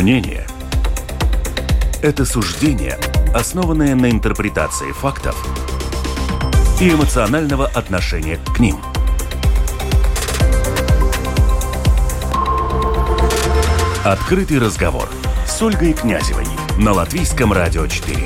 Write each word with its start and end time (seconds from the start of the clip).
Мнение– 0.00 0.46
это 2.02 2.24
суждение, 2.24 2.98
основанное 3.34 3.94
на 3.94 4.10
интерпретации 4.10 4.92
фактов 4.92 5.36
и 6.80 6.88
эмоционального 6.88 7.66
отношения 7.66 8.38
к 8.56 8.60
ним. 8.60 8.78
Открытый 14.02 14.58
разговор 14.58 15.06
с 15.46 15.60
Ольгой 15.60 15.92
Князевой 15.92 16.46
на 16.78 16.94
Латвийском 16.94 17.52
радио 17.52 17.86
4. 17.86 18.16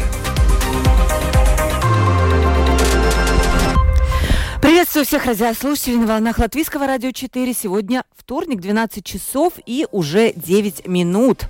Приветствую 4.62 5.04
всех 5.04 5.26
радиослушателей 5.26 5.96
на 5.96 6.06
волнах 6.06 6.38
Латвийского 6.38 6.86
радио 6.86 7.10
4. 7.10 7.52
Сегодня 7.52 8.04
вторник, 8.24 8.60
12 8.62 9.04
часов 9.04 9.52
и 9.66 9.86
уже 9.92 10.32
9 10.34 10.88
минут. 10.88 11.44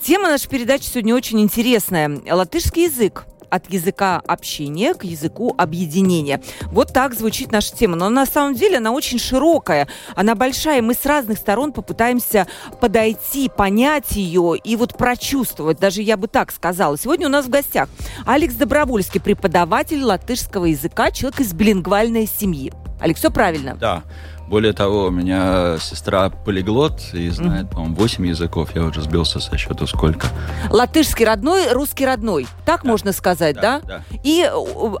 Тема 0.00 0.28
нашей 0.28 0.48
передачи 0.48 0.84
сегодня 0.84 1.16
очень 1.16 1.40
интересная. 1.40 2.20
Латышский 2.30 2.84
язык 2.84 3.26
от 3.50 3.68
языка 3.72 4.22
общения 4.28 4.94
к 4.94 5.02
языку 5.02 5.52
объединения. 5.58 6.40
Вот 6.66 6.92
так 6.92 7.14
звучит 7.14 7.50
наша 7.50 7.74
тема. 7.74 7.96
Но 7.96 8.08
на 8.08 8.24
самом 8.24 8.54
деле 8.54 8.76
она 8.76 8.92
очень 8.92 9.18
широкая, 9.18 9.88
она 10.14 10.36
большая. 10.36 10.80
Мы 10.80 10.94
с 10.94 11.04
разных 11.04 11.38
сторон 11.38 11.72
попытаемся 11.72 12.46
подойти, 12.80 13.48
понять 13.48 14.12
ее 14.12 14.56
и 14.62 14.76
вот 14.76 14.96
прочувствовать. 14.96 15.80
Даже 15.80 16.02
я 16.02 16.16
бы 16.16 16.28
так 16.28 16.52
сказала. 16.52 16.96
Сегодня 16.96 17.26
у 17.26 17.30
нас 17.30 17.46
в 17.46 17.50
гостях 17.50 17.88
Алекс 18.24 18.54
Добровольский, 18.54 19.20
преподаватель 19.20 20.04
латышского 20.04 20.66
языка, 20.66 21.10
человек 21.10 21.40
из 21.40 21.52
билингвальной 21.52 22.28
семьи. 22.28 22.72
Алекс, 23.00 23.18
все 23.18 23.32
правильно? 23.32 23.74
Да. 23.74 24.04
Более 24.52 24.74
того, 24.74 25.06
у 25.06 25.10
меня 25.10 25.78
сестра 25.80 26.28
полиглот 26.28 27.00
и 27.14 27.30
знает, 27.30 27.68
mm-hmm. 27.68 27.72
по-моему, 27.72 27.94
8 27.94 28.26
языков. 28.26 28.68
Я 28.74 28.82
уже 28.82 29.00
сбился 29.00 29.40
со 29.40 29.56
счета 29.56 29.86
сколько. 29.86 30.26
Латышский 30.68 31.24
родной, 31.24 31.72
русский 31.72 32.04
родной. 32.04 32.46
Так 32.66 32.82
да. 32.82 32.90
можно 32.90 33.12
сказать, 33.12 33.54
да? 33.54 33.80
да? 33.80 34.04
да? 34.10 34.18
И 34.22 34.46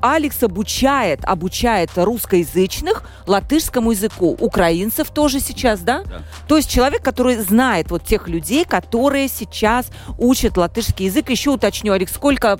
Алекс 0.00 0.42
обучает, 0.42 1.22
обучает 1.26 1.90
русскоязычных 1.96 3.02
латышскому 3.26 3.90
языку. 3.90 4.34
Украинцев 4.40 5.10
тоже 5.10 5.38
сейчас, 5.38 5.80
да? 5.80 6.02
да? 6.04 6.22
То 6.48 6.56
есть 6.56 6.70
человек, 6.70 7.02
который 7.02 7.36
знает 7.36 7.90
вот 7.90 8.04
тех 8.04 8.28
людей, 8.28 8.64
которые 8.64 9.28
сейчас 9.28 9.90
учат 10.16 10.56
латышский 10.56 11.04
язык. 11.04 11.28
Еще 11.28 11.50
уточню, 11.50 11.92
Алекс, 11.92 12.14
сколько 12.14 12.58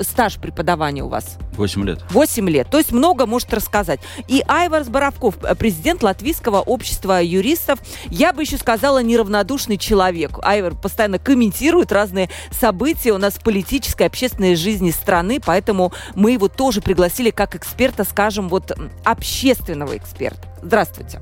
стаж 0.00 0.36
преподавания 0.36 1.04
у 1.04 1.08
вас? 1.08 1.36
8 1.58 1.84
лет. 1.84 2.00
8 2.08 2.48
лет. 2.48 2.70
То 2.70 2.78
есть 2.78 2.92
много 2.92 3.26
может 3.26 3.52
рассказать. 3.52 4.00
И 4.26 4.42
Айварс 4.48 4.88
Боровков, 4.88 5.34
президент 5.58 6.02
Латвии 6.02 6.29
Латвийского 6.30 6.60
общества 6.60 7.20
юристов. 7.20 7.80
Я 8.08 8.32
бы 8.32 8.42
еще 8.42 8.56
сказала, 8.56 9.02
неравнодушный 9.02 9.76
человек. 9.76 10.38
Айвер 10.42 10.76
постоянно 10.76 11.18
комментирует 11.18 11.90
разные 11.90 12.30
события 12.52 13.10
у 13.10 13.18
нас 13.18 13.34
в 13.34 13.42
политической, 13.42 14.06
общественной 14.06 14.54
жизни 14.54 14.92
страны, 14.92 15.40
поэтому 15.44 15.92
мы 16.14 16.30
его 16.30 16.46
тоже 16.46 16.82
пригласили 16.82 17.30
как 17.30 17.56
эксперта, 17.56 18.04
скажем, 18.04 18.48
вот 18.48 18.70
общественного 19.04 19.96
эксперта. 19.96 20.40
Здравствуйте. 20.62 21.20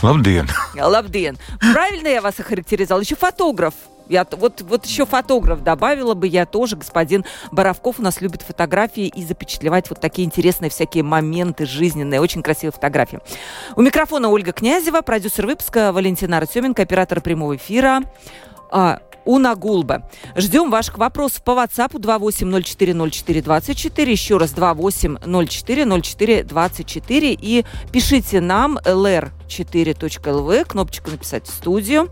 Лабден. 0.00 0.48
Лабден. 0.74 1.36
Правильно 1.60 2.08
я 2.08 2.22
вас 2.22 2.40
охарактеризовал? 2.40 3.02
Еще 3.02 3.16
фотограф. 3.16 3.74
Я, 4.08 4.26
вот, 4.30 4.62
вот 4.62 4.86
еще 4.86 5.06
фотограф 5.06 5.62
добавила 5.62 6.14
бы 6.14 6.26
я 6.26 6.46
тоже. 6.46 6.76
Господин 6.76 7.24
Боровков 7.52 7.98
у 7.98 8.02
нас 8.02 8.20
любит 8.20 8.42
фотографии 8.42 9.06
и 9.06 9.24
запечатлевать 9.24 9.90
вот 9.90 10.00
такие 10.00 10.26
интересные 10.26 10.70
всякие 10.70 11.02
моменты 11.02 11.66
жизненные. 11.66 12.20
Очень 12.20 12.42
красивые 12.42 12.72
фотографии. 12.72 13.20
У 13.74 13.82
микрофона 13.82 14.28
Ольга 14.28 14.52
Князева, 14.52 15.02
продюсер 15.02 15.46
выпуска 15.46 15.92
Валентина 15.92 16.38
Артеменко, 16.38 16.82
оператор 16.82 17.20
прямого 17.20 17.56
эфира. 17.56 18.02
А, 18.70 19.00
Уна 19.26 19.54
Гулба. 19.56 20.08
Ждем 20.36 20.70
ваших 20.70 20.98
вопросов 20.98 21.42
по 21.42 21.50
WhatsApp 21.50 21.92
28040424. 21.92 24.10
Еще 24.10 24.38
раз 24.38 24.52
28040424. 24.52 27.38
И 27.40 27.64
пишите 27.92 28.40
нам 28.40 28.78
lr4.lv, 29.46 30.64
кнопочку 30.64 31.10
написать 31.10 31.46
в 31.46 31.50
студию. 31.50 32.08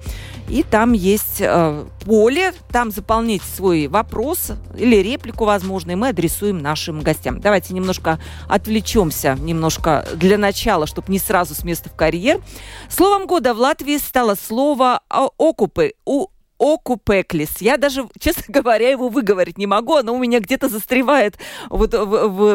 И 0.49 0.63
там 0.63 0.93
есть 0.93 1.41
э, 1.41 1.85
поле, 2.05 2.53
там 2.71 2.91
заполните 2.91 3.45
свой 3.47 3.87
вопрос 3.87 4.53
или 4.77 4.97
реплику, 4.97 5.45
возможно, 5.45 5.93
и 5.93 5.95
мы 5.95 6.09
адресуем 6.09 6.59
нашим 6.59 7.01
гостям. 7.01 7.41
Давайте 7.41 7.75
немножко 7.75 8.21
отвлечемся, 8.49 9.37
немножко 9.41 10.07
для 10.15 10.39
начала, 10.39 10.87
чтобы 10.87 11.11
не 11.11 11.19
сразу 11.19 11.55
с 11.55 11.65
места 11.65 11.89
в 11.89 11.95
карьер. 11.95 12.41
Словом 12.89 13.27
года 13.27 13.55
в 13.55 13.59
Латвии 13.59 13.97
стало 13.99 14.35
слово 14.35 15.01
«окупы». 15.09 15.95
У 16.05 16.29
окупеклис. 16.59 17.61
Я 17.61 17.77
даже, 17.77 18.09
честно 18.19 18.45
говоря, 18.49 18.91
его 18.91 19.09
выговорить 19.09 19.59
не 19.59 19.67
могу, 19.67 19.97
оно 19.97 20.15
у 20.15 20.19
меня 20.19 20.41
где-то 20.41 20.69
застревает 20.69 21.39
вот 21.69 21.95
в, 21.95 22.07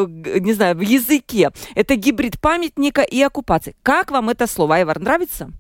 в, 0.06 0.08
не 0.40 0.54
знаю, 0.54 0.76
в 0.76 0.82
языке. 0.82 1.52
Это 1.76 1.96
гибрид 1.96 2.40
памятника 2.40 3.02
и 3.02 3.22
оккупации. 3.22 3.76
Как 3.84 4.12
вам 4.12 4.30
это 4.30 4.48
слово, 4.48 4.78
Айвар, 4.78 5.00
нравится? 5.00 5.52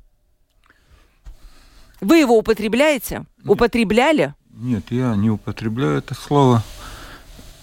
Вы 2.02 2.18
его 2.18 2.38
употребляете? 2.38 3.26
Нет. 3.40 3.50
Употребляли? 3.50 4.34
Нет, 4.52 4.86
я 4.90 5.16
не 5.16 5.30
употребляю 5.30 6.00
это 6.00 6.16
слово, 6.16 6.64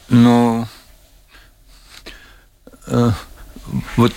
но 0.08 0.66
э, 2.86 3.10
вот 3.96 4.12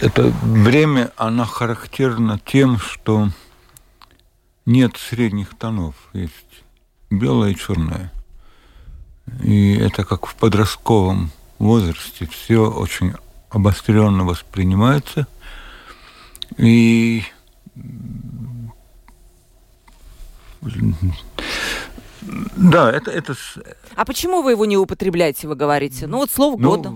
это 0.00 0.32
время, 0.42 1.12
оно 1.16 1.44
характерно 1.44 2.40
тем, 2.44 2.78
что 2.78 3.28
нет 4.66 4.96
средних 4.96 5.56
тонов, 5.56 5.94
есть 6.12 6.64
белое 7.10 7.50
и 7.50 7.56
черное. 7.56 8.12
И 9.42 9.74
это 9.74 10.04
как 10.04 10.26
в 10.26 10.34
подростковом 10.34 11.30
возрасте 11.58 12.26
все 12.26 12.70
очень 12.70 13.14
обостренно 13.50 14.24
воспринимается. 14.24 15.26
И 16.58 17.24
да, 22.56 22.92
это, 22.92 23.10
это... 23.10 23.34
А 23.96 24.04
почему 24.04 24.42
вы 24.42 24.52
его 24.52 24.64
не 24.64 24.76
употребляете, 24.76 25.48
вы 25.48 25.56
говорите? 25.56 26.06
Ну 26.06 26.18
вот 26.18 26.30
слово 26.30 26.56
ну, 26.58 26.68
года. 26.68 26.92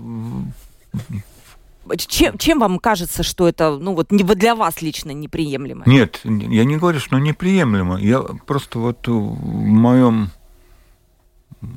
Чем, 1.95 2.37
чем 2.37 2.59
вам 2.59 2.79
кажется, 2.79 3.23
что 3.23 3.47
это 3.47 3.77
ну, 3.77 3.93
вот, 3.93 4.07
для 4.09 4.55
вас 4.55 4.81
лично 4.81 5.11
неприемлемо? 5.11 5.83
Нет, 5.85 6.21
я 6.23 6.65
не 6.65 6.77
говорю, 6.77 6.99
что 6.99 7.17
неприемлемо. 7.19 7.99
Я 7.99 8.21
просто 8.21 8.79
вот 8.79 9.07
в 9.07 9.11
моем 9.11 10.31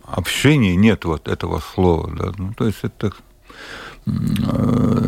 общении 0.04 0.74
нет 0.74 1.04
вот 1.04 1.28
этого 1.28 1.60
слова. 1.60 2.10
Да? 2.16 2.32
Ну, 2.36 2.52
то 2.54 2.66
есть 2.66 2.78
это... 2.82 3.12
Э, 4.06 5.06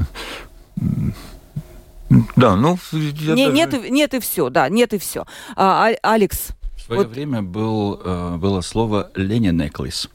да, 2.36 2.56
ну... 2.56 2.78
Не, 2.92 3.12
даже... 3.12 3.52
нет, 3.52 3.90
нет 3.90 4.14
и 4.14 4.20
все, 4.20 4.50
да, 4.50 4.68
нет 4.68 4.92
и 4.92 4.98
все. 4.98 5.24
А, 5.56 5.88
а, 6.02 6.12
Алекс? 6.12 6.48
В 6.76 6.82
свое 6.82 7.02
вот... 7.02 7.10
время 7.10 7.42
был, 7.42 8.00
э, 8.04 8.36
было 8.36 8.60
слово 8.60 9.10
«ленинеклис». 9.14 10.10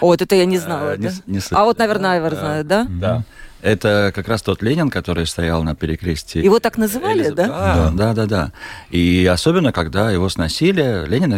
О, 0.00 0.06
вот 0.06 0.20
это 0.20 0.34
я 0.34 0.44
не 0.44 0.58
знала. 0.58 0.92
А, 0.92 0.96
да? 0.96 1.10
не, 1.26 1.36
не... 1.36 1.40
А 1.50 1.64
вот, 1.64 1.78
наверное, 1.78 2.12
Айвар 2.12 2.32
да, 2.32 2.40
знает, 2.40 2.66
да? 2.66 2.86
Да. 2.88 3.24
Это 3.64 4.12
как 4.14 4.28
раз 4.28 4.42
тот 4.42 4.62
Ленин, 4.62 4.90
который 4.90 5.26
стоял 5.26 5.62
на 5.64 5.74
перекрестии. 5.74 6.44
Его 6.44 6.60
так 6.60 6.76
называли, 6.76 7.20
Элизаб... 7.20 7.36
да? 7.36 7.46
Да, 7.46 7.90
да, 7.92 8.12
да, 8.12 8.26
да. 8.26 8.52
И 8.90 9.24
особенно, 9.24 9.72
когда 9.72 10.10
его 10.10 10.28
сносили, 10.28 11.06
Ленин, 11.08 11.30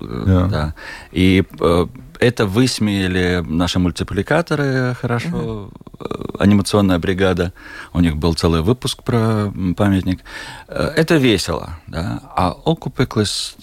да. 0.00 0.46
да. 0.46 0.74
И 1.12 1.44
э, 1.60 1.86
это 2.20 2.46
высмеяли 2.46 3.44
наши 3.46 3.78
мультипликаторы 3.78 4.96
хорошо, 4.98 5.70
uh-huh. 5.98 6.36
анимационная 6.38 6.98
бригада, 6.98 7.52
у 7.92 8.00
них 8.00 8.16
был 8.16 8.32
целый 8.32 8.62
выпуск 8.62 9.02
про 9.02 9.52
памятник. 9.76 10.20
Э, 10.68 10.92
это 10.96 11.16
весело, 11.16 11.78
да. 11.86 12.22
А 12.34 12.56
Окупеклес 12.64 13.56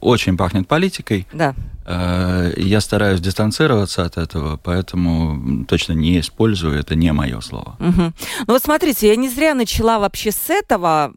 очень 0.00 0.36
пахнет 0.36 0.66
политикой. 0.66 1.28
Да. 1.32 1.54
Я 1.86 2.80
стараюсь 2.80 3.20
дистанцироваться 3.20 4.04
от 4.04 4.16
этого, 4.16 4.56
поэтому 4.56 5.64
точно 5.66 5.92
не 5.92 6.20
использую, 6.20 6.78
это 6.78 6.94
не 6.94 7.12
мое 7.12 7.40
слово. 7.40 7.76
Угу. 7.78 8.12
Ну 8.46 8.52
вот 8.52 8.62
смотрите, 8.62 9.08
я 9.08 9.16
не 9.16 9.28
зря 9.28 9.54
начала 9.54 9.98
вообще 9.98 10.32
с 10.32 10.48
этого 10.48 11.12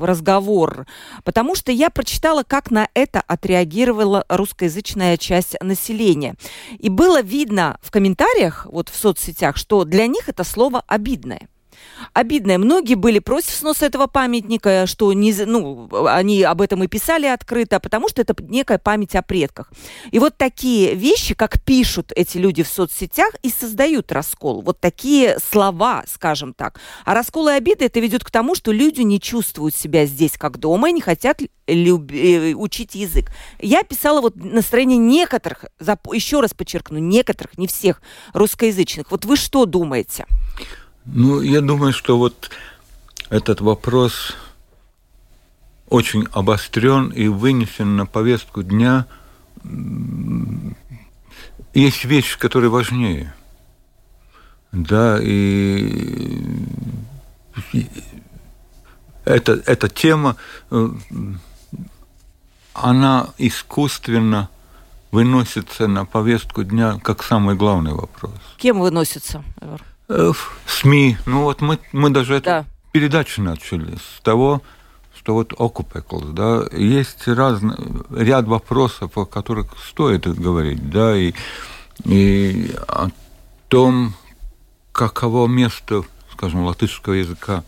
разговор, 0.00 0.86
потому 1.24 1.54
что 1.54 1.72
я 1.72 1.90
прочитала, 1.90 2.44
как 2.44 2.70
на 2.70 2.88
это 2.94 3.20
отреагировала 3.20 4.24
русскоязычная 4.28 5.16
часть 5.16 5.56
населения. 5.60 6.34
И 6.78 6.88
было 6.88 7.20
видно 7.22 7.78
в 7.82 7.90
комментариях, 7.90 8.66
вот 8.70 8.88
в 8.88 8.96
соцсетях, 8.96 9.56
что 9.56 9.84
для 9.84 10.06
них 10.06 10.28
это 10.28 10.44
слово 10.44 10.82
обидное. 10.86 11.48
Обидное. 12.12 12.58
Многие 12.58 12.94
были 12.94 13.18
против 13.18 13.50
сноса 13.50 13.86
этого 13.86 14.06
памятника, 14.06 14.86
что 14.86 15.12
не, 15.12 15.32
ну, 15.44 15.88
они 16.06 16.42
об 16.42 16.60
этом 16.60 16.82
и 16.84 16.86
писали 16.86 17.26
открыто, 17.26 17.80
потому 17.80 18.08
что 18.08 18.22
это 18.22 18.34
некая 18.40 18.78
память 18.78 19.14
о 19.14 19.22
предках. 19.22 19.70
И 20.10 20.18
вот 20.18 20.36
такие 20.36 20.94
вещи, 20.94 21.34
как 21.34 21.62
пишут 21.62 22.12
эти 22.14 22.38
люди 22.38 22.62
в 22.62 22.68
соцсетях, 22.68 23.34
и 23.42 23.50
создают 23.50 24.12
раскол. 24.12 24.62
Вот 24.62 24.80
такие 24.80 25.38
слова, 25.38 26.04
скажем 26.06 26.54
так. 26.54 26.80
А 27.04 27.14
раскол 27.14 27.48
и 27.48 27.52
обиды 27.52 27.84
это 27.84 28.00
ведет 28.00 28.24
к 28.24 28.30
тому, 28.30 28.54
что 28.54 28.72
люди 28.72 29.02
не 29.02 29.20
чувствуют 29.20 29.74
себя 29.74 30.06
здесь 30.06 30.32
как 30.38 30.58
дома 30.58 30.90
и 30.90 30.92
не 30.92 31.00
хотят 31.00 31.40
люб... 31.66 32.10
Э, 32.12 32.54
учить 32.54 32.94
язык. 32.94 33.30
Я 33.60 33.82
писала 33.82 34.20
вот 34.20 34.36
настроение 34.36 34.98
некоторых, 34.98 35.64
еще 36.12 36.40
раз 36.40 36.54
подчеркну, 36.54 36.98
некоторых, 36.98 37.58
не 37.58 37.66
всех 37.66 38.00
русскоязычных. 38.32 39.10
Вот 39.10 39.24
вы 39.24 39.36
что 39.36 39.66
думаете? 39.66 40.26
Ну, 41.06 41.40
я 41.40 41.60
думаю, 41.60 41.92
что 41.92 42.18
вот 42.18 42.50
этот 43.30 43.60
вопрос 43.60 44.34
очень 45.88 46.26
обострен 46.32 47.10
и 47.10 47.28
вынесен 47.28 47.96
на 47.96 48.06
повестку 48.06 48.62
дня. 48.62 49.06
Есть 51.74 52.04
вещи, 52.04 52.38
которые 52.38 52.70
важнее. 52.70 53.34
Да, 54.72 55.18
и 55.22 56.44
эта, 59.24 59.52
эта 59.64 59.88
тема, 59.88 60.36
э, 60.70 60.90
она 62.74 63.28
искусственно 63.38 64.50
выносится 65.12 65.86
на 65.86 66.04
повестку 66.04 66.62
дня 66.62 66.98
как 67.02 67.22
самый 67.22 67.54
главный 67.54 67.94
вопрос. 67.94 68.34
Кем 68.58 68.80
выносится? 68.80 69.42
Э, 70.08 70.32
СМИ. 70.66 71.16
Ну 71.26 71.42
вот 71.42 71.60
мы, 71.60 71.78
мы 71.92 72.10
даже 72.10 72.40
да. 72.40 72.60
эту 72.60 72.68
передачу 72.92 73.42
начали 73.42 73.96
с 73.96 74.20
того, 74.22 74.62
что 75.16 75.34
вот 75.34 75.52
Окупеклс, 75.58 76.26
да, 76.30 76.64
есть 76.72 77.26
разный 77.26 77.76
ряд 78.10 78.46
вопросов, 78.46 79.18
о 79.18 79.24
которых 79.24 79.76
стоит 79.78 80.26
говорить, 80.26 80.90
да, 80.90 81.16
и, 81.16 81.32
и 82.04 82.72
о 82.86 83.08
том, 83.68 84.14
каково 84.92 85.48
место, 85.48 86.02
скажем, 86.32 86.64
латышского 86.64 87.14
языка 87.14 87.64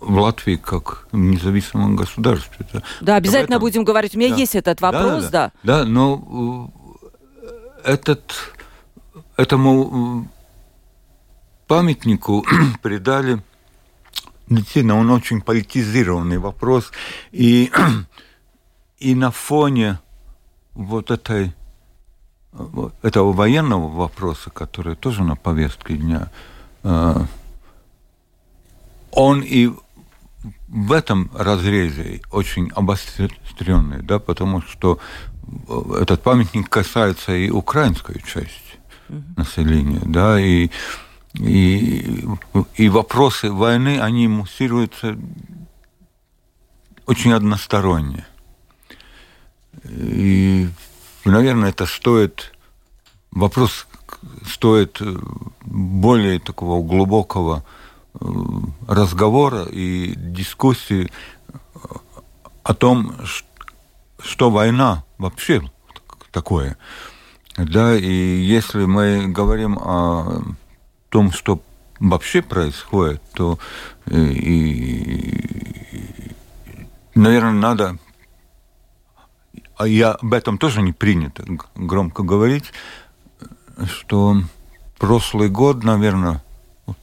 в 0.00 0.18
Латвии 0.18 0.56
как 0.56 1.06
в 1.12 1.16
независимом 1.16 1.96
государстве. 1.96 2.66
Да, 3.00 3.16
обязательно 3.16 3.54
этом... 3.54 3.60
будем 3.60 3.84
говорить. 3.84 4.14
У 4.14 4.18
меня 4.18 4.30
да. 4.30 4.36
есть 4.36 4.54
этот 4.54 4.80
вопрос, 4.80 5.24
да. 5.24 5.30
Да, 5.30 5.52
да. 5.62 5.78
да 5.78 5.84
но 5.84 6.70
э, 7.84 7.92
этот, 7.92 8.32
этому 9.36 10.28
памятнику 11.70 12.44
придали 12.82 13.40
действительно 14.48 14.98
он 14.98 15.08
очень 15.12 15.40
политизированный 15.40 16.38
вопрос. 16.38 16.90
И 17.30 17.70
и 18.98 19.14
на 19.14 19.30
фоне 19.30 20.00
вот 20.72 21.12
этой 21.12 21.54
этого 23.02 23.32
военного 23.32 23.88
вопроса, 23.88 24.50
который 24.50 24.96
тоже 24.96 25.22
на 25.22 25.36
повестке 25.36 25.96
дня, 25.96 26.32
э, 26.82 27.24
он 29.12 29.40
и 29.40 29.70
в 30.66 30.92
этом 30.92 31.30
разрезе 31.32 32.20
очень 32.32 32.72
обостренный, 32.74 34.02
да, 34.02 34.18
потому 34.18 34.60
что 34.62 34.98
этот 36.00 36.20
памятник 36.24 36.68
касается 36.68 37.32
и 37.32 37.48
украинской 37.48 38.20
части 38.26 38.80
населения, 39.36 40.02
да, 40.04 40.40
и 40.40 40.70
и, 41.34 42.26
и 42.74 42.88
вопросы 42.88 43.50
войны, 43.50 44.00
они 44.00 44.28
муссируются 44.28 45.16
очень 47.06 47.32
односторонне. 47.32 48.26
И, 49.84 50.68
наверное, 51.24 51.70
это 51.70 51.86
стоит, 51.86 52.52
вопрос 53.30 53.86
стоит 54.44 55.00
более 55.62 56.40
такого 56.40 56.82
глубокого 56.86 57.64
э, 58.14 58.24
разговора 58.88 59.64
и 59.64 60.14
дискуссии 60.16 61.10
о 62.62 62.74
том, 62.74 63.14
что 64.18 64.50
война 64.50 65.04
вообще 65.18 65.62
такое. 66.32 66.76
Да, 67.56 67.96
и 67.96 68.40
если 68.40 68.84
мы 68.84 69.26
говорим 69.28 69.78
о 69.78 70.42
том, 71.10 71.32
что 71.32 71.60
вообще 71.98 72.40
происходит, 72.40 73.20
то 73.34 73.58
э, 74.06 74.18
и, 74.18 76.34
наверное, 77.14 77.52
надо, 77.52 77.98
а 79.76 79.86
я 79.86 80.12
об 80.12 80.32
этом 80.32 80.58
тоже 80.58 80.82
не 80.82 80.92
принято 80.92 81.44
громко 81.74 82.22
говорить, 82.22 82.72
что 83.86 84.36
прошлый 84.98 85.48
год, 85.48 85.84
наверное, 85.84 86.42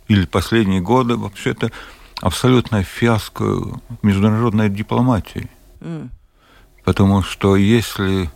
или 0.07 0.25
последние 0.25 0.81
годы 0.81 1.15
вообще-то 1.15 1.71
абсолютная 2.21 2.83
фиаско 2.83 3.79
международной 4.01 4.69
дипломатии. 4.69 5.49
Mm. 5.79 6.09
Потому 6.83 7.21
что 7.21 7.55
если 7.55 8.29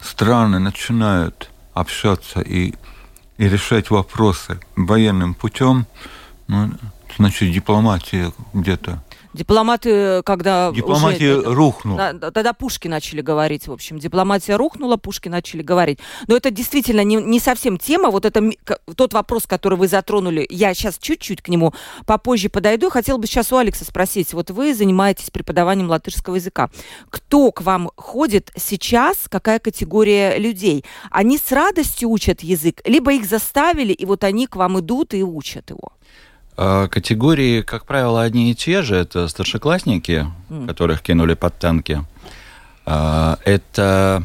страны 0.00 0.58
начинают 0.58 1.50
общаться 1.72 2.40
и 2.40 2.74
и 3.36 3.48
решать 3.48 3.90
вопросы 3.90 4.60
военным 4.76 5.34
путем, 5.34 5.86
ну, 6.46 6.70
значит, 7.16 7.52
дипломатия 7.52 8.32
где-то 8.52 9.02
Дипломаты, 9.34 10.22
когда 10.22 10.70
Дипломатия 10.72 11.38
уже, 11.38 11.54
рухнула. 11.54 12.12
Да, 12.12 12.30
тогда 12.30 12.52
пушки 12.52 12.86
начали 12.86 13.20
говорить, 13.20 13.66
в 13.66 13.72
общем. 13.72 13.98
Дипломатия 13.98 14.54
рухнула, 14.56 14.96
пушки 14.96 15.28
начали 15.28 15.60
говорить. 15.60 15.98
Но 16.28 16.36
это 16.36 16.52
действительно 16.52 17.02
не, 17.02 17.16
не 17.16 17.40
совсем 17.40 17.76
тема. 17.76 18.10
Вот 18.10 18.24
это 18.24 18.40
тот 18.96 19.12
вопрос, 19.12 19.46
который 19.46 19.76
вы 19.76 19.88
затронули, 19.88 20.46
я 20.48 20.72
сейчас 20.72 20.98
чуть-чуть 20.98 21.42
к 21.42 21.48
нему 21.48 21.74
попозже 22.06 22.48
подойду. 22.48 22.90
Хотела 22.90 23.18
бы 23.18 23.26
сейчас 23.26 23.52
у 23.52 23.56
Алекса 23.56 23.84
спросить. 23.84 24.32
Вот 24.32 24.52
вы 24.52 24.72
занимаетесь 24.72 25.30
преподаванием 25.30 25.90
латышского 25.90 26.36
языка. 26.36 26.70
Кто 27.10 27.50
к 27.50 27.62
вам 27.62 27.90
ходит 27.96 28.52
сейчас? 28.56 29.26
Какая 29.28 29.58
категория 29.58 30.38
людей? 30.38 30.84
Они 31.10 31.38
с 31.38 31.50
радостью 31.50 32.08
учат 32.10 32.42
язык? 32.42 32.80
Либо 32.84 33.12
их 33.12 33.26
заставили, 33.26 33.92
и 33.92 34.06
вот 34.06 34.22
они 34.22 34.46
к 34.46 34.54
вам 34.54 34.78
идут 34.78 35.12
и 35.12 35.24
учат 35.24 35.70
его? 35.70 35.90
А, 36.56 36.88
категории, 36.88 37.62
как 37.62 37.84
правило, 37.84 38.22
одни 38.22 38.50
и 38.50 38.54
те 38.54 38.82
же. 38.82 38.96
Это 38.96 39.28
старшеклассники, 39.28 40.26
mm. 40.48 40.66
которых 40.66 41.02
кинули 41.02 41.34
под 41.34 41.58
танки. 41.58 42.04
А, 42.86 43.38
это 43.44 44.24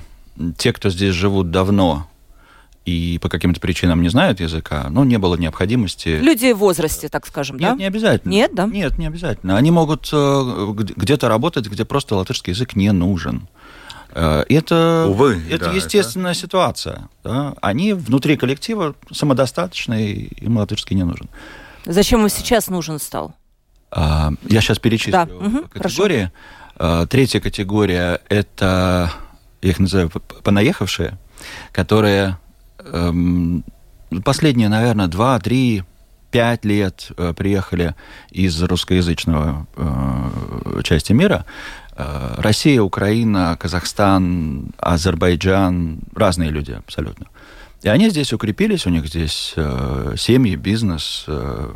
те, 0.57 0.73
кто 0.73 0.89
здесь 0.89 1.13
живут 1.13 1.51
давно 1.51 2.07
и 2.85 3.19
по 3.21 3.29
каким-то 3.29 3.59
причинам 3.59 4.01
не 4.01 4.09
знают 4.09 4.39
языка, 4.39 4.87
ну, 4.89 5.03
не 5.03 5.17
было 5.17 5.35
необходимости. 5.35 6.19
Люди 6.21 6.51
в 6.53 6.57
возрасте, 6.57 7.07
так 7.09 7.27
скажем, 7.27 7.57
Нет, 7.57 7.71
да? 7.71 7.75
не 7.75 7.85
обязательно. 7.85 8.31
Нет, 8.31 8.55
да? 8.55 8.65
Нет, 8.65 8.97
не 8.97 9.05
обязательно. 9.05 9.57
Они 9.57 9.69
могут 9.69 10.09
э, 10.11 10.73
где-то 10.75 11.27
работать, 11.27 11.67
где 11.67 11.85
просто 11.85 12.15
латышский 12.15 12.53
язык 12.53 12.75
не 12.75 12.91
нужен. 12.91 13.47
Э, 14.11 14.43
это, 14.49 15.05
Увы, 15.07 15.41
это 15.49 15.65
да, 15.65 15.71
естественная 15.73 16.31
это... 16.31 16.39
ситуация. 16.39 17.09
Да? 17.23 17.53
Они 17.61 17.93
внутри 17.93 18.37
коллектива 18.37 18.95
самодостаточные, 19.11 20.13
им 20.15 20.57
латышский 20.57 20.95
не 20.95 21.03
нужен. 21.03 21.27
Зачем 21.85 22.23
он 22.23 22.29
сейчас 22.29 22.69
нужен 22.69 22.99
стал? 22.99 23.35
А, 23.91 24.31
я 24.43 24.61
сейчас 24.61 24.79
перечислю 24.79 25.11
да. 25.11 25.23
угу, 25.23 25.67
категории. 25.69 26.31
Прошу. 26.77 27.07
Третья 27.07 27.41
категория– 27.41 28.21
это, 28.29 29.11
я 29.61 29.69
их 29.69 29.79
называю, 29.79 30.09
понаехавшие, 30.09 31.17
которые 31.73 32.37
эм, 32.79 33.65
последние, 34.23 34.69
наверное, 34.69 35.07
два, 35.07 35.37
три, 35.39 35.83
пять 36.31 36.63
лет 36.63 37.11
э, 37.17 37.33
приехали 37.35 37.95
из 38.29 38.61
русскоязычного 38.61 39.67
э, 39.75 40.81
части 40.83 41.11
мира. 41.11 41.45
Россия, 42.37 42.81
Украина, 42.81 43.57
Казахстан, 43.59 44.71
Азербайджан, 44.77 45.99
разные 46.15 46.49
люди 46.49 46.71
абсолютно. 46.71 47.25
И 47.81 47.87
они 47.87 48.09
здесь 48.09 48.33
укрепились, 48.33 48.85
у 48.85 48.89
них 48.89 49.07
здесь 49.07 49.53
э, 49.55 50.15
семьи, 50.17 50.55
бизнес, 50.55 51.23
э, 51.27 51.73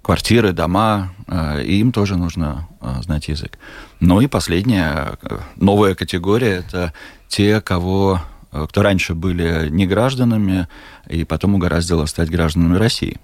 квартиры, 0.00 0.52
дома, 0.52 1.12
э, 1.26 1.62
и 1.62 1.78
им 1.80 1.92
тоже 1.92 2.16
нужно 2.16 2.68
э, 2.80 3.02
знать 3.02 3.28
язык. 3.28 3.58
Ну 4.00 4.20
и 4.22 4.28
последняя 4.28 5.18
э, 5.22 5.38
новая 5.56 5.94
категория– 5.94 6.64
это 6.66 6.94
те, 7.28 7.60
кого, 7.60 8.22
э, 8.50 8.66
кто 8.66 8.82
раньше 8.82 9.14
были 9.14 9.68
не 9.68 9.86
гражданами, 9.86 10.68
и 11.06 11.24
потом 11.24 11.54
угораздило 11.54 12.06
стать 12.06 12.30
гражданами 12.30 12.78
России. 12.78 13.20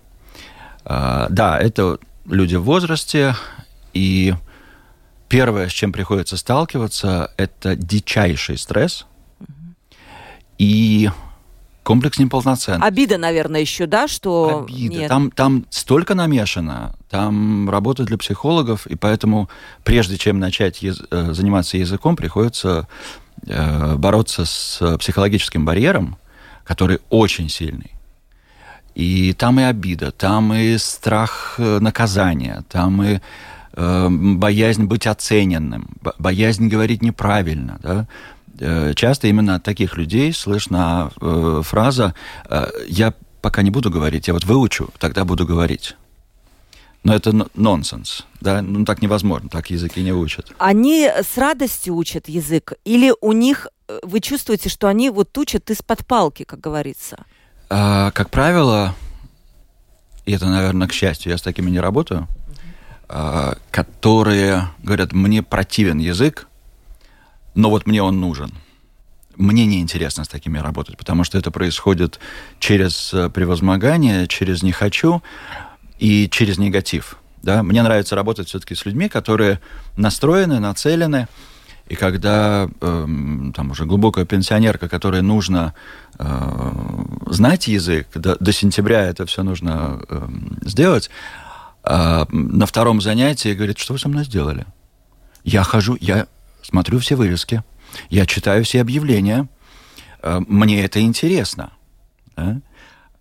Э, 0.85 1.29
да, 1.31 1.59
это 1.59 1.99
люди 2.27 2.57
в 2.57 2.65
возрасте, 2.65 3.37
и 3.95 4.35
первое, 5.31 5.69
с 5.69 5.73
чем 5.73 5.93
приходится 5.93 6.37
сталкиваться, 6.37 7.33
это 7.39 7.75
дичайший 7.75 8.59
стресс. 8.59 9.07
И 10.59 11.09
комплекс 11.89 12.19
неполноценный. 12.19 12.87
Обида, 12.87 13.17
наверное, 13.17 13.63
еще, 13.63 13.87
да, 13.87 14.09
что 14.09 14.67
Обида. 14.69 14.95
Нет. 14.95 15.09
Там, 15.09 15.31
там 15.31 15.65
столько 15.71 16.15
намешано, 16.15 16.95
там 17.09 17.71
работа 17.71 18.05
для 18.05 18.19
психологов, 18.19 18.87
и 18.87 18.95
поэтому 18.95 19.49
прежде 19.85 20.19
чем 20.19 20.39
начать 20.39 20.83
яз... 20.83 21.01
Э, 21.11 21.33
заниматься 21.33 21.79
языком, 21.79 22.15
приходится 22.15 22.87
э, 23.47 23.97
бороться 23.97 24.45
с 24.45 24.99
психологическим 24.99 25.65
барьером, 25.65 26.19
который 26.63 26.99
очень 27.09 27.49
сильный. 27.49 27.93
И 28.95 29.33
там 29.33 29.59
и 29.59 29.63
обида, 29.63 30.11
там 30.11 30.53
и 30.53 30.77
страх 30.77 31.55
э, 31.57 31.79
наказания, 31.79 32.65
там 32.69 33.03
и 33.03 33.21
э, 33.73 34.09
боязнь 34.11 34.85
быть 34.85 35.07
оцененным, 35.07 35.89
боязнь 36.19 36.69
говорить 36.69 37.01
неправильно. 37.01 37.79
Да? 37.83 38.07
Э, 38.61 38.93
часто 38.95 39.29
именно 39.29 39.57
от 39.57 39.63
таких 39.63 39.97
людей 39.97 40.33
слышна 40.33 41.11
э, 41.21 41.63
фраза 41.65 42.15
э, 42.49 42.67
«я 42.89 43.15
пока 43.41 43.63
не 43.63 43.71
буду 43.71 43.91
говорить, 43.91 44.29
я 44.29 44.35
вот 44.35 44.45
выучу, 44.45 44.91
тогда 44.99 45.25
буду 45.25 45.47
говорить». 45.47 45.97
Но 47.05 47.15
это 47.15 47.33
нонсенс, 47.55 48.27
да, 48.41 48.61
ну 48.61 48.85
так 48.85 49.01
невозможно, 49.01 49.49
так 49.49 49.71
языки 49.71 50.03
не 50.03 50.13
учат. 50.13 50.53
Они 50.59 51.07
с 51.09 51.39
радостью 51.39 51.95
учат 51.95 52.29
язык, 52.29 52.73
или 52.85 53.15
у 53.21 53.33
них 53.33 53.69
вы 54.03 54.21
чувствуете, 54.21 54.69
что 54.69 54.89
они 54.89 55.09
вот 55.09 55.37
учат 55.39 55.71
из-под 55.71 56.05
палки, 56.07 56.43
как 56.43 56.61
говорится? 56.61 57.25
А, 57.71 58.11
как 58.11 58.31
правило, 58.31 58.95
и 60.27 60.33
это, 60.33 60.47
наверное, 60.47 60.89
к 60.89 60.93
счастью, 60.93 61.33
я 61.33 61.39
с 61.39 61.43
такими 61.43 61.71
не 61.71 61.81
работаю, 61.81 62.27
а, 63.09 63.57
которые 63.71 64.69
говорят, 64.83 65.13
мне 65.13 65.43
противен 65.43 65.99
язык, 65.99 66.48
но 67.55 67.71
вот 67.71 67.87
мне 67.87 68.03
он 68.03 68.21
нужен. 68.21 68.53
Мне 69.37 69.67
неинтересно 69.67 70.25
с 70.25 70.29
такими 70.29 70.59
работать, 70.59 70.97
потому 70.97 71.25
что 71.25 71.39
это 71.39 71.51
происходит 71.51 72.19
через 72.59 73.15
э, 73.15 73.31
превозмогание, 73.31 74.27
через 74.27 74.63
«не 74.63 74.73
хочу» 74.73 75.23
и 75.99 76.29
через 76.29 76.59
негатив. 76.59 77.19
Да? 77.43 77.63
Мне 77.63 77.83
нравится 77.83 78.17
работать 78.17 78.49
все-таки 78.49 78.75
с 78.75 78.85
людьми, 78.85 79.09
которые 79.09 79.61
настроены, 79.97 80.59
нацелены, 80.59 81.29
и 81.89 81.95
когда 81.95 82.69
э, 82.69 83.07
там 83.55 83.71
уже 83.71 83.87
глубокая 83.87 84.27
пенсионерка, 84.27 84.89
которой 84.89 85.23
нужно 85.23 85.75
э, 86.19 86.83
знать 87.27 87.67
язык, 87.69 88.09
до, 88.15 88.37
до 88.39 88.53
сентября 88.53 89.07
это 89.07 89.25
все 89.25 89.43
нужно 89.43 90.01
э, 90.09 90.29
сделать, 90.67 91.09
э, 91.85 92.27
на 92.31 92.67
втором 92.67 93.01
занятии 93.01 93.55
говорит, 93.55 93.79
что 93.79 93.95
вы 93.95 93.99
со 93.99 94.09
мной 94.09 94.25
сделали? 94.25 94.67
Я 95.45 95.63
хожу, 95.63 95.97
я 95.99 96.27
смотрю 96.69 96.99
все 96.99 97.17
вывески, 97.17 97.63
я 98.11 98.27
читаю 98.27 98.65
все 98.65 98.81
объявления, 98.81 99.49
э, 100.23 100.41
мне 100.47 100.85
это 100.85 101.01
интересно. 101.01 101.73
Да? 102.37 102.61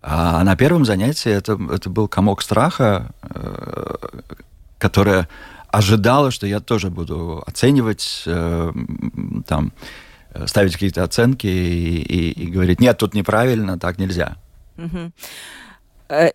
А 0.00 0.44
на 0.44 0.56
первом 0.56 0.84
занятии 0.84 1.32
это, 1.32 1.58
это 1.70 1.90
был 1.90 2.08
комок 2.08 2.42
страха, 2.42 3.14
э, 3.22 3.94
которая 4.78 5.28
ожидала, 5.68 6.30
что 6.30 6.46
я 6.46 6.60
тоже 6.60 6.90
буду 6.90 7.42
оценивать, 7.46 8.22
э, 8.26 8.72
там, 9.46 9.72
ставить 10.46 10.74
какие-то 10.74 11.02
оценки 11.02 11.46
и, 11.46 12.02
и, 12.02 12.30
и 12.44 12.46
говорить, 12.46 12.80
нет, 12.80 12.98
тут 12.98 13.14
неправильно, 13.14 13.78
так 13.78 13.98
нельзя. 13.98 14.36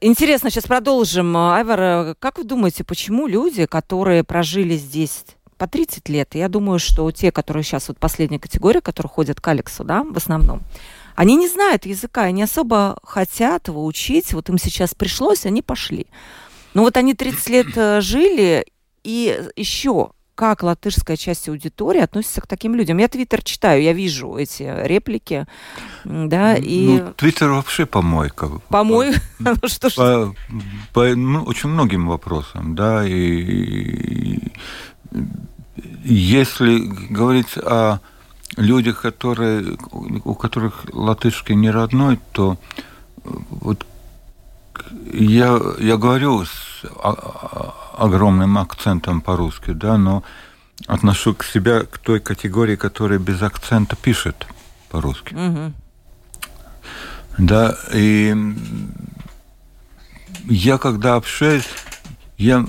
Интересно, 0.02 0.50
сейчас 0.50 0.66
продолжим. 0.66 1.36
Айвар, 1.38 2.16
как 2.20 2.38
вы 2.38 2.44
думаете, 2.44 2.84
почему 2.84 3.28
люди, 3.28 3.66
которые 3.66 4.24
прожили 4.24 4.76
здесь 4.78 5.26
по 5.58 5.68
30 5.68 6.10
лет, 6.10 6.36
я 6.36 6.50
думаю, 6.50 6.80
что 6.80 7.10
те, 7.12 7.32
которые 7.32 7.64
сейчас 7.64 7.88
вот 7.88 7.98
последняя 8.00 8.40
категория, 8.40 8.82
которые 8.82 9.10
ходят 9.10 9.40
к 9.42 9.48
Алексу, 9.48 9.84
да, 9.84 10.04
в 10.04 10.18
основном, 10.18 10.62
они 11.16 11.36
не 11.36 11.48
знают 11.48 11.86
языка, 11.86 12.24
они 12.24 12.44
особо 12.44 12.98
хотят 13.04 13.68
его 13.68 13.86
учить, 13.86 14.34
вот 14.34 14.50
им 14.50 14.58
сейчас 14.58 14.94
пришлось, 14.96 15.46
они 15.46 15.62
пошли. 15.62 16.08
Но 16.74 16.82
вот 16.82 16.98
они 16.98 17.14
30 17.14 17.50
лет 17.50 17.68
э, 17.78 18.02
жили, 18.02 18.66
и 19.04 19.40
еще 19.56 20.12
как 20.36 20.64
латышская 20.64 21.16
часть 21.16 21.48
аудитории 21.48 22.02
относится 22.02 22.42
к 22.42 22.48
таким 22.48 22.76
людям. 22.76 22.98
Я 22.98 23.08
Твиттер 23.08 23.44
читаю, 23.44 23.82
я 23.84 23.94
вижу 23.94 24.36
эти 24.36 24.64
реплики, 24.64 25.46
да, 26.06 26.56
и... 26.56 26.88
Ну, 26.88 27.14
Твиттер 27.14 27.50
вообще 27.50 27.86
помойка. 27.86 28.50
Помойка? 28.70 29.22
Ну, 29.40 29.56
что 29.68 29.90
ж... 29.90 29.96
По, 29.96 30.36
по 30.94 31.16
ну, 31.16 31.44
очень 31.44 31.70
многим 31.70 32.08
вопросам, 32.08 32.76
да, 32.76 33.06
и 33.06 34.40
если 36.04 36.80
говорить 36.80 37.58
о 37.58 38.00
людях, 38.58 39.02
которые, 39.02 39.78
у 39.92 40.36
которых 40.36 40.86
латышский 40.92 41.56
не 41.56 41.72
родной, 41.72 42.20
то 42.32 42.58
вот 43.24 43.86
я, 45.12 45.60
я 45.80 45.98
говорю 45.98 46.46
с 46.46 46.86
огромным 47.98 48.58
акцентом 48.58 49.22
по-русски, 49.22 49.72
да, 49.72 49.98
но 49.98 50.24
отношу 50.88 51.34
к 51.34 51.44
себя 51.44 51.84
к 51.84 51.98
той 51.98 52.20
категории, 52.20 52.76
которая 52.76 53.20
без 53.20 53.42
акцента 53.42 53.96
пишет 53.96 54.48
по-русски. 54.90 55.34
Угу. 55.34 55.74
Да, 57.38 57.76
и 57.94 58.36
я 60.46 60.78
когда 60.78 61.16
общаюсь, 61.16 61.68
я, 62.38 62.66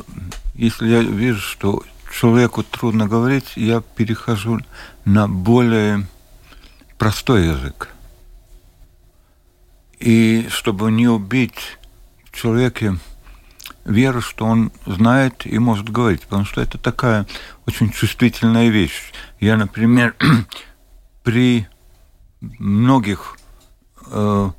если 0.54 0.88
я 0.88 1.00
вижу, 1.00 1.40
что 1.40 1.82
человеку 2.14 2.62
трудно 2.62 3.08
говорить, 3.08 3.52
я 3.56 3.80
перехожу 3.80 4.60
на 5.04 5.28
более 5.28 6.06
простой 6.96 7.48
язык. 7.48 7.88
И 9.98 10.46
чтобы 10.48 10.92
не 10.92 11.08
убить 11.08 11.78
в 12.24 12.36
человеке 12.36 12.96
веру, 13.84 14.20
что 14.20 14.46
он 14.46 14.70
знает 14.86 15.46
и 15.46 15.58
может 15.58 15.88
говорить, 15.88 16.22
потому 16.22 16.44
что 16.44 16.60
это 16.60 16.78
такая 16.78 17.26
очень 17.66 17.90
чувствительная 17.90 18.68
вещь. 18.68 19.12
Я, 19.40 19.56
например, 19.56 20.14
при 21.24 21.66
многих 22.40 23.36
э, 24.06 24.50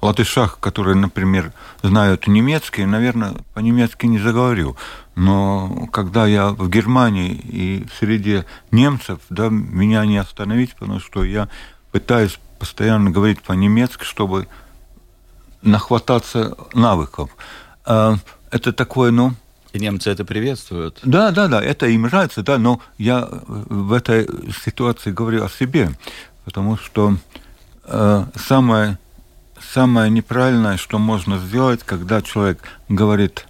латышах, 0.00 0.58
которые, 0.60 0.94
например, 0.94 1.52
знают 1.82 2.26
немецкий, 2.26 2.84
наверное, 2.84 3.34
по-немецки 3.54 4.06
не 4.06 4.18
заговорю. 4.18 4.76
Но 5.16 5.88
когда 5.92 6.26
я 6.26 6.50
в 6.50 6.68
Германии 6.68 7.32
и 7.32 7.86
среди 7.98 8.44
немцев, 8.70 9.20
да, 9.30 9.48
меня 9.48 10.04
не 10.06 10.18
остановить, 10.18 10.74
потому 10.74 11.00
что 11.00 11.24
я 11.24 11.48
пытаюсь 11.92 12.38
постоянно 12.58 13.10
говорить 13.10 13.40
по-немецки, 13.42 14.04
чтобы 14.04 14.48
нахвататься 15.62 16.56
навыков. 16.72 17.30
А, 17.84 18.16
это 18.50 18.72
такое, 18.72 19.10
ну... 19.10 19.34
И 19.72 19.78
немцы 19.78 20.10
это 20.10 20.24
приветствуют. 20.24 21.00
Да, 21.02 21.30
да, 21.30 21.48
да, 21.48 21.62
это 21.62 21.86
им 21.86 22.02
нравится, 22.02 22.42
да, 22.42 22.58
но 22.58 22.80
я 22.96 23.28
в 23.46 23.92
этой 23.92 24.28
ситуации 24.64 25.10
говорю 25.10 25.44
о 25.44 25.48
себе, 25.48 25.90
потому 26.44 26.76
что 26.76 27.16
э, 27.84 28.24
самое 28.36 28.98
самое 29.72 30.10
неправильное, 30.10 30.76
что 30.76 30.98
можно 30.98 31.38
сделать, 31.38 31.82
когда 31.84 32.22
человек 32.22 32.62
говорит 32.88 33.46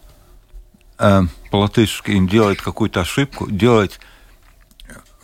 э, 0.99 1.23
по-латышски 1.54 2.11
и 2.11 2.26
делает 2.26 2.61
какую-то 2.61 3.02
ошибку, 3.02 3.49
делать 3.49 4.00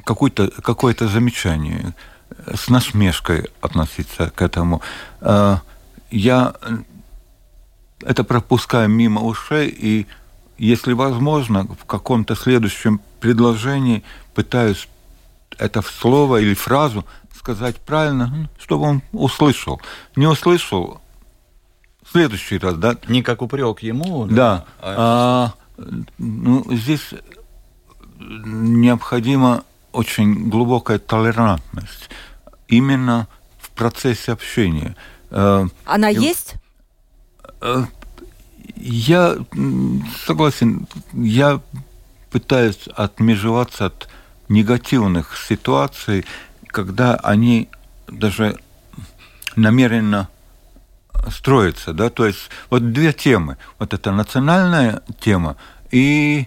какое-то 0.04 0.48
какое 0.62 0.94
замечание, 0.96 1.92
с 2.54 2.68
насмешкой 2.68 3.48
относиться 3.60 4.30
к 4.30 4.40
этому. 4.40 4.80
Э, 5.22 5.56
я 6.12 6.54
это 8.02 8.22
пропускаю 8.22 8.88
мимо 8.88 9.22
ушей 9.22 9.74
и, 9.76 10.06
если 10.56 10.92
возможно, 10.92 11.64
в 11.64 11.84
каком-то 11.84 12.36
следующем 12.36 13.00
предложении 13.18 14.04
пытаюсь 14.32 14.88
это 15.58 15.82
слово 15.82 16.36
или 16.42 16.54
фразу 16.54 17.04
сказать 17.36 17.76
правильно, 17.78 18.48
чтобы 18.60 18.84
он 18.84 19.02
услышал. 19.10 19.80
Не 20.14 20.28
услышал, 20.28 21.00
в 22.04 22.12
следующий 22.12 22.58
раз, 22.58 22.76
да? 22.76 22.96
Не 23.08 23.24
как 23.24 23.42
упрек 23.42 23.80
ему. 23.80 24.26
Да. 24.26 24.64
А, 24.80 24.94
а, 24.96 25.59
ну, 26.18 26.64
здесь 26.70 27.10
необходима 28.18 29.64
очень 29.92 30.48
глубокая 30.48 30.98
толерантность 30.98 32.10
именно 32.68 33.26
в 33.58 33.70
процессе 33.70 34.32
общения. 34.32 34.94
Э, 35.30 35.66
Она 35.84 36.10
И, 36.10 36.20
есть? 36.20 36.54
Э, 37.60 37.84
я 38.76 39.36
согласен. 40.26 40.86
Я 41.12 41.60
пытаюсь 42.30 42.88
отмежеваться 42.94 43.86
от 43.86 44.08
негативных 44.48 45.36
ситуаций 45.36 46.24
когда 46.70 47.16
они 47.16 47.68
даже 48.06 48.56
намеренно 49.56 50.28
строятся, 51.30 51.92
да, 51.92 52.10
то 52.10 52.26
есть 52.26 52.50
вот 52.70 52.92
две 52.92 53.12
темы, 53.12 53.56
вот 53.78 53.94
это 53.94 54.12
национальная 54.12 55.02
тема 55.20 55.56
и 55.90 56.46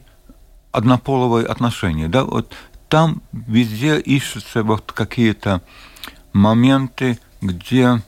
однополовые 0.71 1.45
отношения, 1.45 2.07
да, 2.07 2.23
вот 2.23 2.53
там 2.89 3.21
везде 3.31 3.99
ищутся 3.99 4.63
вот 4.63 4.91
какие-то 4.91 5.61
моменты, 6.33 7.19
где 7.41 8.01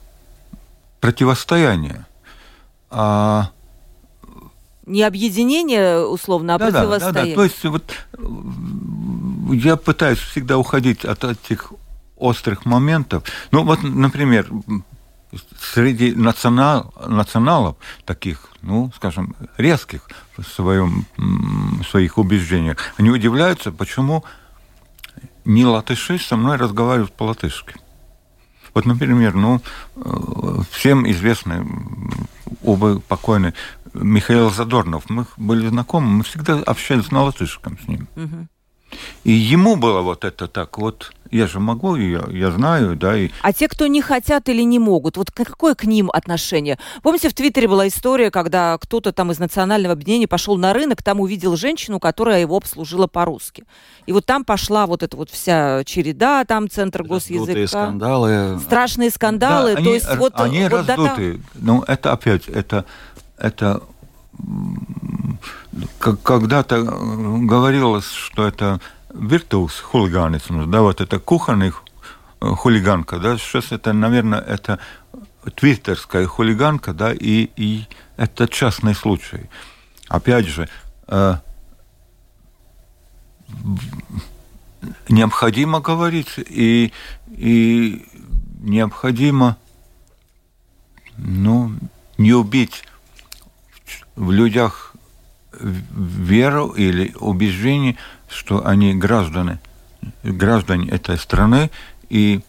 противостояние. 1.00 2.06
А 2.90 3.50
не 4.86 5.02
объединение, 5.02 6.06
условно, 6.06 6.54
а 6.54 6.58
да, 6.58 6.70
противостояние. 6.70 7.12
Да, 7.12 7.22
да, 7.22 7.28
да. 7.28 7.34
То 7.34 7.44
есть 7.44 7.64
вот 7.64 7.94
я 9.52 9.76
пытаюсь 9.76 10.18
всегда 10.18 10.58
уходить 10.58 11.04
от 11.04 11.24
этих 11.24 11.72
острых 12.16 12.64
моментов. 12.64 13.24
Ну 13.50 13.64
вот, 13.64 13.82
например, 13.82 14.48
среди 15.60 16.12
национал, 16.14 16.92
националов, 17.06 17.76
таких, 18.04 18.48
ну, 18.62 18.92
скажем, 18.96 19.34
резких 19.56 20.08
в, 20.36 20.42
своем, 20.42 21.06
в 21.16 21.84
своих 21.84 22.18
убеждениях, 22.18 22.78
они 22.96 23.10
удивляются, 23.10 23.72
почему 23.72 24.24
не 25.44 25.64
латыши 25.64 26.18
со 26.18 26.36
мной 26.36 26.56
разговаривают 26.56 27.12
по-латышски. 27.12 27.74
Вот, 28.74 28.84
например, 28.84 29.34
ну, 29.34 29.62
э, 29.96 30.60
всем 30.70 31.10
известный, 31.10 31.66
оба 32.62 33.00
покойный 33.00 33.54
Михаил 33.94 34.50
Задорнов. 34.50 35.08
Мы 35.08 35.24
были 35.38 35.68
знакомы, 35.68 36.08
мы 36.08 36.24
всегда 36.24 36.58
общались 36.58 37.10
на 37.10 37.22
латышском 37.22 37.78
с 37.78 37.88
ним. 37.88 38.08
Угу. 38.16 38.48
И 39.24 39.32
ему 39.32 39.76
было 39.76 40.02
вот 40.02 40.24
это 40.24 40.46
так 40.46 40.78
вот, 40.78 41.12
я 41.30 41.46
же 41.46 41.58
могу, 41.58 41.96
я, 41.96 42.24
я 42.30 42.50
знаю, 42.50 42.96
да. 42.96 43.16
И... 43.16 43.30
А 43.42 43.52
те, 43.52 43.68
кто 43.68 43.86
не 43.86 44.00
хотят 44.00 44.48
или 44.48 44.62
не 44.62 44.78
могут, 44.78 45.16
вот 45.16 45.30
какое 45.30 45.74
к 45.74 45.84
ним 45.84 46.10
отношение? 46.12 46.78
Помните, 47.02 47.28
в 47.28 47.34
Твиттере 47.34 47.68
была 47.68 47.88
история, 47.88 48.30
когда 48.30 48.78
кто-то 48.78 49.12
там 49.12 49.32
из 49.32 49.38
национального 49.38 49.92
объединения 49.92 50.28
пошел 50.28 50.56
на 50.56 50.72
рынок, 50.72 51.02
там 51.02 51.20
увидел 51.20 51.56
женщину, 51.56 51.98
которая 51.98 52.40
его 52.40 52.56
обслужила 52.56 53.06
по-русски. 53.06 53.64
И 54.06 54.12
вот 54.12 54.24
там 54.24 54.44
пошла 54.44 54.86
вот 54.86 55.02
эта 55.02 55.16
вот 55.16 55.30
вся 55.30 55.82
череда, 55.84 56.44
там 56.44 56.70
центр 56.70 57.02
госязыка. 57.02 57.66
скандалы. 57.66 58.60
Страшные 58.60 59.10
скандалы. 59.10 59.74
Да, 59.74 59.82
то 59.82 59.94
есть 59.94 60.16
вот, 60.16 60.34
они 60.36 60.62
вот 60.68 60.72
раздутые. 60.72 61.34
До... 61.34 61.40
Ну, 61.54 61.82
это 61.82 62.12
опять, 62.12 62.46
это, 62.48 62.84
это 63.36 63.82
когда-то 66.00 66.82
говорилось, 66.82 68.10
что 68.10 68.46
это 68.46 68.80
виртуоз 69.12 69.80
хулиганизм, 69.80 70.70
да, 70.70 70.82
вот 70.82 71.00
это 71.00 71.18
кухонный 71.18 71.72
э, 72.40 72.46
хулиганка, 72.46 73.18
да, 73.18 73.38
сейчас 73.38 73.72
это, 73.72 73.92
наверное, 73.92 74.40
это 74.40 74.78
твиттерская 75.54 76.26
хулиганка, 76.26 76.92
да, 76.92 77.12
и, 77.12 77.50
и 77.56 77.86
это 78.16 78.48
частный 78.48 78.94
случай. 78.94 79.48
Опять 80.08 80.46
же, 80.46 80.68
э, 81.08 81.36
необходимо 85.08 85.80
говорить 85.80 86.34
и, 86.36 86.92
и 87.28 88.06
необходимо 88.60 89.56
ну, 91.16 91.72
не 92.18 92.32
убить 92.32 92.84
в 94.16 94.30
людях 94.30 94.94
веру 95.60 96.68
или 96.70 97.14
убеждение, 97.20 97.96
что 98.28 98.66
они 98.66 98.94
граждане, 98.94 99.60
граждане 100.22 100.88
этой 100.88 101.18
страны, 101.18 101.70
и 102.08 102.42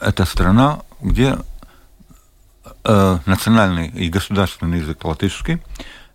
это 0.00 0.24
страна, 0.24 0.80
где 1.00 1.38
э, 2.84 3.18
национальный 3.26 3.88
и 3.88 4.08
государственный 4.08 4.78
язык 4.78 5.04
латышский, 5.04 5.60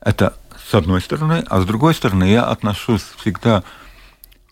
это 0.01 0.33
с 0.69 0.73
одной 0.73 1.01
стороны, 1.01 1.43
а 1.47 1.61
с 1.61 1.65
другой 1.65 1.93
стороны 1.93 2.25
я 2.25 2.45
отношусь 2.45 3.03
всегда 3.17 3.63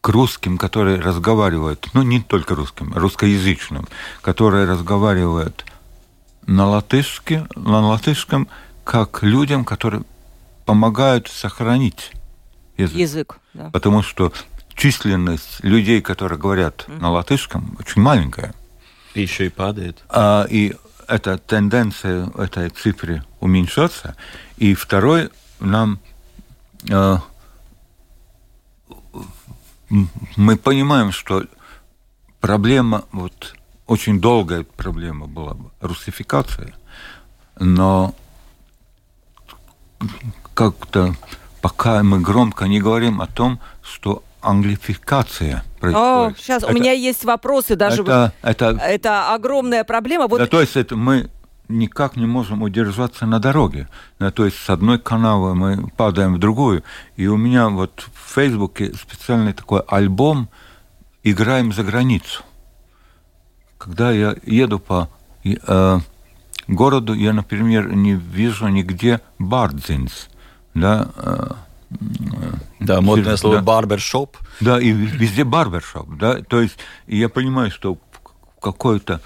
к 0.01 0.09
русским, 0.09 0.57
которые 0.57 0.99
разговаривают, 0.99 1.89
ну 1.93 2.01
не 2.01 2.21
только 2.21 2.55
русским, 2.55 2.93
русскоязычным, 2.93 3.87
которые 4.21 4.65
разговаривают 4.65 5.65
на 6.47 6.67
латышке, 6.67 7.45
на 7.55 7.79
латышском, 7.81 8.47
как 8.83 9.23
людям, 9.23 9.65
которые 9.65 10.03
помогают 10.65 11.27
сохранить 11.27 12.11
язык. 12.77 12.97
Язык, 12.97 13.39
да. 13.53 13.69
Потому 13.71 14.03
что 14.03 14.31
численность 14.75 15.63
людей, 15.63 16.01
которые 16.01 16.39
говорят 16.39 16.85
mm-hmm. 16.87 17.01
на 17.01 17.11
латышском, 17.11 17.75
очень 17.79 18.01
маленькая. 18.01 18.53
И 19.13 19.21
еще 19.21 19.47
и 19.47 19.49
падает. 19.49 20.03
А, 20.09 20.45
и 20.49 20.73
эта 21.07 21.37
тенденция 21.37 22.29
этой 22.37 22.69
цифры 22.69 23.23
уменьшаться. 23.39 24.15
И 24.57 24.73
второй, 24.73 25.29
нам 25.59 25.99
э, 26.89 27.17
мы 30.37 30.57
понимаем, 30.57 31.11
что 31.11 31.45
проблема, 32.39 33.03
вот 33.11 33.55
очень 33.87 34.21
долгая 34.21 34.63
проблема 34.63 35.27
была 35.27 35.57
русификация, 35.81 36.73
но 37.59 38.15
как-то 40.53 41.15
пока 41.61 42.03
мы 42.03 42.19
громко 42.19 42.65
не 42.65 42.79
говорим 42.79 43.21
о 43.21 43.27
том, 43.27 43.59
что 43.81 44.23
англификация 44.41 45.63
происходит. 45.79 46.07
О, 46.07 46.33
сейчас 46.37 46.63
это, 46.63 46.71
у 46.71 46.75
меня 46.75 46.91
есть 46.91 47.23
вопросы 47.23 47.75
даже. 47.75 48.01
Это, 48.01 48.33
это, 48.41 48.65
это 48.81 49.33
огромная 49.33 49.83
проблема. 49.83 50.27
Вот... 50.27 50.39
Да, 50.39 50.47
то 50.47 50.61
есть 50.61 50.75
это 50.75 50.95
мы 50.95 51.29
никак 51.67 52.15
не 52.15 52.25
можем 52.25 52.63
удержаться 52.63 53.25
на 53.25 53.39
дороге. 53.39 53.87
Да, 54.19 54.31
то 54.31 54.45
есть 54.45 54.57
с 54.57 54.69
одной 54.69 54.99
канавы 54.99 55.55
мы 55.55 55.89
падаем 55.95 56.35
в 56.35 56.39
другую. 56.39 56.83
И 57.15 57.27
у 57.27 57.37
меня 57.37 57.69
вот 57.69 58.07
в 58.13 58.33
Фейсбуке 58.33 58.93
специальный 58.93 59.53
такой 59.53 59.81
альбом 59.87 60.49
«Играем 61.23 61.71
за 61.71 61.83
границу». 61.83 62.43
Когда 63.77 64.11
я 64.11 64.35
еду 64.43 64.79
по 64.79 65.09
э, 65.43 65.99
городу, 66.67 67.13
я, 67.13 67.33
например, 67.33 67.93
не 67.93 68.13
вижу 68.13 68.67
нигде 68.67 69.21
бардзинс 69.39 70.29
да, 70.73 71.09
э, 71.15 71.51
да, 72.79 73.01
модное 73.01 73.37
слово 73.37 73.57
да. 73.57 73.63
барбершоп. 73.63 74.37
Да, 74.59 74.79
и 74.79 74.91
везде 74.91 75.43
барбершоп, 75.43 76.09
да, 76.15 76.41
то 76.41 76.61
есть 76.61 76.77
я 77.07 77.29
понимаю, 77.29 77.71
что 77.71 77.97
какой-то, 78.61 79.21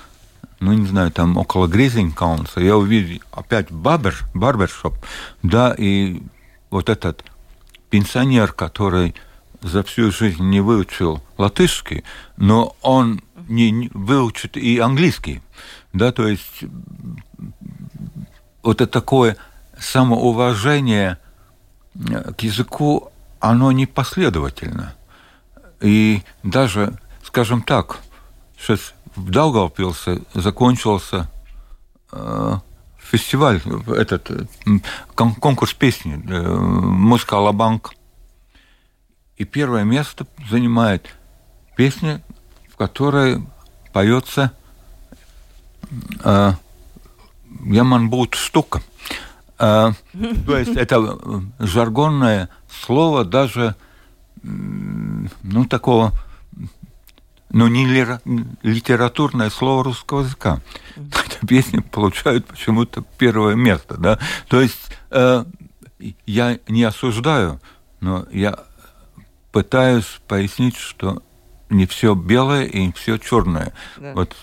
ну, 0.59 0.73
не 0.73 0.85
знаю, 0.85 1.11
там 1.11 1.37
около 1.37 1.67
Гризинкаунса 1.67 2.61
я 2.61 2.77
увидел 2.77 3.21
опять 3.31 3.71
барбер, 3.71 4.25
барбершоп, 4.33 4.95
да, 5.43 5.75
и 5.77 6.21
вот 6.69 6.89
этот 6.89 7.23
пенсионер, 7.89 8.53
который 8.53 9.15
за 9.61 9.83
всю 9.83 10.11
жизнь 10.11 10.43
не 10.43 10.61
выучил 10.61 11.21
латышский, 11.37 12.03
но 12.37 12.75
он 12.81 13.21
не 13.47 13.89
выучит 13.93 14.57
и 14.57 14.79
английский, 14.79 15.41
да, 15.95 16.11
то 16.11 16.27
есть 16.27 16.63
вот 18.63 18.81
это 18.81 18.87
такое 18.87 19.37
самоуважение– 19.77 21.17
к 22.37 22.41
языку, 22.41 23.11
оно 23.39 23.71
непоследовательно. 23.71 24.95
И 25.81 26.23
даже, 26.43 26.97
скажем 27.23 27.61
так, 27.61 27.99
сейчас 28.57 28.93
в 29.15 29.29
Даугавпилсе 29.29 30.21
закончился 30.33 31.29
э, 32.11 32.57
фестиваль, 32.97 33.61
этот 33.87 34.29
э, 34.31 34.45
конкурс 35.15 35.73
песни 35.73 36.21
э, 36.27 36.41
«Музыка 36.41 37.37
Алабанк». 37.37 37.93
И 39.37 39.43
первое 39.43 39.83
место 39.83 40.25
занимает 40.49 41.07
песня, 41.75 42.21
в 42.71 42.77
которой 42.77 43.45
поется 43.93 44.51
э, 46.23 46.51
«Яман 47.65 48.09
будет 48.09 48.35
штука». 48.35 48.81
А, 49.57 49.93
то 50.45 50.57
есть 50.57 50.75
это 50.75 51.17
э, 51.17 51.39
жаргонное 51.59 52.49
слово 52.83 53.23
даже, 53.23 53.75
ну, 54.43 55.65
такого, 55.69 56.11
ну, 57.49 57.67
не 57.67 57.85
литературное 58.63 59.49
слово 59.49 59.85
русского 59.85 60.21
языка. 60.21 60.61
Эта 60.95 61.47
песня 61.47 61.81
получает 61.81 62.45
почему-то 62.45 63.05
первое 63.17 63.55
место, 63.55 63.95
да. 63.97 64.19
То 64.49 64.59
есть 64.59 64.91
э, 65.11 65.45
я 66.25 66.59
не 66.67 66.83
осуждаю, 66.83 67.61
но 68.01 68.25
я 68.31 68.59
пытаюсь 69.53 70.19
пояснить, 70.27 70.75
что 70.75 71.23
не 71.69 71.85
все 71.85 72.13
белое 72.13 72.65
и 72.65 72.87
не 72.87 72.91
все 72.91 73.17
черное. 73.17 73.73
Да. 73.97 74.13
Вот 74.13 74.35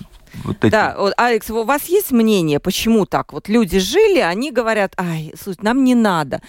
вот 0.44 0.64
эти... 0.64 0.70
Да, 0.70 0.94
вот, 0.98 1.14
Алекс, 1.16 1.50
у 1.50 1.64
вас 1.64 1.84
есть 1.84 2.10
мнение, 2.10 2.60
почему 2.60 3.06
так? 3.06 3.32
Вот 3.32 3.48
люди 3.48 3.78
жили, 3.78 4.18
они 4.18 4.50
говорят, 4.50 4.94
ай, 4.96 5.32
слушай, 5.40 5.58
нам 5.62 5.84
не 5.84 5.94
надо. 5.94 6.40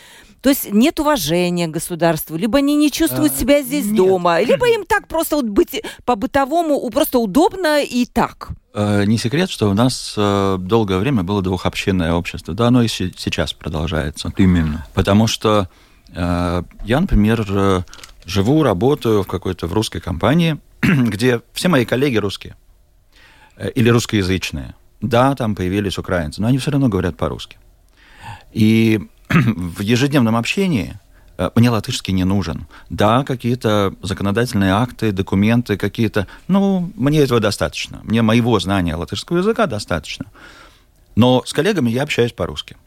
То 0.42 0.50
есть 0.50 0.72
нет 0.74 1.00
уважения 1.00 1.68
к 1.68 1.72
государству, 1.72 2.36
либо 2.36 2.58
они 2.58 2.76
не 2.76 2.92
чувствуют 2.92 3.32
а, 3.34 3.40
себя 3.40 3.62
здесь 3.62 3.86
нет. 3.86 3.96
дома, 3.96 4.42
либо 4.44 4.68
им 4.68 4.86
так 4.86 5.08
просто 5.08 5.38
вот 5.38 5.46
быть 5.46 5.82
по-бытовому 6.04 6.90
просто 6.90 7.20
удобно 7.20 7.82
и 7.82 8.06
так. 8.06 8.50
Э, 8.74 9.06
не 9.06 9.18
секрет, 9.18 9.50
что 9.50 9.70
у 9.70 9.74
нас 9.74 10.16
э, 10.18 10.58
долгое 10.60 10.98
время 10.98 11.24
было 11.24 11.42
двухобщинное 11.42 12.14
общество. 12.14 12.54
Да, 12.54 12.68
оно 12.68 12.82
и 12.82 12.90
сейчас 12.90 13.54
продолжается. 13.54 14.34
Именно. 14.36 14.86
Потому 14.94 15.28
что 15.28 15.70
э, 16.10 16.64
я, 16.84 17.00
например, 17.00 17.86
живу, 18.26 18.64
работаю 18.64 19.24
в 19.24 19.28
какой-то 19.28 19.68
в 19.68 19.74
русской 19.74 20.02
компании, 20.02 20.58
где 20.82 21.42
все 21.54 21.70
мои 21.70 21.86
коллеги 21.86 22.18
русские. 22.18 22.58
Э, 23.58 23.70
или 23.72 23.90
русскоязычные. 23.90 24.76
Да, 25.02 25.36
там 25.36 25.54
появились 25.54 25.98
украинцы, 25.98 26.42
но 26.42 26.48
они 26.48 26.58
все 26.58 26.72
равно 26.72 26.88
говорят 26.88 27.18
по-русски. 27.18 27.58
И 28.54 29.02
в 29.30 29.82
ежедневном 29.82 30.36
общении 30.36 30.98
э, 31.38 31.50
мне 31.56 31.70
латышский 31.70 32.14
не 32.14 32.24
нужен. 32.24 32.68
Да, 32.90 33.24
какие-то 33.24 33.94
законодательные 34.02 34.72
акты, 34.72 35.12
документы 35.12 35.78
какие-то, 35.78 36.28
ну, 36.48 36.92
мне 36.96 37.20
этого 37.20 37.40
достаточно. 37.40 38.00
Мне 38.04 38.22
моего 38.22 38.60
знания 38.60 38.96
латышского 38.96 39.40
языка 39.40 39.66
достаточно. 39.68 40.26
Но 41.16 41.44
с 41.46 41.54
коллегами 41.54 41.90
я 41.90 42.04
общаюсь 42.04 42.32
по-русски. 42.32 42.78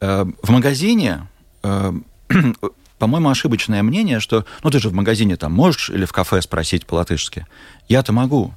Э, 0.00 0.26
в 0.42 0.50
магазине, 0.50 1.26
по-моему, 2.98 3.30
ошибочное 3.30 3.82
мнение, 3.82 4.20
что, 4.20 4.44
ну, 4.62 4.70
ты 4.70 4.78
же 4.78 4.90
в 4.90 4.92
магазине 4.92 5.36
там 5.36 5.52
можешь 5.52 5.88
или 5.88 6.04
в 6.04 6.12
кафе 6.12 6.42
спросить 6.42 6.84
по-латышски. 6.84 7.46
Я-то 7.88 8.12
могу. 8.12 8.52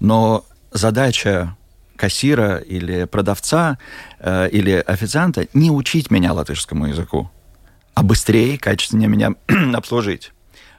Но 0.00 0.44
задача 0.70 1.56
кассира 1.98 2.58
или 2.58 3.04
продавца 3.04 3.76
э, 4.20 4.48
или 4.50 4.72
официанта 4.86 5.48
не 5.52 5.70
учить 5.70 6.10
меня 6.10 6.32
латышскому 6.32 6.86
языку, 6.86 7.30
а 7.94 8.02
быстрее 8.02 8.54
и 8.54 8.58
качественнее 8.58 9.08
меня 9.08 9.34
обслужить. 9.74 10.32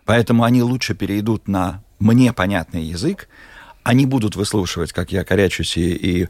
Поэтому 0.05 0.43
они 0.43 0.63
лучше 0.63 0.95
перейдут 0.95 1.47
на 1.47 1.83
мне 1.99 2.31
понятный 2.33 2.83
язык, 2.83 3.27
они 3.83 4.05
будут 4.05 4.35
выслушивать, 4.35 4.93
как 4.93 5.11
я 5.11 5.23
корячусь 5.23 5.75
и, 5.77 5.93
и 5.93 6.27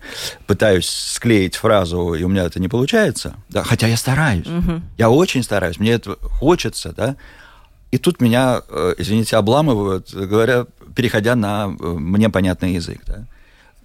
пытаюсь 0.47 0.89
склеить 0.89 1.55
фразу, 1.55 2.13
и 2.13 2.23
у 2.23 2.27
меня 2.27 2.45
это 2.45 2.59
не 2.59 2.67
получается. 2.67 3.35
Да, 3.49 3.63
хотя 3.63 3.87
я 3.87 3.97
стараюсь. 3.97 4.47
Угу. 4.47 4.81
Я 4.97 5.09
очень 5.09 5.43
стараюсь, 5.43 5.79
мне 5.79 5.91
это 5.91 6.17
хочется, 6.21 6.93
да. 6.93 7.15
И 7.91 7.97
тут 7.97 8.21
меня, 8.21 8.61
э, 8.69 8.95
извините, 8.97 9.35
обламывают, 9.35 10.13
говоря, 10.13 10.65
переходя 10.95 11.35
на 11.35 11.65
э, 11.67 11.85
мне 11.85 12.29
понятный 12.29 12.73
язык, 12.73 13.01
да 13.05 13.27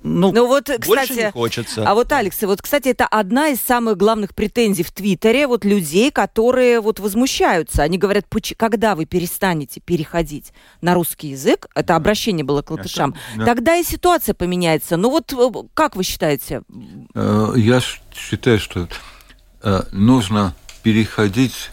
ну, 0.06 0.32
ну 0.32 0.46
вот, 0.46 0.70
кстати, 0.78 1.12
не 1.12 1.30
хочется. 1.30 1.82
А 1.88 1.94
вот, 1.94 2.12
Алекс, 2.12 2.40
вот, 2.42 2.60
кстати, 2.60 2.88
это 2.88 3.06
одна 3.06 3.48
из 3.48 3.58
самых 3.58 3.96
главных 3.96 4.34
претензий 4.34 4.82
в 4.82 4.92
Твиттере 4.92 5.46
вот 5.46 5.64
людей, 5.64 6.10
которые 6.10 6.80
вот 6.80 7.00
возмущаются. 7.00 7.82
Они 7.82 7.96
говорят, 7.96 8.26
когда 8.58 8.96
вы 8.96 9.06
перестанете 9.06 9.80
переходить 9.80 10.52
на 10.82 10.92
русский 10.92 11.28
язык, 11.28 11.68
это 11.74 11.96
обращение 11.96 12.44
было 12.44 12.60
к 12.60 12.70
латышам, 12.70 13.14
да. 13.34 13.46
тогда 13.46 13.76
и 13.76 13.82
ситуация 13.82 14.34
поменяется. 14.34 14.98
Ну 14.98 15.08
вот 15.08 15.32
э, 15.32 15.68
как 15.72 15.96
вы 15.96 16.04
считаете? 16.04 16.60
Э, 17.14 17.54
я 17.56 17.80
считаю, 18.12 18.58
что 18.58 18.86
э, 19.62 19.82
нужно 19.90 20.54
переходить 20.82 21.70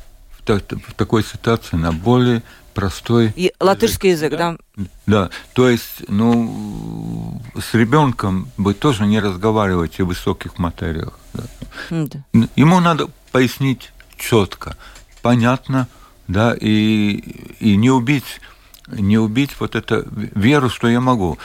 в 0.48 0.94
такой 0.96 1.26
ситуации 1.26 1.76
на 1.76 1.91
более 1.91 2.44
простой 2.73 3.34
и 3.36 3.53
латышский 3.60 4.12
язык, 4.12 4.31
да? 4.31 4.57
да? 4.75 4.86
Да, 5.05 5.29
то 5.53 5.69
есть, 5.69 6.07
ну, 6.07 7.41
с 7.60 7.73
ребенком 7.73 8.49
вы 8.57 8.73
тоже 8.73 9.05
не 9.05 9.19
разговариваете 9.19 10.03
в 10.03 10.07
высоких 10.07 10.57
материях. 10.57 11.19
Да. 11.34 11.43
Да. 11.89 12.23
Ему 12.55 12.79
надо 12.79 13.07
пояснить 13.31 13.91
четко, 14.17 14.77
понятно, 15.21 15.88
да, 16.27 16.55
и, 16.60 17.15
и 17.60 17.75
не 17.75 17.89
убить, 17.89 18.41
не 18.88 19.17
убить 19.17 19.51
вот 19.60 19.75
эту 19.75 20.05
веру, 20.12 20.69
что 20.69 20.88
я 20.88 21.01
могу. 21.01 21.38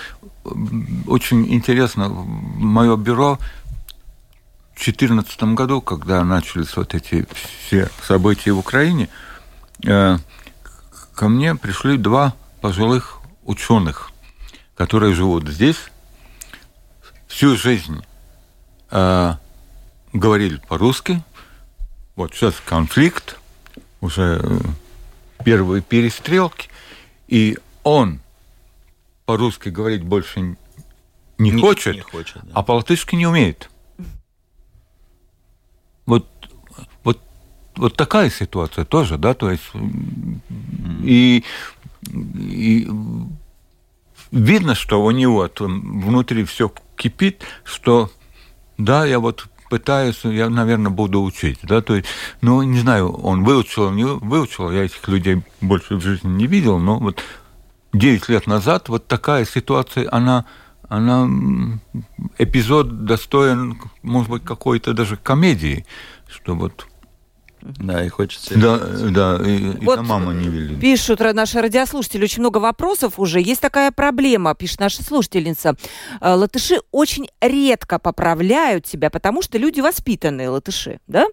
Очень 1.06 1.52
интересно, 1.52 2.08
мое 2.08 2.96
бюро 2.96 3.38
в 4.74 4.84
2014 4.84 5.42
году, 5.54 5.80
когда 5.80 6.22
начались 6.22 6.76
вот 6.76 6.94
эти 6.94 7.26
все 7.66 7.88
события 8.06 8.52
в 8.52 8.58
Украине, 8.58 9.08
э, 9.84 10.18
ко 11.16 11.28
мне 11.30 11.54
пришли 11.54 11.96
два 11.96 12.36
пожилых 12.60 13.20
ученых, 13.44 14.10
которые 14.76 15.14
живут 15.14 15.48
здесь, 15.48 15.78
всю 17.26 17.56
жизнь 17.56 18.04
э, 18.90 19.32
говорили 20.12 20.60
по-русски. 20.68 21.22
Вот 22.16 22.34
сейчас 22.34 22.54
конфликт, 22.64 23.40
уже 24.02 24.40
э, 24.42 24.58
первые 25.42 25.82
перестрелки, 25.82 26.68
и 27.28 27.58
он 27.82 28.20
по-русски 29.24 29.70
говорить 29.70 30.02
больше 30.02 30.40
не, 31.38 31.50
не 31.50 31.60
хочет, 31.62 31.94
не 31.94 32.02
хочет 32.02 32.42
да. 32.44 32.50
а 32.52 32.62
по-латышски 32.62 33.14
не 33.14 33.26
умеет. 33.26 33.70
Вот, 36.04 36.28
вот, 37.02 37.20
вот 37.76 37.96
такая 37.96 38.30
ситуация 38.30 38.84
тоже, 38.84 39.18
да, 39.18 39.34
то 39.34 39.50
есть 39.50 39.64
и, 41.02 41.44
и 42.12 42.88
видно, 44.30 44.74
что 44.74 45.04
у 45.04 45.10
него 45.10 45.48
внутри 45.58 46.44
все 46.44 46.72
кипит, 46.96 47.44
что 47.64 48.10
да, 48.78 49.04
я 49.04 49.18
вот 49.18 49.48
пытаюсь, 49.68 50.20
я, 50.24 50.48
наверное, 50.48 50.90
буду 50.90 51.22
учить, 51.22 51.58
да, 51.62 51.80
то 51.82 51.96
есть, 51.96 52.08
ну, 52.40 52.62
не 52.62 52.78
знаю, 52.78 53.10
он 53.10 53.44
выучил, 53.44 53.90
не 53.90 54.04
выучил, 54.04 54.70
я 54.70 54.84
этих 54.84 55.06
людей 55.08 55.42
больше 55.60 55.96
в 55.96 56.00
жизни 56.00 56.28
не 56.28 56.46
видел, 56.46 56.78
но 56.78 56.98
вот 56.98 57.22
9 57.92 58.28
лет 58.28 58.46
назад 58.46 58.88
вот 58.88 59.06
такая 59.06 59.44
ситуация, 59.44 60.08
она, 60.12 60.44
она 60.88 61.28
эпизод 62.38 63.04
достоин, 63.04 63.80
может 64.02 64.30
быть, 64.30 64.44
какой-то 64.44 64.92
даже 64.92 65.16
комедии, 65.16 65.84
что 66.28 66.54
вот 66.54 66.86
да, 67.78 68.04
и 68.04 68.08
хочется... 68.08 68.58
Да, 68.58 68.78
да, 68.78 69.40
и, 69.44 69.84
вот 69.84 69.98
и 69.98 70.02
мама 70.02 70.32
не 70.32 70.48
вели. 70.48 70.76
Пишут 70.76 71.20
наши 71.20 71.60
радиослушатели, 71.60 72.24
очень 72.24 72.40
много 72.40 72.58
вопросов 72.58 73.14
уже. 73.18 73.40
Есть 73.40 73.60
такая 73.60 73.90
проблема, 73.90 74.54
пишет 74.54 74.80
наша 74.80 75.02
слушательница. 75.02 75.76
Э, 76.20 76.34
латыши 76.34 76.80
очень 76.92 77.28
редко 77.40 77.98
поправляют 77.98 78.86
себя, 78.86 79.10
потому 79.10 79.42
что 79.42 79.58
люди 79.58 79.80
воспитанные 79.80 80.48
латыши, 80.48 81.00
да? 81.06 81.26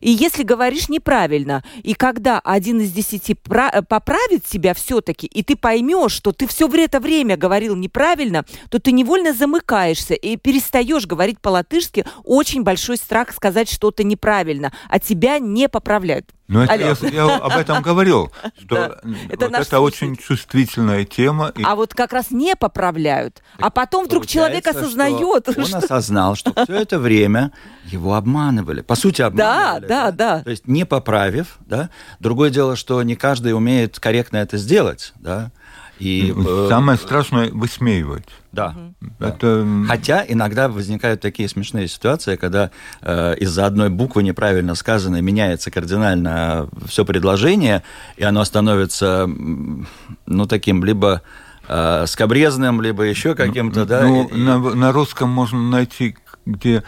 И 0.00 0.10
если 0.10 0.42
говоришь 0.42 0.88
неправильно, 0.88 1.62
и 1.82 1.94
когда 1.94 2.40
один 2.40 2.80
из 2.80 2.92
десяти 2.92 3.34
э, 3.34 3.82
поправит 3.82 4.46
себя 4.46 4.74
все-таки, 4.74 5.26
и 5.26 5.42
ты 5.42 5.56
поймешь, 5.56 6.12
что 6.12 6.32
ты 6.32 6.46
все 6.46 6.68
это 6.68 7.00
время 7.00 7.36
говорил 7.36 7.76
неправильно, 7.76 8.44
то 8.70 8.78
ты 8.78 8.92
невольно 8.92 9.32
замыкаешься 9.32 10.14
и 10.14 10.36
перестаешь 10.36 11.06
говорить 11.06 11.40
по-латышски. 11.40 12.04
Очень 12.24 12.62
большой 12.62 12.96
страх 12.96 13.32
сказать 13.32 13.70
что-то 13.70 14.04
неправильно, 14.04 14.72
а 14.88 14.98
тебя 14.98 15.38
не 15.38 15.67
поправляют. 15.68 16.30
Ну, 16.48 16.62
это 16.62 16.74
я, 16.74 16.96
я 17.10 17.36
об 17.36 17.52
этом 17.52 17.82
говорил, 17.82 18.32
что 18.58 18.74
да, 18.74 19.10
это, 19.28 19.48
вот 19.48 19.54
это 19.54 19.80
очень 19.80 20.16
чувствительная 20.16 21.04
тема. 21.04 21.52
И... 21.54 21.62
А 21.62 21.74
вот 21.74 21.94
как 21.94 22.12
раз 22.12 22.30
не 22.30 22.56
поправляют. 22.56 23.42
Так 23.58 23.66
а 23.66 23.70
потом 23.70 24.06
вдруг 24.06 24.26
человек 24.26 24.66
осознает. 24.66 25.46
Что 25.50 25.60
он 25.60 25.74
осознал, 25.74 26.36
что 26.36 26.52
все 26.64 26.74
это 26.74 26.98
время 26.98 27.52
его 27.84 28.14
обманывали. 28.14 28.80
По 28.80 28.94
сути, 28.94 29.20
обманывали. 29.20 29.86
Да, 29.86 30.10
да, 30.10 30.10
да. 30.10 30.42
То 30.42 30.50
есть 30.50 30.66
не 30.66 30.86
поправив, 30.86 31.58
да. 31.60 31.90
Другое 32.18 32.48
дело, 32.50 32.76
что 32.76 33.02
не 33.02 33.14
каждый 33.14 33.52
умеет 33.52 34.00
корректно 34.00 34.38
это 34.38 34.56
сделать, 34.56 35.12
да. 35.16 35.50
И, 35.98 36.32
э, 36.36 36.66
Самое 36.68 36.98
страшное 36.98 37.50
высмеивать. 37.50 38.28
Да. 38.52 38.74
Это... 39.18 39.66
Хотя 39.86 40.24
иногда 40.26 40.68
возникают 40.68 41.20
такие 41.20 41.48
смешные 41.48 41.88
ситуации, 41.88 42.36
когда 42.36 42.70
э, 43.02 43.36
из-за 43.38 43.66
одной 43.66 43.90
буквы 43.90 44.22
неправильно 44.22 44.74
сказанной 44.74 45.22
меняется 45.22 45.70
кардинально 45.70 46.68
все 46.86 47.04
предложение, 47.04 47.82
и 48.16 48.24
оно 48.24 48.44
становится, 48.44 49.28
ну, 49.28 50.46
таким 50.46 50.84
либо 50.84 51.22
э, 51.68 52.06
скобрезным, 52.06 52.80
либо 52.80 53.02
еще 53.02 53.34
каким-то, 53.34 53.84
да. 53.84 54.02
Ну, 54.02 54.28
на, 54.32 54.58
на 54.58 54.92
русском 54.92 55.30
можно 55.30 55.60
найти, 55.60 56.16
где 56.46 56.84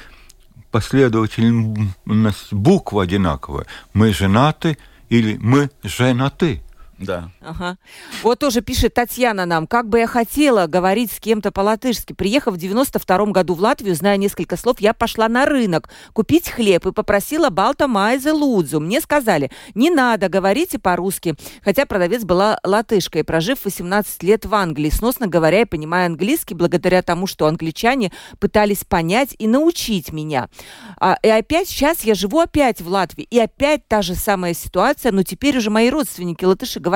последовательность 0.70 2.52
букв 2.52 2.94
одинаковая. 2.96 3.66
Мы 3.92 4.12
женаты 4.12 4.78
или 5.08 5.36
мы 5.40 5.70
женаты. 5.82 6.62
Да. 7.00 7.30
Ага. 7.40 7.78
Вот 8.22 8.40
тоже 8.40 8.60
пишет 8.60 8.92
Татьяна 8.92 9.46
нам, 9.46 9.66
как 9.66 9.88
бы 9.88 10.00
я 10.00 10.06
хотела 10.06 10.66
говорить 10.66 11.10
с 11.10 11.18
кем-то 11.18 11.50
по-латышски. 11.50 12.12
Приехав 12.12 12.54
в 12.54 12.58
92 12.58 13.26
году 13.26 13.54
в 13.54 13.60
Латвию, 13.60 13.94
зная 13.94 14.18
несколько 14.18 14.58
слов, 14.58 14.80
я 14.80 14.92
пошла 14.92 15.26
на 15.28 15.46
рынок 15.46 15.88
купить 16.12 16.50
хлеб 16.50 16.84
и 16.86 16.92
попросила 16.92 17.48
Балта 17.48 17.88
Майзе 17.88 18.32
Лудзу. 18.32 18.80
Мне 18.80 19.00
сказали, 19.00 19.50
не 19.74 19.88
надо, 19.88 20.28
говорите 20.28 20.78
по-русски. 20.78 21.36
Хотя 21.64 21.86
продавец 21.86 22.24
была 22.24 22.58
латышкой, 22.64 23.24
прожив 23.24 23.64
18 23.64 24.22
лет 24.22 24.44
в 24.44 24.54
Англии, 24.54 24.90
сносно 24.90 25.26
говоря 25.26 25.62
и 25.62 25.64
понимая 25.64 26.04
английский, 26.04 26.54
благодаря 26.54 27.00
тому, 27.00 27.26
что 27.26 27.46
англичане 27.46 28.12
пытались 28.38 28.84
понять 28.84 29.34
и 29.38 29.46
научить 29.46 30.12
меня. 30.12 30.50
А, 30.98 31.16
и 31.22 31.28
опять 31.28 31.68
сейчас 31.68 32.02
я 32.02 32.14
живу 32.14 32.40
опять 32.40 32.82
в 32.82 32.88
Латвии, 32.88 33.26
и 33.30 33.38
опять 33.38 33.88
та 33.88 34.02
же 34.02 34.14
самая 34.14 34.52
ситуация, 34.52 35.12
но 35.12 35.22
теперь 35.22 35.56
уже 35.56 35.70
мои 35.70 35.88
родственники 35.88 36.44
латыши 36.44 36.78
говорят, 36.78 36.89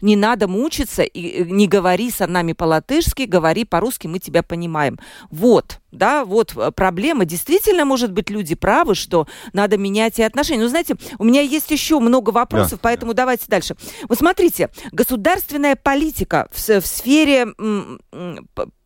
не 0.00 0.16
надо 0.16 0.48
мучиться, 0.48 1.02
и 1.02 1.44
не 1.44 1.66
говори 1.66 2.10
со 2.10 2.26
нами 2.26 2.52
по-латышски, 2.52 3.22
говори 3.22 3.64
по-русски, 3.64 4.06
мы 4.06 4.18
тебя 4.18 4.42
понимаем. 4.42 4.98
Вот, 5.30 5.80
да, 5.90 6.24
вот 6.24 6.54
э, 6.56 6.70
проблема. 6.70 7.24
Действительно, 7.24 7.84
может 7.84 8.12
быть, 8.12 8.30
люди 8.30 8.54
правы, 8.54 8.94
что 8.94 9.26
надо 9.52 9.78
менять 9.78 10.18
и 10.18 10.22
отношения. 10.22 10.62
Но 10.62 10.68
знаете, 10.68 10.96
у 11.18 11.24
меня 11.24 11.40
есть 11.40 11.70
еще 11.70 11.98
много 11.98 12.30
вопросов, 12.30 12.72
да, 12.72 12.78
поэтому 12.82 13.14
да. 13.14 13.22
давайте 13.22 13.46
дальше. 13.48 13.76
Вот 14.08 14.18
смотрите, 14.18 14.70
государственная 14.92 15.76
политика 15.76 16.48
в, 16.52 16.80
в 16.80 16.86
сфере 16.86 17.46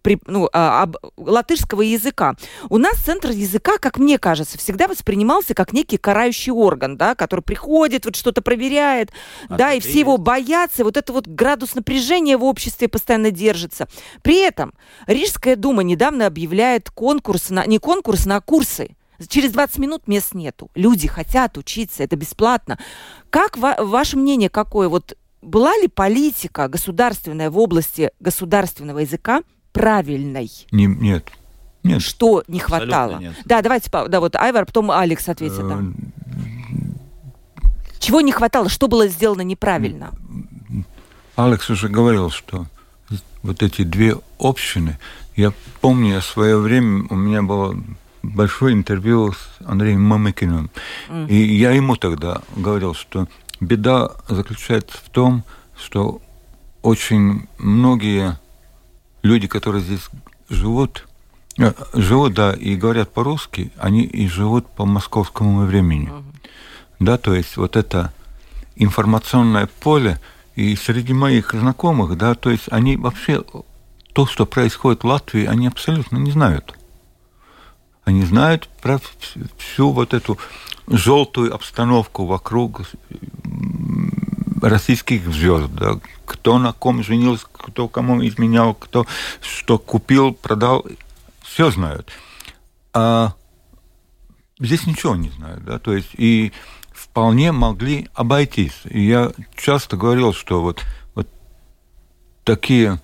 при, 0.02 0.18
ну, 0.26 0.48
а, 0.52 0.82
об, 0.82 0.96
латышского 1.16 1.82
языка. 1.82 2.34
У 2.68 2.78
нас 2.78 2.96
центр 2.96 3.30
языка, 3.30 3.78
как 3.78 3.98
мне 3.98 4.18
кажется, 4.18 4.58
всегда 4.58 4.88
воспринимался 4.88 5.54
как 5.54 5.72
некий 5.72 5.96
карающий 5.96 6.52
орган, 6.52 6.96
да, 6.96 7.14
который 7.14 7.40
приходит, 7.40 8.04
вот 8.04 8.16
что-то 8.16 8.42
проверяет, 8.42 9.10
а 9.48 9.56
да, 9.56 9.72
и 9.72 9.80
все 9.80 10.00
его 10.00 10.18
боятся, 10.18 10.84
вот 10.84 10.96
это 10.96 11.12
вот 11.12 11.26
градус 11.26 11.74
напряжения 11.74 12.36
в 12.36 12.44
обществе 12.44 12.88
постоянно 12.88 13.30
держится. 13.30 13.88
При 14.22 14.40
этом 14.40 14.74
Рижская 15.06 15.56
дума 15.56 15.82
недавно 15.82 16.26
объявляет 16.26 16.90
конкурс, 16.90 17.50
на, 17.50 17.64
не 17.66 17.78
конкурс, 17.78 18.26
на 18.26 18.40
курсы. 18.40 18.96
Через 19.28 19.52
20 19.52 19.78
минут 19.78 20.08
мест 20.08 20.34
нету. 20.34 20.70
Люди 20.74 21.06
хотят 21.06 21.56
учиться, 21.56 22.02
это 22.02 22.16
бесплатно. 22.16 22.78
Как 23.30 23.56
ва- 23.56 23.76
ваше 23.78 24.16
мнение 24.16 24.50
какое? 24.50 24.88
Вот 24.88 25.16
была 25.42 25.76
ли 25.76 25.88
политика 25.88 26.68
государственная 26.68 27.50
в 27.50 27.58
области 27.58 28.10
государственного 28.20 29.00
языка 29.00 29.42
правильной? 29.72 30.50
Не, 30.70 30.86
нет. 30.86 31.30
Нет. 31.82 32.02
Что 32.02 32.44
не 32.46 32.60
хватало? 32.60 33.18
Нет. 33.18 33.34
Да, 33.44 33.60
давайте, 33.60 33.90
да, 33.90 34.20
вот 34.20 34.36
Айвар, 34.36 34.66
потом 34.66 34.90
Алекс 34.90 35.28
ответит. 35.28 35.66
Да. 35.66 35.80
Э, 35.80 35.92
Чего 37.98 38.20
не 38.20 38.32
хватало? 38.32 38.68
Что 38.68 38.88
было 38.88 39.08
сделано 39.08 39.42
неправильно? 39.42 40.12
Алекс 41.34 41.68
уже 41.70 41.88
говорил, 41.88 42.30
что 42.30 42.66
вот 43.42 43.62
эти 43.62 43.82
две 43.82 44.16
общины, 44.38 44.98
я 45.34 45.52
помню, 45.80 46.20
в 46.20 46.24
свое 46.24 46.58
время 46.58 47.06
у 47.10 47.16
меня 47.16 47.42
было 47.42 47.76
большое 48.22 48.74
интервью 48.74 49.32
с 49.32 49.48
Андреем 49.64 50.02
Мамыкиным, 50.02 50.70
mm. 51.08 51.28
и 51.28 51.56
я 51.56 51.72
ему 51.72 51.96
тогда 51.96 52.42
говорил, 52.54 52.94
что 52.94 53.26
беда 53.60 54.12
заключается 54.28 54.98
в 54.98 55.08
том, 55.08 55.42
что 55.76 56.20
очень 56.82 57.48
многие 57.58 58.38
люди, 59.22 59.46
которые 59.46 59.82
здесь 59.82 60.08
живут, 60.48 61.06
э, 61.58 61.72
живут, 61.94 62.34
да, 62.34 62.52
и 62.52 62.76
говорят 62.76 63.12
по-русски, 63.12 63.72
они 63.78 64.02
и 64.02 64.28
живут 64.28 64.68
по 64.68 64.84
московскому 64.84 65.64
времени. 65.64 66.08
Uh-huh. 66.08 66.24
Да, 67.00 67.18
то 67.18 67.34
есть 67.34 67.56
вот 67.56 67.76
это 67.76 68.12
информационное 68.76 69.68
поле, 69.80 70.20
и 70.54 70.76
среди 70.76 71.14
моих 71.14 71.52
знакомых, 71.52 72.16
да, 72.16 72.34
то 72.34 72.50
есть 72.50 72.64
они 72.70 72.96
вообще 72.96 73.42
то, 74.12 74.26
что 74.26 74.44
происходит 74.44 75.02
в 75.02 75.06
Латвии, 75.06 75.46
они 75.46 75.66
абсолютно 75.66 76.18
не 76.18 76.30
знают. 76.30 76.74
Они 78.04 78.22
знают 78.24 78.68
про 78.80 79.00
всю 79.56 79.90
вот 79.92 80.12
эту 80.12 80.38
желтую 80.88 81.54
обстановку 81.54 82.26
вокруг 82.26 82.82
российских 84.62 85.26
звезд, 85.32 85.70
да, 85.72 85.98
кто 86.24 86.58
на 86.58 86.72
ком 86.72 87.02
женился, 87.02 87.46
кто 87.52 87.88
кому 87.88 88.24
изменял, 88.26 88.74
кто 88.74 89.06
что 89.40 89.78
купил, 89.78 90.32
продал, 90.32 90.86
все 91.42 91.70
знают. 91.70 92.08
А 92.92 93.34
здесь 94.58 94.86
ничего 94.86 95.16
не 95.16 95.30
знают, 95.30 95.64
да, 95.64 95.78
то 95.78 95.94
есть 95.94 96.10
и 96.14 96.52
вполне 96.94 97.52
могли 97.52 98.08
обойтись. 98.14 98.80
И 98.88 99.02
я 99.02 99.32
часто 99.56 99.96
говорил, 99.96 100.32
что 100.32 100.62
вот, 100.62 100.82
вот 101.14 101.28
такие, 102.44 103.00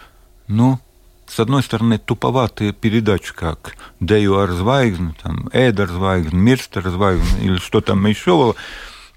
ну, 0.47 0.79
с 1.27 1.39
одной 1.41 1.63
стороны, 1.63 1.99
туповатые 1.99 2.73
передачи, 2.73 3.35
как 3.35 3.77
Дею 4.01 4.39
Арзвайгн, 4.39 5.15
там, 5.23 5.51
Эдер 5.53 5.89
Звайгн, 5.89 6.37
Мирстер 6.37 6.89
Звайгн 6.89 7.37
или 7.43 7.57
что 7.59 7.81
там 7.81 8.07
еще 8.07 8.31
было, 8.31 8.55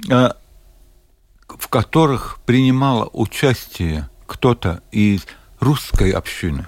а, 0.10 0.36
в 1.62 1.68
которых 1.68 2.40
принимало 2.44 3.08
участие 3.14 4.10
кто-то 4.26 4.82
из 4.92 5.28
русской 5.60 6.10
общины. 6.10 6.66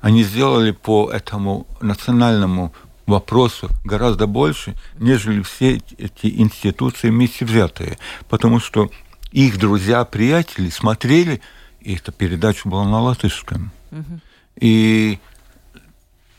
Они 0.00 0.24
сделали 0.24 0.70
по 0.70 1.10
этому 1.10 1.66
национальному 1.82 2.72
вопросу 3.04 3.68
гораздо 3.84 4.26
больше, 4.26 4.74
нежели 4.98 5.42
все 5.42 5.82
эти 5.98 6.28
институции 6.40 7.10
вместе 7.10 7.44
взятые, 7.44 7.98
потому 8.30 8.58
что 8.58 8.90
их 9.32 9.58
друзья, 9.58 10.02
приятели 10.06 10.70
смотрели, 10.70 11.42
и 11.80 11.96
эта 11.96 12.10
передача 12.10 12.66
была 12.66 12.84
на 12.84 13.02
латышском. 13.02 13.70
Угу. 13.90 14.20
И 14.60 15.18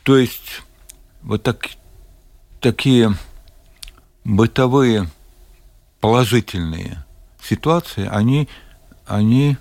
то 0.02 0.18
есть 0.18 0.62
вот 1.22 1.44
так, 1.44 1.68
такие 2.60 3.16
бытовые 4.24 5.08
положительные 6.00 7.04
ситуации, 7.48 8.08
они, 8.10 8.48
они 9.06 9.56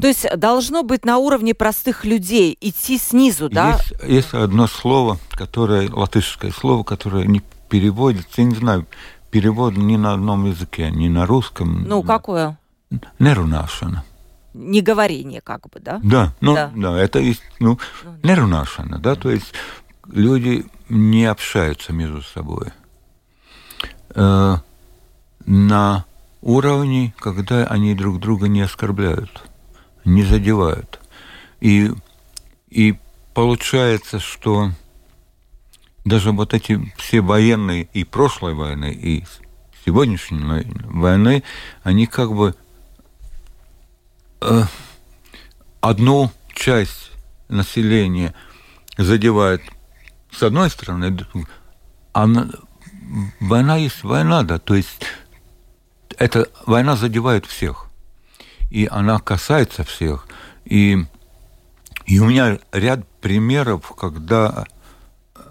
то 0.00 0.06
есть 0.06 0.26
должно 0.36 0.84
быть 0.84 1.04
на 1.04 1.18
уровне 1.18 1.54
простых 1.54 2.04
людей, 2.04 2.56
идти 2.60 2.98
снизу, 2.98 3.48
да? 3.48 3.72
Есть, 3.72 3.94
есть 4.06 4.34
одно 4.34 4.68
слово, 4.68 5.18
которое, 5.32 5.90
латышское 5.90 6.52
слово, 6.52 6.84
которое 6.84 7.26
не 7.26 7.42
переводится, 7.68 8.42
я 8.42 8.44
не 8.44 8.54
знаю, 8.54 8.86
перевод 9.30 9.76
ни 9.76 9.96
на 9.96 10.12
одном 10.12 10.46
языке, 10.46 10.90
ни 10.90 11.08
на 11.08 11.26
русском. 11.26 11.82
Ну, 11.82 12.02
какое? 12.02 12.58
Нерунашана 13.18 14.04
неговорение, 14.54 15.40
как 15.40 15.68
бы, 15.68 15.80
да? 15.80 16.00
Да, 16.02 16.32
ну, 16.40 16.54
да, 16.54 16.70
да 16.74 16.98
это 16.98 17.18
есть, 17.18 17.42
ну, 17.58 17.78
ну 18.04 18.14
нерунашана, 18.22 18.98
да, 18.98 19.16
то 19.16 19.30
есть 19.30 19.52
люди 20.06 20.64
не 20.88 21.24
общаются 21.24 21.92
между 21.92 22.22
собой 22.22 22.68
э, 24.14 24.56
на 25.46 26.04
уровне, 26.44 27.14
когда 27.18 27.66
они 27.66 27.94
друг 27.94 28.20
друга 28.20 28.48
не 28.48 28.60
оскорбляют, 28.60 29.44
не 30.04 30.22
задевают. 30.22 31.00
И, 31.60 31.90
и 32.68 32.94
получается, 33.32 34.20
что 34.20 34.70
даже 36.04 36.32
вот 36.32 36.54
эти 36.54 36.92
все 36.96 37.20
военные 37.20 37.88
и 37.92 38.04
прошлой 38.04 38.54
войны, 38.54 38.92
и 38.92 39.24
сегодняшней 39.84 40.64
войны, 40.84 41.42
они 41.82 42.06
как 42.06 42.32
бы 42.32 42.54
Э, 44.46 44.64
одну 45.80 46.30
часть 46.54 47.12
населения 47.48 48.34
задевает 48.98 49.62
с 50.30 50.42
одной 50.42 50.68
стороны, 50.68 51.16
а 52.12 52.26
война 53.40 53.76
есть 53.76 54.04
война, 54.04 54.42
да, 54.42 54.58
то 54.58 54.74
есть 54.74 55.00
эта 56.18 56.48
война 56.66 56.96
задевает 56.96 57.46
всех, 57.46 57.86
и 58.70 58.86
она 58.90 59.18
касается 59.18 59.84
всех. 59.84 60.26
И, 60.64 61.04
и 62.06 62.18
у 62.18 62.26
меня 62.26 62.58
ряд 62.72 63.06
примеров, 63.20 63.92
когда 63.96 64.66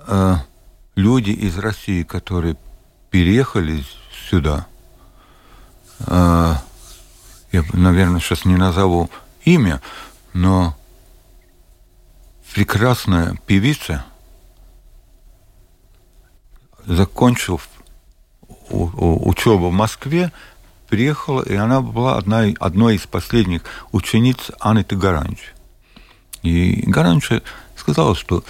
э, 0.07 0.35
люди 0.95 1.31
из 1.31 1.57
России, 1.57 2.03
которые 2.03 2.57
переехали 3.09 3.83
сюда, 4.29 4.67
э, 5.99 6.53
я, 7.51 7.63
наверное, 7.73 8.19
сейчас 8.19 8.45
не 8.45 8.55
назову 8.55 9.09
имя, 9.45 9.81
но 10.33 10.75
прекрасная 12.53 13.35
певица, 13.45 14.05
закончив 16.85 17.69
учебу 18.69 19.69
в 19.69 19.73
Москве, 19.73 20.31
приехала, 20.93 21.41
и 21.41 21.55
она 21.55 21.81
была 21.81 22.19
одной, 22.19 22.55
одной 22.59 22.97
из 22.97 23.07
последних 23.07 23.63
учениц 23.91 24.51
Анны 24.59 24.85
Гаранчи. 24.87 25.47
И 26.43 26.83
Гаранчи 26.85 27.41
сказала, 27.75 28.13
что 28.13 28.43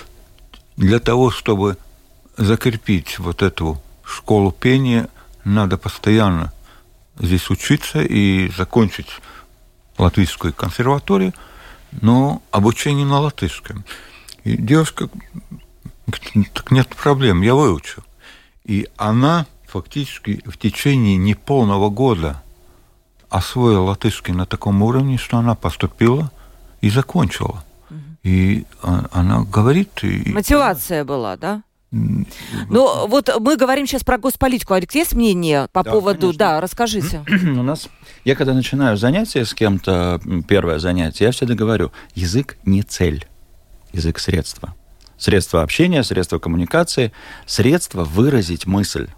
для 0.75 0.99
того, 0.99 1.31
чтобы 1.31 1.77
закрепить 2.35 3.17
вот 3.17 3.41
эту 3.41 3.81
школу 4.03 4.51
пения, 4.51 5.07
надо 5.45 5.77
постоянно 5.77 6.51
здесь 7.17 7.49
учиться 7.49 8.01
и 8.01 8.49
закончить 8.49 9.21
латвийскую 9.97 10.53
консерваторию, 10.53 11.33
но 12.01 12.43
обучение 12.51 13.05
на 13.05 13.21
латышском. 13.21 13.85
И 14.43 14.57
девушка 14.57 15.07
так 16.53 16.71
нет 16.71 16.89
проблем, 16.89 17.41
я 17.41 17.55
выучу. 17.55 18.03
И 18.65 18.89
она 18.97 19.45
фактически 19.73 20.41
в 20.45 20.57
течение 20.57 21.17
неполного 21.17 21.89
года 21.89 22.43
освоила 23.29 23.81
латышский 23.81 24.33
на 24.33 24.45
таком 24.45 24.83
уровне, 24.83 25.17
что 25.17 25.37
она 25.37 25.55
поступила 25.55 26.31
и 26.81 26.91
закончила. 26.91 27.63
И 28.21 28.65
а, 28.83 29.05
она 29.11 29.43
говорит... 29.43 29.89
Мотивация 30.27 31.03
была, 31.03 31.37
да? 31.37 31.63
Ну, 31.91 33.07
вот 33.07 33.29
мы 33.39 33.57
говорим 33.57 33.87
сейчас 33.87 34.03
про 34.03 34.17
госполитику. 34.17 34.73
Алекс, 34.75 34.93
есть 34.95 35.13
мнение 35.13 35.67
по 35.71 35.83
да, 35.83 35.91
поводу... 35.91 36.19
Конечно. 36.19 36.39
Да, 36.39 36.61
расскажите. 36.61 37.25
У 37.29 37.63
нас... 37.63 37.89
Я 38.23 38.35
когда 38.35 38.53
начинаю 38.53 38.95
занятие 38.97 39.43
с 39.43 39.53
кем-то, 39.55 40.21
первое 40.47 40.77
занятие, 40.77 41.25
я 41.25 41.31
всегда 41.31 41.55
говорю, 41.55 41.91
язык 42.13 42.57
не 42.65 42.83
цель, 42.83 43.27
язык 43.91 44.19
средство. 44.19 44.75
Средство 45.17 45.63
общения, 45.63 46.03
средство 46.03 46.37
коммуникации, 46.37 47.11
средство 47.45 48.03
выразить 48.03 48.67
мысль. 48.67 49.09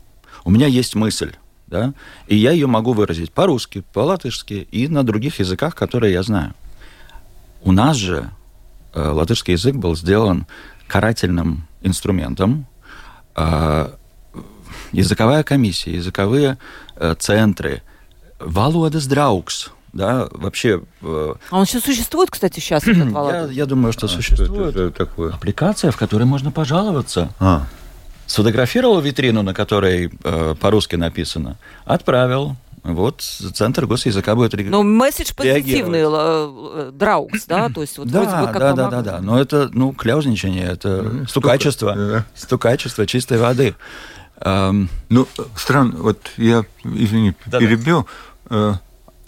У 0.45 0.51
меня 0.51 0.67
есть 0.67 0.95
мысль, 0.95 1.34
да, 1.67 1.93
и 2.27 2.36
я 2.36 2.51
ее 2.51 2.67
могу 2.67 2.93
выразить 2.93 3.34
по-русски, 3.34 3.84
по-латышски 3.91 4.67
и 4.71 4.88
на 4.88 5.03
других 5.03 5.39
языках, 5.39 5.75
которые 5.75 6.13
я 6.13 6.23
знаю. 6.23 6.53
У 7.63 7.71
нас 7.71 7.97
же 7.97 8.29
латышский 8.93 9.53
язык 9.53 9.75
был 9.75 9.95
сделан 9.95 10.45
карательным 10.88 11.67
инструментом. 11.81 12.67
Языковая 14.91 15.43
комиссия, 15.43 15.95
языковые 15.95 16.58
центры, 17.17 17.81
Валодас 18.39 19.08
Драукс, 19.08 19.71
да, 19.95 20.27
вообще... 20.31 20.81
А 21.01 21.38
он 21.51 21.65
сейчас 21.65 21.84
существует, 21.84 22.29
кстати, 22.29 22.60
сейчас, 22.60 22.86
этот 22.86 23.12
я, 23.13 23.45
я 23.45 23.65
думаю, 23.65 23.93
что 23.93 24.08
а, 24.08 24.10
существует. 24.10 24.51
Что 24.51 24.84
это 24.84 24.91
такое? 24.91 25.34
Аппликация, 25.34 25.89
в 25.91 25.97
которой 25.97 26.25
можно 26.25 26.51
пожаловаться. 26.51 27.29
А. 27.39 27.65
Сфотографировал 28.27 28.99
витрину, 29.01 29.43
на 29.43 29.53
которой 29.53 30.11
э, 30.23 30.55
по-русски 30.59 30.95
написано, 30.95 31.57
отправил, 31.85 32.55
вот 32.85 33.21
центр 33.21 33.88
госязыка 33.88 34.35
будет 34.35 34.53
реагировать. 34.53 34.83
Ну, 34.83 34.89
месседж 34.89 35.33
позитивный, 35.35 36.01
э, 36.01 36.05
э, 36.07 36.91
драукс, 36.93 37.45
да? 37.45 37.69
То 37.69 37.81
есть 37.81 37.97
вот 37.97 38.07
да, 38.07 38.21
вроде 38.21 38.38
бы 38.38 38.53
как 38.53 38.59
да, 38.59 38.73
да, 38.73 38.89
да, 38.89 39.01
да. 39.01 39.19
Но 39.21 39.39
это, 39.39 39.69
ну, 39.73 39.91
кляузничание, 39.91 40.65
это 40.65 41.25
стукачество, 41.27 41.95
да. 41.95 42.25
стукачество 42.35 43.07
чистой 43.07 43.39
воды. 43.39 43.75
Um, 44.38 44.89
ну, 45.09 45.27
странно, 45.55 45.95
вот 45.97 46.19
я, 46.38 46.65
извини, 46.83 47.33
да, 47.47 47.59
перебил. 47.59 48.05
Да. 48.49 48.81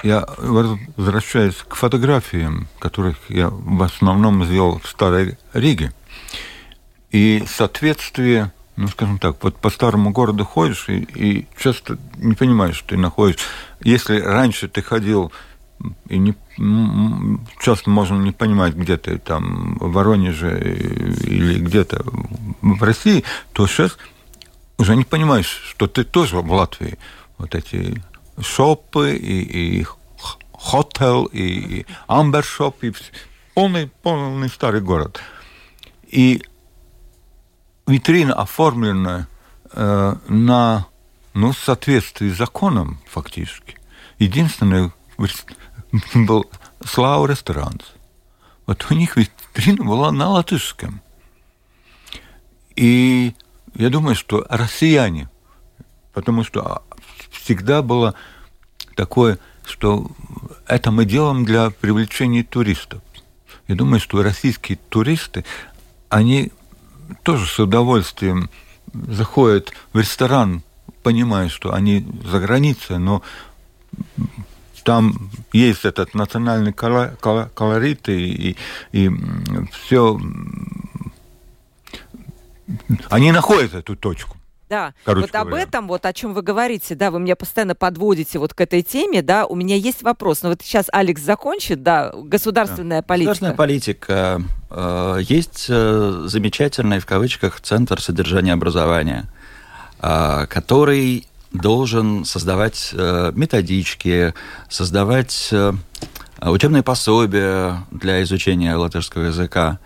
Я 0.04 0.28
возвращаюсь 0.38 1.56
к 1.68 1.74
фотографиям, 1.76 2.68
которых 2.78 3.18
я 3.30 3.50
в 3.50 3.82
основном 3.82 4.46
сделал 4.46 4.80
в 4.80 4.88
Старой 4.88 5.38
Риге. 5.54 5.92
И 7.10 7.44
соответствие 7.48 8.52
ну, 8.78 8.88
скажем 8.88 9.18
так, 9.18 9.44
вот 9.44 9.58
по 9.58 9.72
старому 9.72 10.12
городу 10.12 10.46
ходишь 10.46 10.88
и, 10.88 11.00
и 11.00 11.48
часто 11.58 11.98
не 12.18 12.36
понимаешь, 12.36 12.78
что 12.78 12.90
ты 12.90 12.98
находишься. 12.98 13.44
Если 13.82 14.20
раньше 14.20 14.68
ты 14.68 14.84
ходил 14.84 15.32
и 16.08 16.18
не, 16.20 16.36
часто 17.60 17.90
можно 17.90 18.22
не 18.22 18.32
понимать, 18.32 18.76
где 18.76 18.98
ты 18.98 19.18
там 19.18 19.78
в 19.80 19.92
Воронеже 19.92 20.60
или 21.24 21.60
где-то 21.60 22.04
в 22.62 22.84
России, 22.84 23.24
то 23.52 23.66
сейчас 23.66 23.98
уже 24.78 24.96
не 24.96 25.04
понимаешь, 25.04 25.64
что 25.70 25.88
ты 25.88 26.04
тоже 26.04 26.38
в 26.38 26.54
Латвии. 26.54 27.00
Вот 27.40 27.56
эти 27.56 28.02
шопы 28.40 29.16
и, 29.16 29.80
и 29.80 29.88
хотел, 30.54 31.26
и, 31.26 31.42
и 31.42 31.86
амбершоп, 32.08 32.84
и 32.84 32.94
полный, 33.56 33.90
полный 34.04 34.50
старый 34.50 34.82
город. 34.82 35.20
И 36.08 36.44
витрина 37.88 38.34
оформлена 38.34 39.28
э, 39.72 40.16
на 40.28 40.88
ну, 41.34 41.54
соответствии 41.54 42.30
с 42.30 42.38
законом 42.38 43.00
фактически. 43.10 43.78
Единственное, 44.20 44.92
был 46.14 46.46
Слава 46.86 47.26
ресторан. 47.26 47.80
Вот 48.66 48.86
у 48.90 48.94
них 48.94 49.18
витрина 49.18 49.84
была 49.84 50.12
на 50.12 50.30
латышском. 50.30 51.02
И 52.76 53.34
я 53.74 53.90
думаю, 53.90 54.16
что 54.16 54.46
россияне, 54.50 55.30
потому 56.14 56.44
что 56.44 56.84
всегда 57.32 57.82
было 57.82 58.14
такое, 58.96 59.40
что 59.66 60.12
это 60.68 60.92
мы 60.92 61.06
делаем 61.06 61.46
для 61.46 61.72
привлечения 61.72 62.44
туристов. 62.44 63.02
Я 63.68 63.76
думаю, 63.76 64.00
что 64.00 64.22
российские 64.22 64.78
туристы, 64.90 65.44
они 66.10 66.52
тоже 67.24 67.46
с 67.46 67.60
удовольствием 67.60 68.50
заходят 68.94 69.74
в 69.94 70.00
ресторан, 70.00 70.64
понимая, 71.04 71.50
что 71.50 71.74
они 71.74 72.06
за 72.24 72.40
границей, 72.40 73.00
но 73.00 73.22
там 74.84 75.30
есть 75.52 75.84
этот 75.84 76.14
национальный 76.14 76.72
колорит 76.72 78.08
и, 78.08 78.52
и, 78.52 78.58
и 78.94 79.12
все. 79.74 80.18
Они 83.10 83.32
находят 83.32 83.74
эту 83.74 83.98
точку. 83.98 84.37
Да, 84.70 84.94
Короче 85.06 85.28
вот 85.28 85.36
об 85.36 85.48
говоря. 85.48 85.64
этом, 85.64 85.88
вот 85.88 86.06
о 86.06 86.12
чем 86.12 86.34
вы 86.34 86.42
говорите, 86.42 86.96
да, 86.96 87.10
вы 87.10 87.20
меня 87.22 87.38
постоянно 87.38 87.74
подводите 87.74 88.38
вот 88.38 88.54
к 88.54 88.60
этой 88.60 88.82
теме, 88.82 89.22
да, 89.22 89.46
у 89.46 89.56
меня 89.56 89.76
есть 89.76 90.04
вопрос, 90.04 90.44
но 90.44 90.50
вот 90.50 90.62
сейчас 90.62 90.88
Алекс 90.92 91.22
закончит, 91.22 91.84
да, 91.84 92.12
государственная 92.14 93.02
да. 93.02 93.08
политика. 93.08 93.30
Государственная 93.32 93.56
политика. 93.56 94.42
Э, 94.70 95.20
есть 95.22 95.68
э, 95.70 96.24
замечательный, 96.26 97.00
в 97.00 97.06
кавычках, 97.06 97.62
Центр 97.62 98.02
содержания 98.02 98.52
образования, 98.54 99.26
э, 100.02 100.46
который 100.50 101.28
должен 101.54 102.26
создавать 102.26 102.94
методички, 102.94 104.34
создавать 104.70 105.52
учебные 106.42 106.84
пособия 106.84 107.86
для 107.90 108.22
изучения 108.24 108.76
латышского 108.76 109.24
языка. 109.24 109.80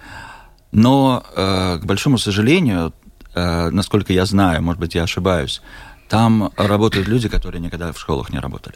Но, 0.72 1.24
к 1.36 1.86
большому 1.86 2.18
сожалению, 2.18 2.94
насколько 3.36 4.14
я 4.14 4.26
знаю, 4.26 4.62
может 4.62 4.80
быть, 4.80 4.96
я 4.96 5.04
ошибаюсь, 5.04 5.62
там 6.10 6.52
работают 6.58 7.08
люди, 7.08 7.30
которые 7.30 7.62
никогда 7.62 7.92
в 7.94 8.00
школах 8.00 8.32
не 8.32 8.40
работали. 8.40 8.76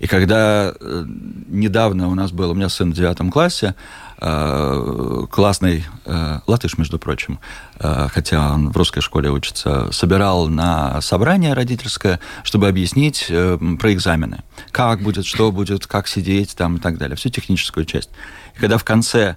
И 0.00 0.06
когда 0.06 0.72
э, 0.78 1.04
недавно 1.48 2.08
у 2.08 2.14
нас 2.14 2.32
был, 2.32 2.50
у 2.50 2.54
меня 2.54 2.68
сын 2.68 2.92
в 2.92 2.94
девятом 2.94 3.30
классе, 3.30 3.74
э, 4.20 5.26
классный 5.30 5.84
э, 6.04 6.40
латыш, 6.46 6.78
между 6.78 6.98
прочим, 6.98 7.38
э, 7.78 8.08
хотя 8.12 8.54
он 8.54 8.70
в 8.70 8.76
русской 8.76 9.00
школе 9.00 9.30
учится, 9.30 9.90
собирал 9.92 10.48
на 10.48 11.00
собрание 11.00 11.54
родительское, 11.54 12.20
чтобы 12.42 12.68
объяснить 12.68 13.26
э, 13.28 13.58
про 13.78 13.92
экзамены. 13.92 14.42
Как 14.70 15.02
будет, 15.02 15.26
что 15.26 15.52
будет, 15.52 15.86
как 15.86 16.08
сидеть 16.08 16.56
там 16.56 16.76
и 16.76 16.80
так 16.80 16.98
далее, 16.98 17.16
всю 17.16 17.30
техническую 17.30 17.86
часть. 17.86 18.10
И 18.56 18.60
когда 18.60 18.78
в 18.78 18.84
конце 18.84 19.36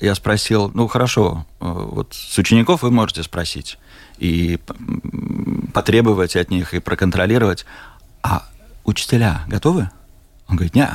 я 0.00 0.14
спросил, 0.14 0.70
ну 0.74 0.88
хорошо, 0.88 1.46
э, 1.60 1.64
вот 1.66 2.14
с 2.14 2.38
учеников 2.38 2.82
вы 2.82 2.90
можете 2.90 3.22
спросить 3.22 3.78
и 4.18 4.58
потребовать 5.72 6.36
от 6.36 6.50
них 6.50 6.72
и 6.72 6.80
проконтролировать, 6.80 7.66
а 8.22 8.44
учителя 8.84 9.42
готовы? 9.48 9.90
Он 10.48 10.56
говорит, 10.56 10.74
нет. 10.74 10.90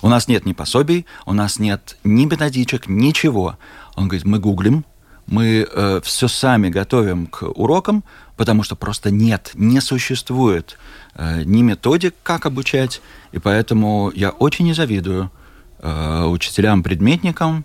У 0.00 0.08
нас 0.08 0.28
нет 0.28 0.46
ни 0.46 0.52
пособий, 0.52 1.06
у 1.26 1.32
нас 1.32 1.58
нет 1.58 1.96
ни 2.04 2.24
методичек, 2.24 2.86
ничего. 2.86 3.58
Он 3.96 4.06
говорит, 4.08 4.24
мы 4.24 4.38
гуглим, 4.38 4.84
мы 5.26 5.68
э, 5.70 6.00
все 6.02 6.28
сами 6.28 6.70
готовим 6.70 7.26
к 7.26 7.42
урокам, 7.42 8.04
потому 8.36 8.62
что 8.62 8.76
просто 8.76 9.10
нет, 9.10 9.50
не 9.54 9.80
существует 9.80 10.78
э, 11.14 11.42
ни 11.44 11.62
методик, 11.62 12.14
как 12.22 12.46
обучать, 12.46 13.02
и 13.32 13.38
поэтому 13.38 14.10
я 14.14 14.30
очень 14.30 14.66
не 14.66 14.72
завидую 14.72 15.30
учителям-предметникам 15.82 17.64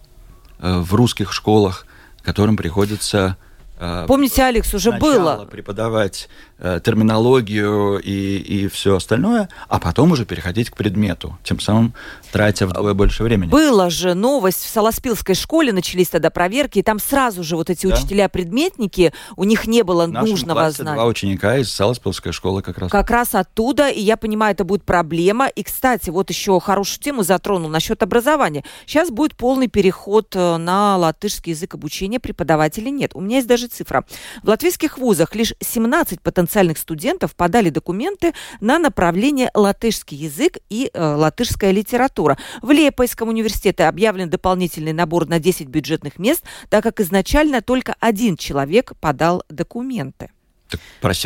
э, 0.59 0.79
в 0.79 0.93
русских 0.93 1.33
школах, 1.33 1.85
которым 2.23 2.55
приходится 2.57 3.37
Э, 3.83 4.05
Помните, 4.07 4.43
Алекс, 4.43 4.73
уже 4.73 4.91
было. 4.93 5.45
преподавать 5.45 6.29
э, 6.52 6.52
терминологию 6.63 7.99
и, 7.99 8.37
и 8.37 8.67
все 8.69 8.95
остальное, 8.95 9.49
а 9.67 9.79
потом 9.79 10.11
уже 10.11 10.25
переходить 10.25 10.69
к 10.69 10.77
предмету, 10.77 11.37
тем 11.43 11.59
самым 11.59 11.93
тратя 12.31 12.65
вдвое 12.67 12.93
больше 12.93 13.23
времени. 13.23 13.49
Была 13.49 13.89
же 13.89 14.13
новость 14.13 14.63
в 14.63 14.69
Солоспилской 14.69 15.35
школе, 15.35 15.73
начались 15.73 16.09
тогда 16.09 16.29
проверки, 16.29 16.79
и 16.79 16.83
там 16.83 16.99
сразу 16.99 17.43
же 17.43 17.57
вот 17.57 17.69
эти 17.69 17.85
да? 17.85 17.95
учителя-предметники, 17.95 19.13
у 19.35 19.43
них 19.43 19.67
не 19.67 19.83
было 19.83 20.05
в 20.05 20.11
нужного 20.11 20.59
классе 20.59 20.83
знания. 20.83 20.95
два 20.95 21.05
ученика 21.05 21.57
из 21.57 21.71
Солоспилской 21.71 22.31
школы 22.31 22.61
как 22.61 22.77
раз. 22.77 22.89
Как 22.89 23.09
раз 23.09 23.35
оттуда, 23.35 23.89
и 23.89 23.99
я 23.99 24.15
понимаю, 24.15 24.53
это 24.53 24.63
будет 24.63 24.83
проблема. 24.83 25.47
И, 25.47 25.63
кстати, 25.63 26.09
вот 26.09 26.29
еще 26.29 26.59
хорошую 26.61 27.03
тему 27.03 27.23
затронул 27.23 27.69
насчет 27.69 28.01
образования. 28.01 28.63
Сейчас 28.85 29.09
будет 29.09 29.35
полный 29.35 29.67
переход 29.67 30.33
э, 30.35 30.57
на 30.57 30.97
латышский 30.97 31.51
язык 31.51 31.75
обучения, 31.75 32.19
преподавателей 32.19 32.91
нет. 32.91 33.11
У 33.15 33.21
меня 33.21 33.37
есть 33.37 33.47
даже 33.47 33.67
цифра. 33.67 34.05
В 34.43 34.47
латвийских 34.47 34.97
вузах 34.97 35.35
лишь 35.35 35.53
17 35.59 36.21
потенциальных 36.21 36.52
студентов 36.77 37.35
подали 37.35 37.69
документы 37.69 38.33
на 38.61 38.79
направление 38.79 39.49
латышский 39.53 40.17
язык 40.17 40.57
и 40.69 40.89
э, 40.93 41.15
латышская 41.15 41.71
литература. 41.71 42.37
В 42.61 42.71
Лепойском 42.71 43.29
университете 43.29 43.85
объявлен 43.85 44.29
дополнительный 44.29 44.93
набор 44.93 45.27
на 45.27 45.39
10 45.39 45.67
бюджетных 45.67 46.19
мест, 46.19 46.43
так 46.69 46.83
как 46.83 46.99
изначально 46.99 47.61
только 47.61 47.95
один 47.99 48.37
человек 48.37 48.93
подал 48.99 49.43
документы 49.49 50.29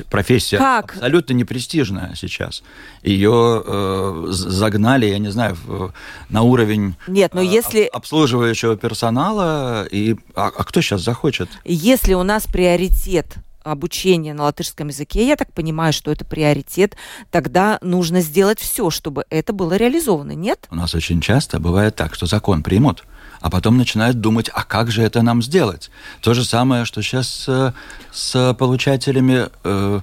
профессия 0.10 0.58
как? 0.58 0.94
абсолютно 0.96 1.34
непрестижная 1.34 2.14
сейчас. 2.16 2.64
Ее 3.04 3.64
э, 3.66 4.26
загнали, 4.30 5.06
я 5.06 5.20
не 5.20 5.30
знаю, 5.30 5.58
в, 5.64 5.94
на 6.30 6.42
уровень 6.42 6.96
Нет, 7.08 7.34
но 7.34 7.42
э, 7.42 7.46
если... 7.46 7.84
обслуживающего 7.84 8.78
персонала. 8.78 9.86
И, 9.90 10.16
а, 10.36 10.48
а 10.48 10.64
кто 10.64 10.82
сейчас 10.82 11.02
захочет? 11.02 11.50
Если 11.64 12.14
у 12.14 12.24
нас 12.24 12.46
приоритет 12.46 13.38
обучения 13.72 14.34
на 14.34 14.44
латышском 14.44 14.88
языке, 14.88 15.28
я 15.28 15.36
так 15.36 15.54
понимаю, 15.54 15.94
что 15.94 16.12
это 16.12 16.26
приоритет, 16.26 16.96
тогда 17.32 17.78
нужно 17.82 18.22
сделать 18.22 18.60
все, 18.60 18.90
чтобы 18.90 19.26
это 19.30 19.54
было 19.54 19.76
реализовано, 19.76 20.32
нет? 20.32 20.68
У 20.70 20.76
нас 20.76 20.96
очень 20.96 21.22
часто 21.22 21.60
бывает 21.60 21.96
так, 21.96 22.16
что 22.16 22.26
закон 22.26 22.64
примут, 22.64 23.04
а 23.42 23.50
потом 23.50 23.78
начинают 23.78 24.20
думать, 24.20 24.50
а 24.54 24.64
как 24.64 24.92
же 24.92 25.02
это 25.02 25.22
нам 25.22 25.42
сделать? 25.42 25.92
То 26.22 26.34
же 26.34 26.44
самое, 26.44 26.86
что 26.86 27.02
сейчас 27.02 27.28
с, 27.28 27.74
с 28.12 28.54
получателями 28.56 29.50
э, 29.64 30.02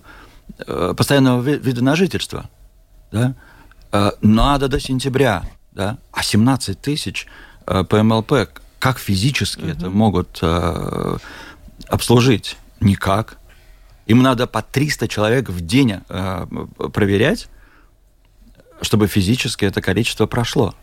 э, 0.66 0.94
постоянного 0.96 1.42
вида 1.42 1.82
на 1.82 1.96
жительство. 1.96 2.48
Да? 3.10 3.34
Э, 3.92 4.12
надо 4.20 4.68
до 4.68 4.80
сентября, 4.80 5.44
да? 5.72 5.98
а 6.12 6.22
17 6.22 6.80
тысяч 6.80 7.26
э, 7.66 7.84
по 7.84 8.02
МЛП 8.02 8.32
как 8.84 8.98
физически 8.98 9.62
угу. 9.62 9.68
это 9.70 9.88
могут 9.88 10.38
э, 10.42 11.16
обслужить? 11.88 12.58
Никак. 12.80 13.38
Им 14.06 14.22
надо 14.22 14.46
по 14.46 14.62
300 14.62 15.08
человек 15.08 15.48
в 15.48 15.60
день 15.60 16.00
э, 16.08 16.46
проверять, 16.92 17.48
чтобы 18.80 19.06
физически 19.06 19.64
это 19.64 19.80
количество 19.80 20.26
прошло. 20.26 20.74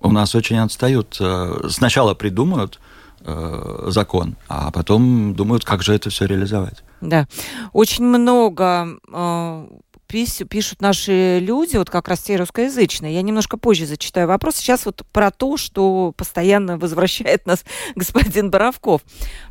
У 0.00 0.12
нас 0.12 0.34
очень 0.34 0.58
отстают. 0.58 1.16
Э, 1.20 1.68
сначала 1.68 2.14
придумают 2.14 2.78
э, 3.20 3.86
закон, 3.88 4.36
а 4.48 4.70
потом 4.70 5.34
думают, 5.34 5.64
как 5.64 5.82
же 5.82 5.94
это 5.94 6.10
все 6.10 6.26
реализовать. 6.26 6.84
Да, 7.00 7.26
очень 7.72 8.04
много 8.04 8.98
э, 9.12 9.66
пишут 10.08 10.80
наши 10.80 11.38
люди, 11.38 11.76
вот 11.76 11.90
как 11.90 12.08
раз 12.08 12.20
те 12.20 12.36
русскоязычные. 12.36 13.14
Я 13.14 13.22
немножко 13.22 13.58
позже 13.58 13.86
зачитаю 13.86 14.26
вопрос. 14.26 14.56
Сейчас 14.56 14.86
вот 14.86 15.02
про 15.12 15.30
то, 15.30 15.56
что 15.56 16.12
постоянно 16.16 16.78
возвращает 16.78 17.46
нас 17.46 17.64
господин 17.94 18.50
Боровков. 18.50 19.02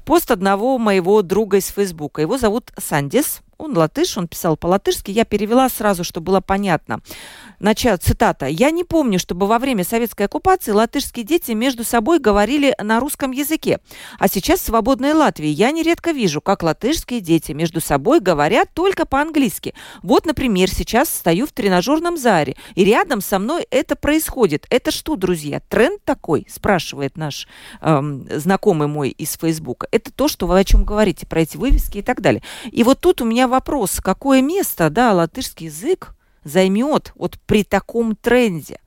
Пост 0.04 0.32
одного 0.32 0.78
моего 0.78 1.22
друга 1.22 1.58
из 1.58 1.68
Фейсбука. 1.68 2.22
Его 2.22 2.38
зовут 2.38 2.72
Сандис. 2.78 3.42
Он 3.58 3.78
латыш, 3.78 4.18
он 4.18 4.28
писал 4.28 4.58
по-латышски. 4.58 5.12
Я 5.12 5.26
перевела 5.26 5.70
сразу, 5.70 6.04
чтобы 6.04 6.28
было 6.28 6.42
понятно. 6.42 7.02
Начало, 7.60 7.98
цитата. 7.98 8.46
«Я 8.46 8.70
не 8.70 8.84
помню, 8.84 9.18
чтобы 9.18 9.48
во 9.48 9.58
время 9.58 9.84
советской 9.84 10.24
оккупации 10.24 10.72
латышские 10.72 11.26
дети 11.26 11.54
между 11.54 11.84
собой 11.84 12.20
говорили 12.20 12.76
на 12.82 13.00
русском 13.00 13.32
языке. 13.32 13.80
А 14.20 14.28
сейчас 14.28 14.60
в 14.60 14.66
свободной 14.66 15.14
Латвии 15.14 15.48
я 15.48 15.72
нередко 15.72 16.12
вижу, 16.12 16.40
как 16.40 16.62
латышские 16.62 17.20
дети 17.20 17.54
между 17.54 17.82
собой 17.82 18.20
говорят 18.20 18.70
только 18.74 19.06
по-английски. 19.06 19.74
Вот, 20.04 20.26
например, 20.28 20.70
сейчас 20.70 21.10
стою 21.10 21.48
в 21.48 21.52
тренажерном 21.52 22.18
зале, 22.18 22.56
и 22.76 22.86
рядом 22.86 23.22
со 23.22 23.40
мной 23.40 23.66
это 23.72 23.96
происходит. 23.96 24.68
Это 24.70 24.92
что, 24.92 25.16
друзья, 25.16 25.60
тренд 25.68 26.04
такой?» 26.04 26.46
спрашивает 26.48 27.18
наш 27.18 27.48
эм, 27.82 28.28
знакомый 28.30 28.88
мой 28.88 29.10
из 29.10 29.36
Фейсбука. 29.38 29.88
Это 29.92 30.12
то, 30.12 30.28
что 30.28 30.46
вы 30.46 30.60
о 30.60 30.64
чем 30.64 30.84
говорите, 30.84 31.26
про 31.26 31.42
эти 31.42 31.58
вывески 31.58 32.00
и 32.00 32.02
так 32.04 32.22
далее. 32.22 32.44
И 32.72 32.84
вот 32.84 33.00
тут 33.00 33.22
у 33.22 33.26
меня 33.26 33.47
вопрос, 33.48 34.00
какое 34.04 34.42
место, 34.42 34.90
да, 34.90 35.14
латышский 35.14 35.68
язык 35.68 36.14
займет 36.44 37.12
вот 37.16 37.38
при 37.46 37.64
таком 37.64 38.16
тренде. 38.16 38.80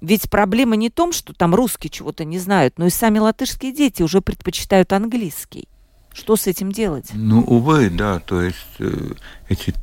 Ведь 0.00 0.28
проблема 0.28 0.76
не 0.76 0.90
в 0.90 0.92
том, 0.92 1.12
что 1.12 1.32
там 1.32 1.54
русские 1.54 1.90
чего-то 1.90 2.24
не 2.24 2.38
знают, 2.38 2.78
но 2.78 2.86
и 2.86 2.90
сами 2.90 3.18
латышские 3.18 3.72
дети 3.72 4.02
уже 4.02 4.20
предпочитают 4.20 4.92
английский. 4.92 5.68
Что 6.12 6.36
с 6.36 6.46
этим 6.46 6.70
делать? 6.70 7.10
Ну, 7.14 7.40
увы, 7.40 7.90
да, 7.90 8.20
то 8.20 8.42
есть 8.42 8.58
э, 8.78 9.12
эти, 9.48 9.74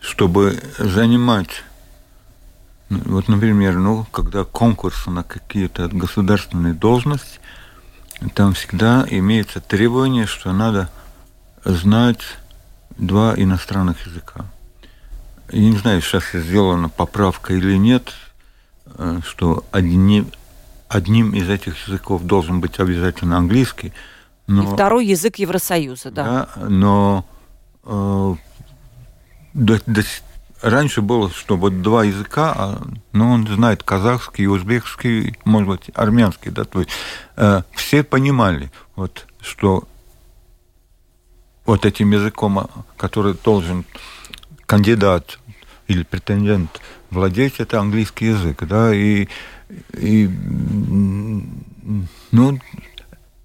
чтобы 0.00 0.58
занимать, 0.78 1.64
ну, 2.88 3.00
вот, 3.06 3.28
например, 3.28 3.74
ну, 3.74 4.06
когда 4.10 4.44
конкурс 4.44 5.06
на 5.06 5.22
какие-то 5.22 5.88
государственные 5.88 6.74
должности, 6.74 7.40
там 8.34 8.54
всегда 8.54 9.04
имеется 9.10 9.60
требование, 9.60 10.26
что 10.26 10.52
надо 10.52 10.90
знать 11.64 12.20
два 12.96 13.34
иностранных 13.36 14.06
языка. 14.06 14.44
Я 15.50 15.70
не 15.70 15.76
знаю, 15.76 16.00
сейчас 16.00 16.24
сделана 16.32 16.88
поправка 16.88 17.54
или 17.54 17.76
нет, 17.76 18.12
э, 18.86 19.20
что 19.24 19.64
одни, 19.72 20.24
одним 20.88 21.34
из 21.34 21.48
этих 21.48 21.86
языков 21.86 22.24
должен 22.24 22.60
быть 22.60 22.80
обязательно 22.80 23.36
английский. 23.36 23.92
Но, 24.46 24.62
И 24.62 24.74
второй 24.74 25.06
язык 25.06 25.36
Евросоюза, 25.36 26.10
да. 26.10 26.24
да 26.56 26.68
но 26.68 27.26
э, 27.84 28.34
до, 29.54 29.80
до, 29.86 30.02
раньше 30.62 31.02
было, 31.02 31.30
что 31.30 31.56
вот 31.56 31.82
два 31.82 32.04
языка, 32.04 32.54
а, 32.56 32.82
ну, 33.12 33.30
он 33.30 33.46
знает 33.46 33.82
казахский, 33.82 34.46
узбекский, 34.46 35.36
может 35.44 35.68
быть, 35.68 35.90
армянский, 35.94 36.50
да, 36.50 36.64
то 36.64 36.80
есть 36.80 36.90
э, 37.36 37.62
все 37.72 38.02
понимали, 38.02 38.72
вот, 38.96 39.26
что 39.40 39.86
вот 41.66 41.86
этим 41.86 42.12
языком, 42.12 42.70
который 42.96 43.34
должен 43.34 43.84
кандидат 44.66 45.38
или 45.88 46.02
претендент 46.02 46.80
владеть, 47.10 47.54
это 47.58 47.80
английский 47.80 48.26
язык, 48.26 48.64
да, 48.64 48.94
и, 48.94 49.28
и 49.92 50.26
ну, 52.32 52.60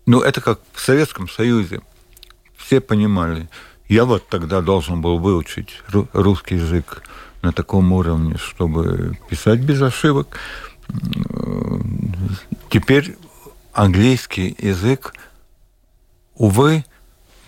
ну, 0.06 0.22
это 0.22 0.42
как 0.42 0.60
в 0.74 0.80
Советском 0.82 1.30
Союзе. 1.30 1.82
Все 2.58 2.82
понимали. 2.82 3.48
Я 3.88 4.06
вот 4.06 4.28
тогда 4.28 4.62
должен 4.62 5.02
был 5.02 5.20
выучить 5.20 5.82
русский 6.14 6.56
язык 6.56 7.04
на 7.42 7.52
таком 7.52 7.92
уровне, 7.92 8.38
чтобы 8.38 9.18
писать 9.30 9.60
без 9.60 9.82
ошибок. 9.82 10.38
Теперь 12.70 13.18
английский 13.74 14.56
язык, 14.60 15.14
увы, 16.36 16.84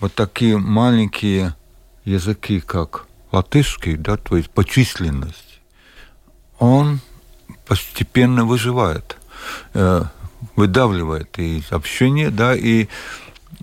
вот 0.02 0.16
такие 0.16 0.58
маленькие 0.58 1.56
языки, 2.04 2.60
как 2.60 3.06
латышский, 3.32 3.96
да, 3.96 4.18
то 4.18 4.36
есть 4.36 4.50
по 4.50 4.66
численности, 4.66 5.62
он 6.60 7.00
постепенно 7.68 8.44
выживает, 8.44 9.18
э, 9.74 10.04
выдавливает 10.56 11.38
из 11.38 11.72
общения, 11.72 12.32
да, 12.32 12.56
и, 12.56 12.88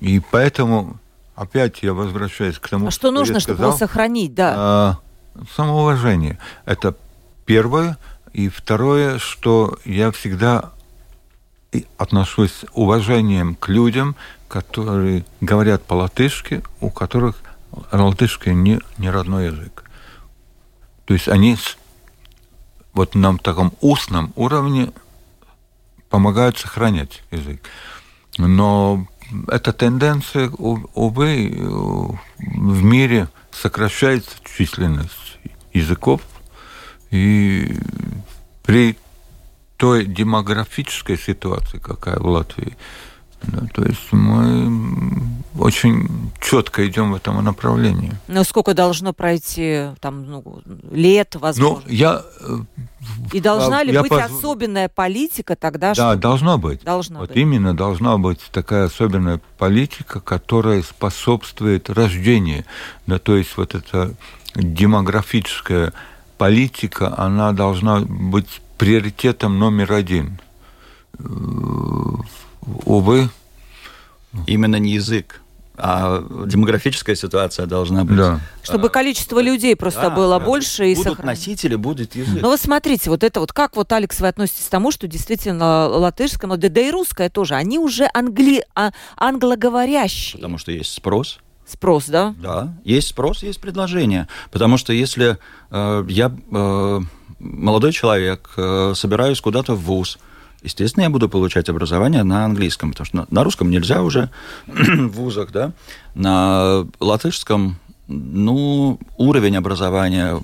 и 0.01 0.21
поэтому 0.31 0.99
опять 1.35 1.83
я 1.83 1.93
возвращаюсь 1.93 2.59
к 2.59 2.69
тому, 2.69 2.87
а 2.87 2.91
что, 2.93 3.09
что 3.09 3.11
нужно, 3.11 3.41
чтобы 3.41 3.65
его 3.65 3.77
сохранить, 3.77 4.35
да? 4.35 4.99
Э, 5.37 5.43
самоуважение. 5.57 6.39
Это 6.65 6.95
первое. 7.47 7.99
И 8.33 8.49
второе, 8.49 9.19
что 9.19 9.79
я 9.85 10.13
всегда 10.13 10.73
отношусь 11.97 12.65
уважением 12.73 13.55
к 13.55 13.69
людям, 13.69 14.17
которые 14.49 15.25
говорят 15.41 15.85
по-латышски, 15.85 16.63
у 16.81 16.91
которых 16.91 17.37
латышский 17.93 18.55
не, 18.55 18.81
не 18.97 19.11
родной 19.11 19.47
язык. 19.47 19.85
То 21.05 21.15
есть 21.15 21.29
они 21.29 21.57
вот 22.93 23.15
на 23.15 23.37
таком 23.39 23.73
устном 23.81 24.33
уровне 24.35 24.93
помогают 26.09 26.59
сохранять 26.59 27.23
язык. 27.31 27.63
Но 28.39 29.07
эта 29.49 29.73
тенденция, 29.73 30.49
увы, 30.51 31.55
в 32.39 32.83
мире 32.83 33.29
сокращается 33.53 34.31
численность 34.57 35.39
языков, 35.73 36.23
и 37.11 37.77
при 38.65 38.97
той 39.79 40.05
демографической 40.05 41.17
ситуации, 41.17 41.79
какая 41.79 42.19
в 42.19 42.27
Латвии, 42.27 42.77
да, 43.43 43.67
то 43.73 43.85
есть 43.85 44.13
мы 44.13 45.23
очень 45.59 46.33
четко 46.41 46.87
идем 46.89 47.13
в 47.13 47.15
этом 47.15 47.43
направлении. 47.43 48.13
Но 48.27 48.43
сколько 48.43 48.75
должно 48.75 49.13
пройти 49.13 49.91
там 50.01 50.27
ну, 50.27 50.63
лет, 50.91 51.37
возможно? 51.37 51.85
Ну, 51.87 51.93
я 51.93 52.23
э, 52.41 52.59
и 53.33 53.41
должна 53.41 53.85
ли 53.85 53.93
я 53.93 54.03
быть 54.03 54.11
поз... 54.11 54.25
особенная 54.25 54.89
политика 54.89 55.55
тогда? 55.55 55.95
Да, 55.95 56.13
что... 56.13 56.17
должно 56.17 56.59
быть. 56.59 56.83
Должно 56.83 57.21
вот 57.21 57.29
быть. 57.29 57.39
именно 57.39 57.77
должна 57.77 58.19
быть 58.19 58.41
такая 58.51 58.87
особенная 58.87 59.41
политика, 59.57 60.21
которая 60.21 60.83
способствует 60.83 61.91
рождению. 61.91 62.65
Да, 63.07 63.19
то 63.19 63.37
есть 63.37 63.57
вот 63.57 63.75
эта 63.75 64.15
демографическая 64.57 65.93
политика, 66.39 67.15
она 67.17 67.53
должна 67.53 68.01
быть 68.01 68.61
приоритетом 68.79 69.59
номер 69.59 69.93
один 69.93 70.41
э, 71.19 71.23
увы. 72.85 73.29
Именно 74.47 74.77
не 74.77 74.93
язык, 74.93 75.41
а 75.77 76.23
демографическая 76.47 77.17
ситуация 77.17 77.67
должна 77.67 78.05
быть. 78.05 78.17
Да. 78.17 78.41
Чтобы 78.63 78.91
количество 78.91 79.41
людей 79.41 79.75
просто 79.75 80.03
да, 80.03 80.11
было 80.11 80.39
да. 80.39 80.45
больше. 80.45 80.91
И 80.91 80.95
будут 80.95 81.13
сохран... 81.13 81.27
носители, 81.27 81.77
будет 81.77 82.15
язык. 82.15 82.43
Ну 82.43 82.49
вот 82.49 82.61
смотрите, 82.61 83.11
вот 83.11 83.25
это 83.25 83.41
вот, 83.41 83.53
как 83.53 83.75
вот, 83.75 83.91
Алекс, 83.93 84.21
вы 84.21 84.29
относитесь 84.29 84.67
к 84.67 84.71
тому, 84.71 84.91
что 84.93 85.07
действительно 85.07 85.89
латышское, 85.89 86.51
да, 86.57 86.69
да 86.69 86.81
и 86.81 86.91
русское 86.91 87.31
тоже, 87.31 87.55
они 87.55 87.79
уже 87.79 88.09
англи... 88.13 88.65
а, 88.75 88.91
англоговорящие. 89.17 90.41
Потому 90.41 90.59
что 90.59 90.73
есть 90.73 90.93
спрос. 90.93 91.41
Спрос, 91.67 92.07
да? 92.07 92.35
Да, 92.39 92.75
есть 92.85 93.09
спрос, 93.09 93.43
есть 93.43 93.61
предложение. 93.61 94.29
Потому 94.51 94.79
что 94.79 94.93
если 94.93 95.39
э, 95.71 96.05
я 96.09 96.33
э, 96.51 97.01
молодой 97.39 97.93
человек, 97.93 98.51
э, 98.57 98.93
собираюсь 98.95 99.41
куда-то 99.41 99.75
в 99.75 99.81
ВУЗ, 99.81 100.19
естественно, 100.63 101.05
я 101.05 101.11
буду 101.11 101.29
получать 101.29 101.69
образование 101.69 102.23
на 102.23 102.45
английском, 102.45 102.91
потому 102.91 103.07
что 103.07 103.27
на 103.31 103.45
русском 103.45 103.71
нельзя 103.71 104.03
уже 104.03 104.31
в 104.67 105.09
вузах, 105.09 105.53
да, 105.53 105.73
на 106.15 106.87
латышском, 107.01 107.79
ну, 108.07 108.99
уровень 109.17 109.57
образования, 109.57 110.41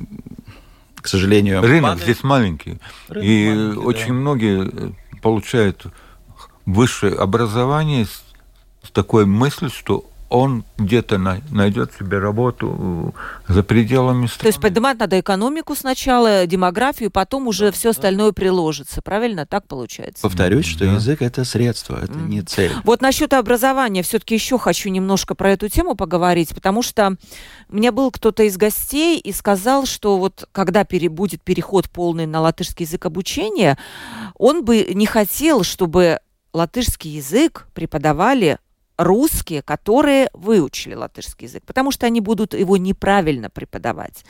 к 0.96 1.08
сожалению... 1.08 1.62
Рынок 1.62 1.92
падает. 1.92 2.02
здесь 2.02 2.22
маленький, 2.22 2.78
Рынок 3.08 3.24
и 3.24 3.48
маленький, 3.48 3.78
очень 3.78 4.08
да. 4.08 4.12
многие 4.14 4.70
э, 4.70 4.90
получают 5.22 5.86
высшее 6.66 7.14
образование 7.14 8.06
с 8.06 8.90
такой 8.90 9.26
мыслью, 9.26 9.70
что 9.70 10.04
он 10.34 10.64
где-то 10.78 11.18
найдет 11.18 11.92
себе 11.96 12.18
работу 12.18 13.14
за 13.46 13.62
пределами 13.62 14.26
страны. 14.26 14.40
То 14.40 14.46
есть 14.48 14.60
поднимать 14.60 14.98
надо 14.98 15.20
экономику 15.20 15.76
сначала, 15.76 16.44
демографию, 16.46 17.12
потом 17.12 17.46
уже 17.46 17.70
все 17.70 17.90
остальное 17.90 18.32
приложится. 18.32 19.00
Правильно? 19.00 19.46
Так 19.46 19.68
получается? 19.68 20.22
Повторюсь, 20.22 20.66
что 20.66 20.86
да. 20.86 20.94
язык 20.94 21.22
это 21.22 21.44
средство, 21.44 22.00
это 22.02 22.14
mm. 22.14 22.26
не 22.26 22.42
цель. 22.42 22.72
Вот 22.82 23.00
насчет 23.00 23.32
образования 23.32 24.02
все-таки 24.02 24.34
еще 24.34 24.58
хочу 24.58 24.88
немножко 24.88 25.36
про 25.36 25.52
эту 25.52 25.68
тему 25.68 25.94
поговорить, 25.94 26.52
потому 26.52 26.82
что 26.82 27.16
у 27.68 27.76
меня 27.76 27.92
был 27.92 28.10
кто-то 28.10 28.42
из 28.42 28.56
гостей 28.56 29.20
и 29.20 29.32
сказал, 29.32 29.86
что 29.86 30.18
вот 30.18 30.48
когда 30.50 30.84
пере, 30.84 31.08
будет 31.08 31.42
переход 31.42 31.88
полный 31.88 32.26
на 32.26 32.40
латышский 32.40 32.84
язык 32.86 33.06
обучения, 33.06 33.78
он 34.36 34.64
бы 34.64 34.84
не 34.94 35.06
хотел, 35.06 35.62
чтобы 35.62 36.18
латышский 36.52 37.12
язык 37.12 37.68
преподавали 37.72 38.58
русские, 38.96 39.62
которые 39.62 40.28
выучили 40.32 40.94
латышский 40.94 41.46
язык, 41.46 41.64
потому 41.66 41.90
что 41.90 42.06
они 42.06 42.20
будут 42.20 42.54
его 42.54 42.76
неправильно 42.76 43.50
преподавать. 43.50 44.24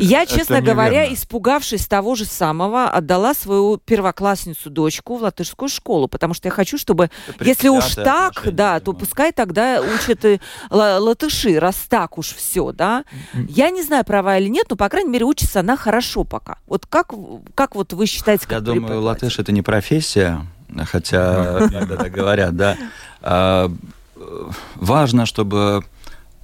Я, 0.00 0.26
честно 0.26 0.54
Это 0.54 0.66
говоря, 0.66 1.02
неверно. 1.02 1.14
испугавшись 1.14 1.86
того 1.86 2.14
же 2.14 2.24
самого, 2.24 2.90
отдала 2.90 3.34
свою 3.34 3.78
первоклассницу 3.78 4.70
дочку 4.70 5.16
в 5.16 5.22
латышскую 5.22 5.68
школу, 5.68 6.08
потому 6.08 6.34
что 6.34 6.48
я 6.48 6.52
хочу, 6.52 6.78
чтобы, 6.78 7.10
если 7.40 7.68
уж 7.68 7.94
так, 7.94 8.42
да, 8.52 8.80
то 8.80 8.92
пускай 8.92 9.32
тогда 9.32 9.80
учат 9.80 10.24
и 10.24 10.40
латыши, 10.70 11.58
раз 11.58 11.76
так 11.88 12.18
уж 12.18 12.34
все, 12.34 12.72
да. 12.72 13.04
Я 13.48 13.70
не 13.70 13.82
знаю, 13.82 14.04
права 14.04 14.38
или 14.38 14.48
нет, 14.48 14.66
но, 14.70 14.76
по 14.76 14.88
крайней 14.88 15.10
мере, 15.10 15.24
учится 15.24 15.60
она 15.60 15.76
хорошо 15.76 16.24
пока. 16.24 16.58
Вот 16.66 16.86
как, 16.86 17.12
как 17.54 17.74
вот 17.74 17.92
вы 17.92 18.06
считаете, 18.06 18.44
как 18.44 18.52
Я 18.52 18.60
думаю, 18.60 19.00
латыш– 19.02 19.38
это 19.38 19.52
не 19.52 19.62
профессия, 19.62 20.44
хотя 20.86 21.68
так 21.68 22.12
говорят, 22.12 22.56
да. 22.56 22.76
А, 23.22 23.70
важно, 24.74 25.26
чтобы 25.26 25.84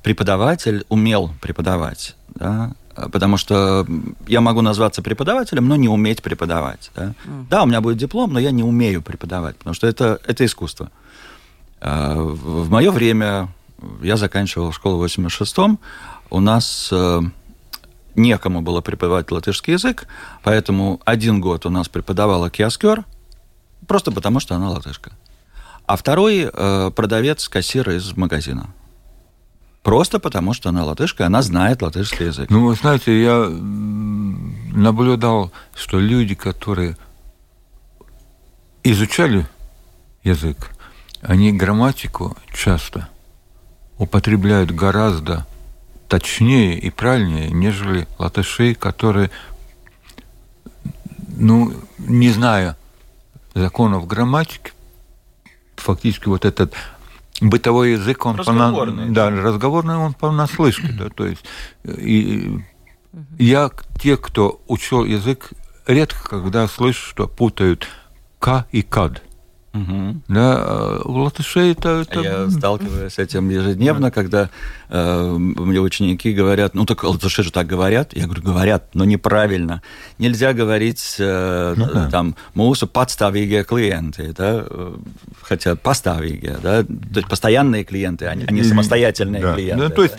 преподаватель 0.03 0.85
умел 0.89 1.33
преподавать, 1.41 2.16
да, 2.35 2.72
потому 3.12 3.37
что 3.37 3.87
я 4.27 4.41
могу 4.41 4.61
назваться 4.61 5.03
преподавателем, 5.03 5.68
но 5.68 5.77
не 5.77 5.89
уметь 5.89 6.22
преподавать. 6.22 6.91
Да, 6.95 7.14
mm. 7.27 7.47
да 7.51 7.62
у 7.62 7.66
меня 7.66 7.81
будет 7.81 7.97
диплом, 7.97 8.33
но 8.33 8.39
я 8.39 8.51
не 8.51 8.62
умею 8.62 9.03
преподавать, 9.03 9.57
потому 9.57 9.75
что 9.75 9.87
это, 9.87 10.20
это 10.27 10.45
искусство. 10.45 10.91
А, 11.81 12.14
в 12.14 12.70
мое 12.70 12.91
время, 12.91 13.49
я 14.03 14.16
заканчивал 14.16 14.72
школу 14.72 14.99
в 14.99 15.05
86-м, 15.05 15.79
у 16.31 16.41
нас 16.41 16.89
э, 16.91 17.20
некому 18.14 18.62
было 18.62 18.81
преподавать 18.81 19.31
латышский 19.31 19.75
язык, 19.75 20.07
поэтому 20.43 21.01
один 21.05 21.41
год 21.41 21.66
у 21.66 21.70
нас 21.70 21.89
преподавала 21.89 22.51
киоскер, 22.51 23.05
просто 23.87 24.12
потому 24.12 24.41
что 24.41 24.55
она 24.55 24.70
латышка. 24.70 25.12
А 25.87 25.97
второй 25.97 26.51
э, 26.51 26.91
продавец, 26.95 27.49
кассир 27.49 27.91
из 27.91 28.16
магазина. 28.16 28.70
Просто 29.82 30.18
потому, 30.18 30.55
что 30.55 30.70
она 30.70 30.82
латышка, 30.85 31.26
она 31.26 31.43
знает 31.43 31.82
латышский 31.82 32.26
язык. 32.26 32.49
Ну, 32.49 32.66
вы 32.66 32.74
знаете, 32.74 33.22
я 33.22 33.47
наблюдал, 34.74 35.53
что 35.74 36.01
люди, 36.01 36.35
которые 36.35 36.97
изучали 38.82 39.47
язык, 40.22 40.70
они 41.20 41.53
грамматику 41.53 42.35
часто 42.55 43.09
употребляют 43.99 44.70
гораздо 44.70 45.47
точнее 46.09 46.78
и 46.78 46.89
правильнее, 46.91 47.51
нежели 47.51 48.09
латыши, 48.18 48.74
которые, 48.74 49.30
ну, 51.37 51.74
не 51.99 52.30
зная 52.30 52.76
законов 53.55 54.07
грамматики, 54.07 54.73
фактически 55.77 56.29
вот 56.29 56.45
этот 56.45 56.75
бытовой 57.41 57.93
язык, 57.93 58.27
он 58.27 58.37
разговорный, 58.37 59.05
пона... 59.05 59.15
да, 59.15 59.31
разговорный 59.31 59.97
он 59.97 60.15
понаслышке, 60.15 60.93
да, 60.93 61.09
то 61.09 61.27
есть 61.27 61.45
и 61.85 62.61
я 63.39 63.71
те, 64.01 64.17
кто 64.17 64.61
учил 64.67 65.05
язык, 65.05 65.51
редко 65.87 66.29
когда 66.29 66.67
слышу, 66.67 67.09
что 67.09 67.29
путают 67.29 67.87
к 68.39 68.67
и 68.73 68.83
кад. 68.83 69.23
Угу. 69.75 70.22
Да, 70.29 71.01
у 71.05 71.12
латышей 71.25 71.72
это, 71.72 72.05
это... 72.09 72.20
Я 72.20 72.51
сталкиваюсь 72.51 73.14
с 73.14 73.18
этим 73.18 73.51
ежедневно, 73.51 74.12
когда 74.12 74.49
э, 74.89 75.37
мне 75.37 75.81
ученики 75.81 76.33
говорят, 76.33 76.75
ну 76.75 76.87
так 76.87 77.03
латыши 77.03 77.43
же 77.43 77.51
так 77.51 77.66
говорят. 77.66 78.14
Я 78.14 78.27
говорю, 78.27 78.43
говорят, 78.43 78.95
но 78.95 79.05
неправильно. 79.05 79.83
Нельзя 80.18 80.53
говорить 80.53 81.16
э, 81.18 81.75
ну, 81.77 81.87
да. 81.93 82.09
там 82.09 82.37
mūsu 82.55 82.87
подставиgie 82.87 83.64
клиенты, 83.64 84.33
да, 84.33 84.64
хотя 85.43 85.75
поставиgie, 85.75 86.57
да, 86.62 86.85
то 86.85 87.16
есть 87.16 87.29
постоянные 87.29 87.83
клиенты, 87.83 88.27
они, 88.27 88.45
они 88.47 88.62
самостоятельные 88.62 89.43
да. 89.43 89.55
клиенты. 89.55 89.83
Ну, 89.83 89.91
то 89.91 90.03
есть 90.05 90.14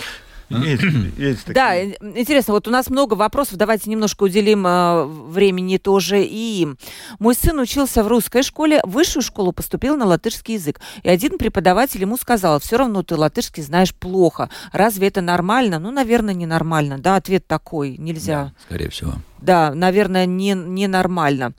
есть, 0.50 0.84
есть 1.18 1.54
да, 1.54 1.84
интересно, 1.84 2.54
вот 2.54 2.68
у 2.68 2.72
нас 2.72 2.89
много 2.89 3.16
вопросов, 3.16 3.58
давайте 3.58 3.89
немножко 3.89 4.24
уделим 4.24 4.66
э, 4.68 5.06
времени 5.06 5.78
тоже 5.78 6.24
и 6.24 6.62
им. 6.62 6.78
Мой 7.20 7.36
сын 7.36 7.58
учился 7.60 8.04
в 8.04 8.08
русской 8.08 8.43
школе, 8.43 8.82
в 8.84 8.91
высшую 8.91 9.24
школу 9.24 9.52
поступил 9.52 9.98
на 9.98 10.06
латышский 10.06 10.56
язык. 10.56 10.80
И 11.04 11.10
один 11.10 11.38
преподаватель 11.38 12.02
ему 12.02 12.18
сказал, 12.18 12.60
все 12.60 12.78
равно 12.78 13.04
ты 13.04 13.16
латышский 13.16 13.64
знаешь 13.64 13.93
плохо. 13.93 14.50
Разве 14.72 15.08
это 15.08 15.22
нормально? 15.22 15.80
Ну, 15.80 15.91
наверное, 15.91 16.34
ненормально. 16.34 17.00
Да, 17.00 17.16
ответ 17.16 17.48
такой, 17.48 17.98
нельзя. 17.98 18.46
Да, 18.46 18.54
скорее 18.68 18.89
всего. 18.89 19.14
Да, 19.39 19.74
наверное, 19.74 20.26
не, 20.26 20.54
ненормально. 20.54 21.54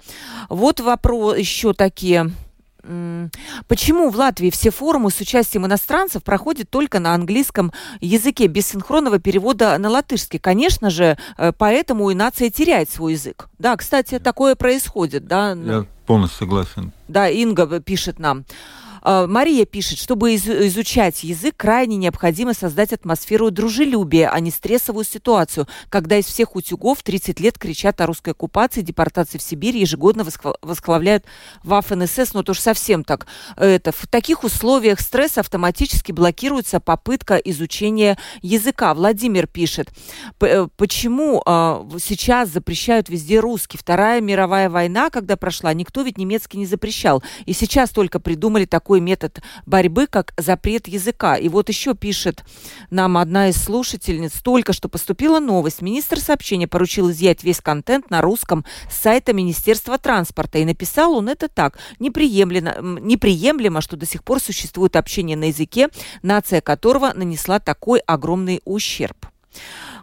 Вот 0.49 0.81
вопрос 0.81 1.37
еще 1.37 1.73
такие 1.73 2.33
Почему 3.69 4.11
в 4.11 4.17
Латвии 4.17 4.51
все 4.51 4.71
форумы 4.71 5.11
с 5.11 5.21
участием 5.21 5.67
иностранцев 5.67 6.23
проходят 6.23 6.71
только 6.71 7.01
на 7.01 7.15
английском 7.15 7.73
языке, 8.01 8.47
без 8.47 8.67
синхронного 8.69 9.19
перевода 9.19 9.77
на 9.79 9.91
латышский? 9.91 10.39
Конечно 10.39 10.91
же, 10.91 11.19
э, 11.37 11.53
поэтому 11.57 12.11
и 12.11 12.15
нация 12.15 12.51
теряет 12.51 12.91
свой 12.91 13.13
язык. 13.13 13.49
Да, 13.59 13.77
кстати, 13.77 14.19
такое 14.19 14.55
происходит, 14.55 15.27
да? 15.27 15.53
Я 15.53 15.87
полностью 16.07 16.39
согласен. 16.39 16.93
Да, 17.09 17.29
Инга 17.29 17.81
пишет 17.81 18.19
нам. 18.19 18.45
А, 19.09 19.29
Мария 19.29 19.65
пишет, 19.67 20.01
чтобы 20.01 20.35
изучать 20.35 21.23
язык, 21.23 21.57
крайне 21.57 21.97
необходимо 21.97 22.55
создать 22.55 22.93
атмосферу 22.93 23.53
дружелюбия, 23.53 24.29
а 24.29 24.41
не 24.41 24.51
стрессовую 24.51 25.05
ситуацию, 25.05 25.69
когда 25.91 26.19
из 26.19 26.25
всех 26.25 26.57
утюгов 26.57 27.05
30 27.05 27.39
лет 27.39 27.57
кричат 27.57 28.01
о 28.01 28.07
русской 28.07 28.31
оккупации, 28.31 28.81
депортации 28.81 29.39
в 29.39 29.43
Сибирь, 29.43 29.77
ежегодно 29.77 30.27
восклавляют 30.61 31.25
Waffen-СС, 31.63 32.31
но 32.33 32.41
ну, 32.41 32.43
то 32.43 32.51
уж 32.51 32.59
совсем 32.59 33.05
так. 33.05 33.29
Это, 33.57 33.93
в 33.93 34.09
таких 34.09 34.43
условиях 34.43 34.99
стресса 34.99 35.39
автоматически 35.39 36.11
блокируется 36.11 36.81
попытка 36.81 37.37
изучения 37.37 38.19
языка. 38.43 38.93
Владимир 38.93 39.47
пишет, 39.47 39.89
э, 40.41 40.67
почему 40.77 41.43
а, 41.47 41.87
сейчас 42.01 42.49
запрещают 42.49 43.09
везде 43.09 43.39
русский? 43.39 43.79
Вторая 43.79 44.21
мировая 44.21 44.69
война, 44.69 45.11
когда 45.11 45.37
прошла, 45.37 45.73
никто 45.75 46.03
ведь 46.03 46.19
немецкий 46.19 46.59
не 46.59 46.67
запрещал. 46.67 47.23
И 47.45 47.53
сейчас 47.53 47.91
только 47.91 48.19
придумали 48.19 48.65
такой 48.65 48.96
такой 48.97 49.01
метод 49.01 49.43
борьбы, 49.67 50.07
как 50.07 50.33
запрет 50.39 50.89
языка. 50.89 51.37
И 51.37 51.49
вот 51.49 51.69
еще 51.69 51.95
пишет 51.95 52.45
нам 52.91 53.19
одна 53.19 53.49
из 53.49 53.57
слушательниц, 53.57 54.33
только 54.43 54.73
что 54.73 54.89
поступила 54.89 55.39
новость. 55.41 55.83
Министр 55.83 56.19
сообщения 56.19 56.67
поручил 56.67 57.11
изъять 57.11 57.45
весь 57.45 57.61
контент 57.61 58.11
на 58.11 58.23
русском 58.23 58.65
с 58.91 58.97
сайта 58.97 59.33
Министерства 59.33 59.99
транспорта. 59.99 60.59
И 60.59 60.65
написал 60.65 61.15
он 61.15 61.29
это 61.29 61.49
так. 61.49 61.79
Неприемлемо, 61.99 63.01
неприемлемо, 63.01 63.81
что 63.81 63.97
до 63.97 64.07
сих 64.07 64.23
пор 64.25 64.41
существует 64.41 64.97
общение 64.97 65.37
на 65.37 65.49
языке, 65.49 65.89
нация 66.23 66.61
которого 66.61 67.13
нанесла 67.15 67.59
такой 67.59 68.01
огромный 68.01 68.61
ущерб. 68.65 69.27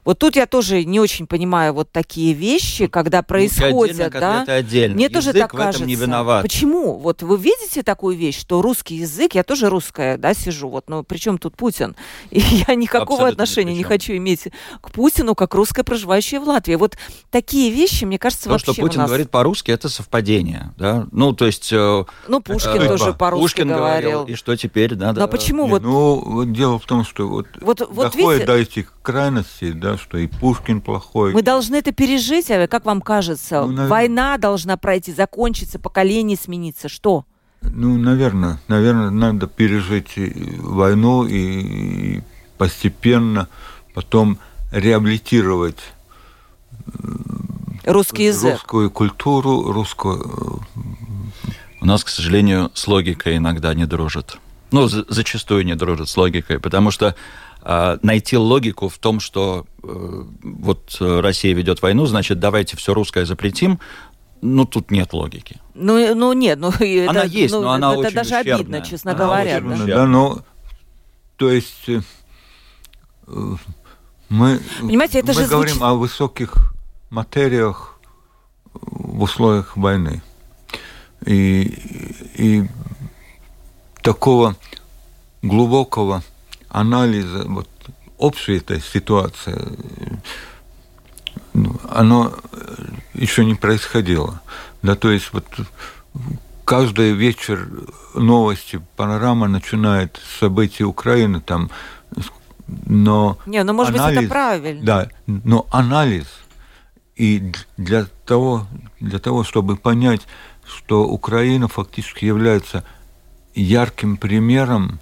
Вот 0.05 0.19
тут 0.19 0.35
я 0.35 0.45
тоже 0.45 0.83
не 0.83 0.99
очень 0.99 1.27
понимаю 1.27 1.73
вот 1.73 1.91
такие 1.91 2.33
вещи, 2.33 2.87
когда 2.87 3.21
происходят, 3.23 3.95
отдельно, 3.99 4.19
да? 4.19 4.43
Это 4.43 4.53
отдельно. 4.55 4.95
Мне 4.95 5.05
Язык 5.05 5.15
тоже 5.15 5.33
так 5.33 5.53
в 5.53 5.57
кажется. 5.57 5.77
Этом 5.79 5.87
не 5.87 5.95
виноват. 5.95 6.41
Почему? 6.41 6.97
Вот 6.97 7.23
вы 7.23 7.37
видите 7.37 7.83
такую 7.83 8.17
вещь, 8.17 8.39
что 8.39 8.61
русский 8.61 8.95
язык, 8.95 9.35
я 9.35 9.43
тоже 9.43 9.69
русская, 9.69 10.17
да, 10.17 10.33
сижу, 10.33 10.69
вот, 10.69 10.89
но 10.89 11.03
при 11.03 11.17
чем 11.17 11.37
тут 11.37 11.55
Путин? 11.55 11.95
И 12.31 12.39
я 12.39 12.75
никакого 12.75 13.13
Абсолютно 13.13 13.43
отношения 13.43 13.75
не 13.75 13.83
хочу 13.83 14.13
иметь 14.13 14.47
к 14.81 14.91
Путину, 14.91 15.35
как 15.35 15.53
русская, 15.53 15.83
проживающая 15.83 16.39
в 16.39 16.47
Латвии. 16.47 16.75
Вот 16.75 16.97
такие 17.31 17.71
вещи, 17.71 18.05
мне 18.05 18.19
кажется, 18.19 18.45
то, 18.45 18.51
вообще 18.51 18.73
что 18.73 18.81
Путин 18.81 18.99
нас... 18.99 19.09
говорит 19.09 19.29
по-русски, 19.29 19.71
это 19.71 19.89
совпадение, 19.89 20.73
да? 20.77 21.07
Ну, 21.11 21.33
то 21.33 21.45
есть... 21.45 21.71
Э, 21.71 22.03
ну, 22.27 22.41
Пушкин 22.41 22.81
э, 22.81 22.87
тоже 22.87 23.13
по-русски 23.13 23.43
Пушкин 23.43 23.67
говорил. 23.69 24.11
говорил. 24.11 24.33
И 24.33 24.35
что 24.35 24.55
теперь, 24.55 24.95
да? 24.95 25.13
Но 25.13 25.27
почему 25.27 25.67
вот... 25.67 25.81
Ну, 25.81 26.15
вот 26.15 26.51
дело 26.51 26.79
в 26.79 26.85
том, 26.85 27.05
что 27.05 27.27
вот, 27.27 27.47
вот, 27.61 27.81
вот 27.89 28.11
доходит 28.11 28.15
видите... 28.15 28.45
до 28.45 28.57
этих 28.57 28.93
крайностей, 29.01 29.71
да, 29.71 29.92
что 29.97 30.17
и 30.17 30.27
Пушкин 30.27 30.81
плохой. 30.81 31.33
Мы 31.33 31.41
должны 31.41 31.75
это 31.75 31.91
пережить, 31.91 32.49
а 32.51 32.67
как 32.67 32.85
вам 32.85 33.01
кажется? 33.01 33.61
Ну, 33.61 33.67
наверное... 33.67 33.87
Война 33.89 34.37
должна 34.37 34.77
пройти, 34.77 35.13
закончиться, 35.13 35.79
поколение 35.79 36.37
смениться. 36.37 36.89
Что? 36.89 37.25
Ну, 37.61 37.97
наверное, 37.97 38.59
наверное, 38.67 39.09
надо 39.09 39.47
пережить 39.47 40.13
войну 40.59 41.25
и 41.25 42.21
постепенно 42.57 43.47
потом 43.93 44.37
реабилитировать 44.71 45.79
русский 47.85 48.25
язык, 48.25 48.53
русскую 48.53 48.91
культуру, 48.91 49.71
русскую. 49.71 50.61
У 51.81 51.85
нас, 51.85 52.03
к 52.03 52.09
сожалению, 52.09 52.71
с 52.73 52.87
логикой 52.87 53.37
иногда 53.37 53.73
не 53.73 53.85
дружит. 53.85 54.37
ну, 54.71 54.87
зачастую 54.87 55.65
не 55.65 55.75
дружат 55.75 56.09
с 56.09 56.17
логикой, 56.17 56.59
потому 56.59 56.91
что 56.91 57.07
э, 57.07 57.13
найти 57.65 58.37
логику 58.37 58.89
в 58.89 58.97
том, 58.97 59.19
что 59.19 59.65
э, 59.83 60.23
вот 60.43 60.97
Россия 60.99 61.53
ведет 61.53 61.81
войну, 61.81 62.05
значит, 62.05 62.39
давайте 62.39 62.75
все 62.77 62.93
русское 62.93 63.25
запретим, 63.25 63.79
ну, 64.41 64.65
тут 64.65 64.91
нет 64.91 65.13
логики. 65.13 65.61
Ну, 65.73 66.15
ну 66.15 66.33
нет, 66.33 66.59
ну... 66.59 66.67
Она 66.69 67.21
это, 67.21 67.27
есть, 67.27 67.53
ну, 67.53 67.61
но 67.61 67.71
она 67.71 67.91
это 67.91 67.99
очень 67.99 68.15
даже 68.15 68.29
ущербная. 68.35 68.55
обидно, 68.55 68.81
честно 68.81 69.11
она 69.11 69.19
говоря. 69.19 69.61
Да, 69.61 69.85
да 69.85 70.05
ну, 70.05 70.41
то 71.37 71.49
есть 71.49 71.87
э, 71.87 72.01
мы, 74.29 74.59
Понимаете, 74.81 75.19
это 75.19 75.27
мы 75.27 75.33
же 75.33 75.47
говорим 75.47 75.75
звучит... 75.75 75.83
о 75.83 75.93
высоких 75.93 76.73
материях 77.09 77.99
в 78.73 79.21
условиях 79.23 79.77
войны. 79.77 80.21
И, 81.25 81.63
и 82.35 82.63
такого 84.01 84.57
глубокого 85.41 86.21
анализа 86.73 87.45
вот, 87.47 87.69
общей 88.17 88.57
этой 88.57 88.81
ситуации 88.81 89.57
оно 91.89 92.33
еще 93.13 93.45
не 93.45 93.55
происходило. 93.55 94.41
Да, 94.81 94.95
то 94.95 95.11
есть 95.11 95.31
вот 95.33 95.45
каждый 96.65 97.13
вечер 97.13 97.67
новости, 98.13 98.81
панорама 98.95 99.47
начинает 99.47 100.19
с 100.23 100.39
событий 100.39 100.83
Украины, 100.83 101.41
там, 101.41 101.69
но... 102.85 103.37
Не, 103.45 103.63
ну, 103.63 103.73
может 103.73 103.95
анализ, 103.95 104.17
быть, 104.17 104.25
это 104.25 104.33
правильно. 104.33 104.83
Да, 104.83 105.09
но 105.27 105.67
анализ, 105.71 106.27
и 107.15 107.51
для 107.77 108.05
того, 108.25 108.67
для 108.99 109.19
того, 109.19 109.43
чтобы 109.43 109.75
понять, 109.75 110.21
что 110.65 111.05
Украина 111.05 111.67
фактически 111.67 112.25
является 112.25 112.83
ярким 113.53 114.17
примером, 114.17 114.99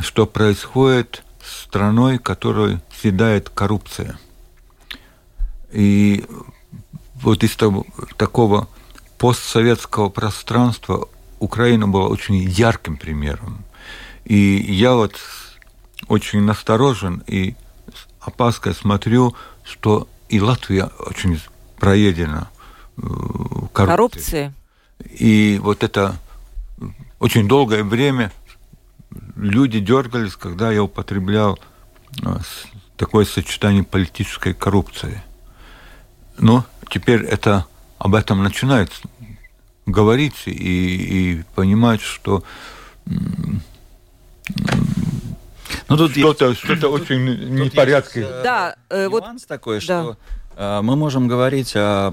что 0.00 0.26
происходит 0.26 1.22
с 1.42 1.64
страной, 1.64 2.18
которой 2.18 2.80
съедает 3.00 3.48
коррупция. 3.48 4.18
И 5.72 6.24
вот 7.14 7.42
из 7.42 7.56
того, 7.56 7.86
такого 8.16 8.68
постсоветского 9.18 10.08
пространства 10.08 11.08
Украина 11.38 11.88
была 11.88 12.06
очень 12.06 12.36
ярким 12.36 12.96
примером. 12.96 13.64
И 14.24 14.36
я 14.68 14.94
вот 14.94 15.18
очень 16.08 16.42
насторожен 16.42 17.22
и 17.26 17.54
с 17.88 18.06
опаской 18.20 18.74
смотрю, 18.74 19.34
что 19.64 20.08
и 20.28 20.40
Латвия 20.40 20.90
очень 20.98 21.40
проедена 21.78 22.48
э, 22.96 23.02
коррупцией. 23.72 24.52
И 25.04 25.58
вот 25.62 25.82
это 25.82 26.16
очень 27.18 27.48
долгое 27.48 27.82
время 27.82 28.32
люди 29.36 29.80
дергались, 29.80 30.36
когда 30.36 30.70
я 30.70 30.82
употреблял 30.82 31.58
э, 32.24 32.36
такое 32.96 33.24
сочетание 33.24 33.84
политической 33.84 34.54
коррупции. 34.54 35.22
Но 36.38 36.64
теперь 36.88 37.22
это 37.22 37.66
об 37.98 38.14
этом 38.14 38.42
начинают 38.42 38.90
говорить 39.86 40.42
и, 40.46 40.52
и 40.52 41.42
понимать, 41.54 42.00
что 42.00 42.42
ну, 45.88 45.96
тут 45.96 46.12
что-то, 46.12 46.48
есть, 46.50 46.60
что-то 46.60 46.88
очень 46.88 47.24
непорядке. 47.54 48.20
Есть, 48.20 48.32
э, 48.32 48.42
да, 48.42 48.76
э, 48.88 49.08
вот 49.08 49.24
такой, 49.46 49.80
что 49.80 50.16
э, 50.18 50.41
мы 50.56 50.96
можем 50.96 51.28
говорить 51.28 51.72
о 51.74 52.12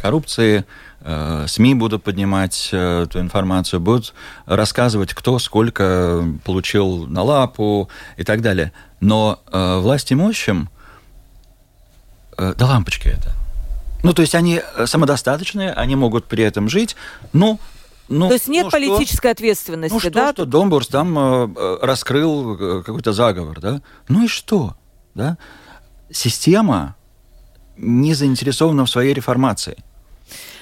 коррупции, 0.00 0.64
э, 1.00 1.44
СМИ 1.48 1.74
будут 1.74 2.02
поднимать 2.02 2.70
э, 2.72 3.04
эту 3.04 3.20
информацию, 3.20 3.80
будут 3.80 4.12
рассказывать, 4.46 5.14
кто 5.14 5.38
сколько 5.38 6.24
получил 6.44 7.06
на 7.06 7.22
лапу 7.22 7.88
и 8.16 8.24
так 8.24 8.42
далее. 8.42 8.72
Но 9.00 9.40
э, 9.50 9.78
власть 9.78 10.12
имущим 10.12 10.68
э, 12.36 12.54
до 12.56 12.66
лампочки 12.66 13.08
это. 13.08 13.32
Ну, 14.02 14.12
то 14.12 14.22
есть 14.22 14.34
они 14.34 14.60
э, 14.60 14.86
самодостаточные, 14.86 15.72
они 15.72 15.96
могут 15.96 16.26
при 16.26 16.44
этом 16.44 16.68
жить, 16.68 16.96
но 17.32 17.58
ну, 18.08 18.28
То 18.28 18.34
есть 18.34 18.46
нет 18.46 18.66
ну, 18.66 18.70
политической 18.70 19.28
что, 19.28 19.30
ответственности, 19.30 19.94
ну, 19.94 20.00
что, 20.00 20.10
да? 20.10 20.32
что 20.32 20.44
Домбурс 20.44 20.86
там 20.86 21.18
э, 21.18 21.48
э, 21.56 21.78
раскрыл 21.82 22.54
э, 22.54 22.82
какой-то 22.84 23.12
заговор, 23.12 23.60
да? 23.60 23.82
Ну 24.08 24.24
и 24.24 24.28
что, 24.28 24.76
да? 25.14 25.38
Система 26.10 26.94
не 27.76 28.14
заинтересована 28.14 28.84
в 28.84 28.90
своей 28.90 29.14
реформации. 29.14 29.76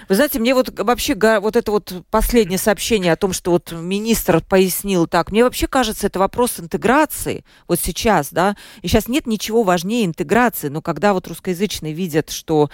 Вы 0.09 0.17
знаете, 0.17 0.39
мне 0.39 0.55
вот 0.55 0.79
вообще 0.79 1.15
вот 1.41 1.57
это 1.57 1.71
вот 1.71 2.05
последнее 2.11 2.59
сообщение 2.59 3.13
о 3.13 3.17
том, 3.17 3.33
что 3.33 3.53
вот 3.53 3.73
министр 3.73 4.43
пояснил 4.43 5.07
так, 5.07 5.33
мне 5.33 5.45
вообще 5.45 5.67
кажется, 5.67 6.07
это 6.07 6.19
вопрос 6.19 6.61
интеграции 6.61 7.45
вот 7.69 7.81
сейчас, 7.81 8.29
да, 8.31 8.57
и 8.83 8.89
сейчас 8.89 9.09
нет 9.09 9.27
ничего 9.27 9.63
важнее 9.63 10.05
интеграции, 10.05 10.69
но 10.69 10.83
когда 10.83 11.15
вот 11.15 11.27
русскоязычные 11.27 11.95
видят, 11.95 12.31
что 12.31 12.71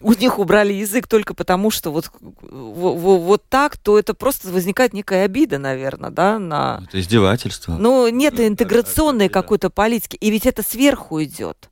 у 0.00 0.12
них 0.12 0.38
убрали 0.38 0.72
язык 0.72 1.06
только 1.06 1.32
потому, 1.32 1.70
что 1.70 1.90
вот, 1.92 2.10
вот, 2.20 3.22
вот 3.22 3.48
так, 3.48 3.78
то 3.78 3.98
это 3.98 4.14
просто 4.14 4.48
возникает 4.48 4.92
некая 4.92 5.24
обида, 5.24 5.58
наверное, 5.58 6.10
да, 6.10 6.38
на... 6.38 6.82
Это 6.88 7.00
издевательство. 7.00 7.76
Ну, 7.78 8.08
нет 8.08 8.38
интеграционной 8.38 9.28
какой-то 9.28 9.70
политики, 9.70 10.16
и 10.16 10.30
ведь 10.30 10.44
это 10.44 10.62
сверху 10.62 11.22
идет. 11.22 11.70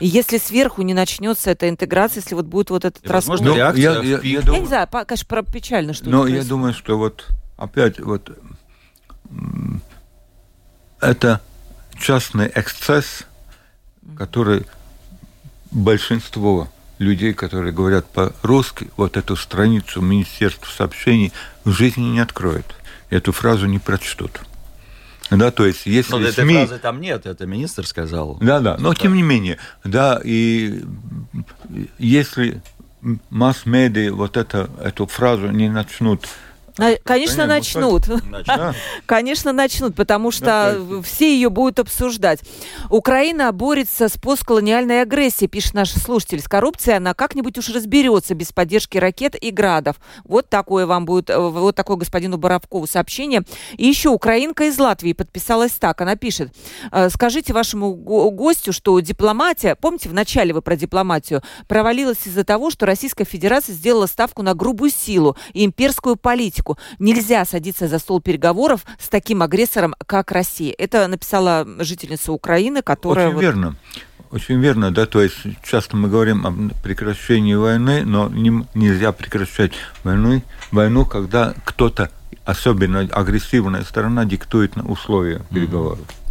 И 0.00 0.06
если 0.06 0.38
сверху 0.38 0.82
не 0.82 0.94
начнется 0.94 1.50
эта 1.50 1.68
интеграция, 1.68 2.20
если 2.20 2.34
вот 2.34 2.46
будет 2.46 2.70
вот 2.70 2.84
этот 2.84 3.08
раскол... 3.08 3.38
Ну, 3.40 3.56
я, 3.56 3.72
я, 3.74 4.00
я, 4.02 4.18
я, 4.22 4.40
думаю, 4.40 4.54
я 4.54 4.60
не 4.60 4.66
знаю, 4.66 4.88
конечно, 5.06 5.26
про 5.26 5.42
печально, 5.42 5.94
что 5.94 6.08
Но 6.08 6.26
я 6.26 6.44
думаю, 6.44 6.74
что 6.74 6.98
вот 6.98 7.26
опять 7.56 8.00
вот 8.00 8.30
это 11.00 11.40
частный 11.98 12.50
эксцесс, 12.54 13.24
который 14.16 14.66
большинство 15.70 16.68
людей, 16.98 17.34
которые 17.34 17.72
говорят 17.72 18.06
по-русски, 18.06 18.90
вот 18.96 19.16
эту 19.16 19.36
страницу 19.36 20.00
Министерства 20.00 20.70
сообщений 20.70 21.32
в 21.64 21.70
жизни 21.70 22.04
не 22.04 22.20
откроют. 22.20 22.74
Эту 23.10 23.32
фразу 23.32 23.66
не 23.66 23.78
прочтут. 23.78 24.40
Да, 25.30 25.50
то 25.50 25.66
есть 25.66 25.86
если 25.86 26.12
Но 26.12 26.20
этой 26.20 26.44
фразы 26.44 26.78
там 26.78 27.00
нет, 27.00 27.26
это 27.26 27.46
министр 27.46 27.86
сказал. 27.86 28.38
Да, 28.40 28.60
да, 28.60 28.76
но 28.78 28.94
тем 28.94 29.14
не 29.14 29.22
менее, 29.22 29.58
да, 29.84 30.20
и 30.22 30.82
если 31.98 32.62
масс-медиа 33.30 34.12
вот 34.12 34.36
это, 34.36 34.70
эту 34.82 35.06
фразу 35.06 35.48
не 35.50 35.68
начнут 35.68 36.26
Конечно, 37.04 37.46
начнут. 37.46 38.04
Конечно, 39.06 39.52
начнут, 39.52 39.94
потому 39.94 40.30
что 40.30 41.02
все 41.04 41.34
ее 41.34 41.48
будут 41.48 41.78
обсуждать. 41.78 42.40
Украина 42.90 43.50
борется 43.52 44.08
с 44.08 44.18
постколониальной 44.18 45.02
агрессией, 45.02 45.48
пишет 45.48 45.74
наш 45.74 45.90
слушатель. 45.90 46.40
С 46.40 46.48
коррупцией 46.48 46.98
она 46.98 47.14
как-нибудь 47.14 47.56
уж 47.58 47.70
разберется 47.70 48.34
без 48.34 48.52
поддержки 48.52 48.98
ракет 48.98 49.42
и 49.42 49.50
градов. 49.50 49.96
Вот 50.24 50.50
такое 50.50 50.86
вам 50.86 51.06
будет, 51.06 51.30
э, 51.30 51.38
вот 51.38 51.74
такое 51.74 51.96
господину 51.96 52.36
Боровкову 52.36 52.86
сообщение. 52.86 53.42
И 53.76 53.86
еще 53.86 54.10
украинка 54.10 54.64
из 54.64 54.78
Латвии 54.78 55.14
подписалась 55.14 55.72
так. 55.72 56.00
Она 56.00 56.16
пишет, 56.16 56.52
«Э, 56.92 57.08
скажите 57.08 57.52
вашему 57.52 57.94
гостю, 57.94 58.72
что 58.72 59.00
дипломатия, 59.00 59.76
помните, 59.76 60.08
в 60.10 60.14
начале 60.14 60.52
вы 60.52 60.60
про 60.60 60.76
дипломатию, 60.76 61.42
провалилась 61.68 62.26
из-за 62.26 62.44
того, 62.44 62.70
что 62.70 62.84
Российская 62.84 63.24
Федерация 63.24 63.74
сделала 63.74 64.06
ставку 64.06 64.42
на 64.42 64.54
грубую 64.54 64.90
силу 64.90 65.36
и 65.54 65.64
имперскую 65.64 66.16
политику 66.16 66.65
политику. 66.66 66.78
Нельзя 66.98 67.44
садиться 67.44 67.88
за 67.88 67.98
стол 67.98 68.20
переговоров 68.20 68.84
с 68.98 69.08
таким 69.08 69.42
агрессором, 69.42 69.94
как 70.06 70.32
Россия. 70.32 70.74
Это 70.76 71.06
написала 71.06 71.66
жительница 71.78 72.32
Украины, 72.32 72.82
которая... 72.82 73.28
Очень 73.28 73.34
вот... 73.34 73.42
верно. 73.42 73.76
Очень 74.32 74.60
верно, 74.60 74.90
да, 74.90 75.06
то 75.06 75.22
есть 75.22 75.36
часто 75.62 75.96
мы 75.96 76.08
говорим 76.08 76.46
о 76.46 76.52
прекращении 76.82 77.54
войны, 77.54 78.04
но 78.04 78.28
не, 78.28 78.66
нельзя 78.74 79.12
прекращать 79.12 79.72
войну, 80.02 80.42
войну, 80.72 81.06
когда 81.06 81.54
кто-то, 81.64 82.10
особенно 82.44 83.00
агрессивная 83.00 83.84
сторона, 83.84 84.24
диктует 84.24 84.72
условия 84.76 85.42
переговоров. 85.52 86.00
Mm-hmm. 86.00 86.25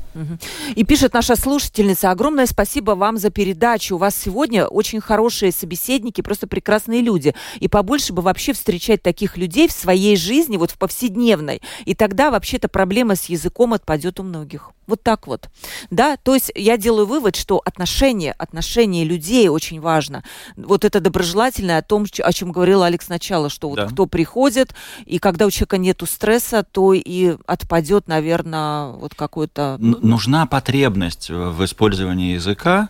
И 0.76 0.84
пишет 0.84 1.14
наша 1.14 1.36
слушательница, 1.36 2.12
огромное 2.12 2.46
спасибо 2.46 2.92
вам 2.92 3.18
за 3.18 3.30
передачу. 3.30 3.96
У 3.96 3.98
вас 3.98 4.16
сегодня 4.16 4.66
очень 4.66 5.02
хорошие 5.02 5.52
собеседники, 5.52 6.22
просто 6.22 6.48
прекрасные 6.48 7.02
люди. 7.02 7.36
И 7.60 7.68
побольше 7.68 8.14
бы 8.14 8.22
вообще 8.22 8.54
встречать 8.54 9.02
таких 9.02 9.38
людей 9.38 9.68
в 9.68 9.72
своей 9.72 10.16
жизни, 10.16 10.58
вот 10.58 10.72
в 10.72 10.78
повседневной. 10.78 11.62
И 11.86 11.96
тогда 11.96 12.32
вообще-то 12.32 12.68
проблема 12.68 13.16
с 13.16 13.26
языком 13.26 13.74
отпадет 13.74 14.20
у 14.20 14.24
многих. 14.24 14.72
Вот 14.88 15.02
так 15.02 15.28
вот. 15.28 15.50
Да, 15.90 16.18
то 16.18 16.36
есть 16.36 16.52
я 16.56 16.78
делаю 16.78 17.08
вывод, 17.08 17.36
что 17.36 17.62
отношения, 17.66 18.34
отношения 18.34 19.04
людей 19.04 19.48
очень 19.50 19.82
важно. 19.82 20.24
Вот 20.56 20.86
это 20.86 21.00
доброжелательное 21.00 21.80
о 21.80 21.82
том, 21.82 22.06
о 22.22 22.34
чем 22.34 22.52
говорил 22.52 22.84
Алекс 22.84 23.08
сначала, 23.08 23.50
что 23.50 23.70
вот 23.70 23.78
да. 23.78 23.88
кто 23.88 24.06
приходит, 24.06 24.76
и 25.06 25.18
когда 25.18 25.48
у 25.48 25.52
человека 25.52 25.78
нету 25.78 26.06
стресса, 26.06 26.64
то 26.64 26.94
и 26.94 27.36
отпадет, 27.48 28.08
наверное, 28.08 28.92
вот 28.92 29.16
какой-то... 29.16 29.78
Нужна 30.06 30.46
потребность 30.46 31.30
в 31.30 31.64
использовании 31.66 32.34
языка, 32.34 32.90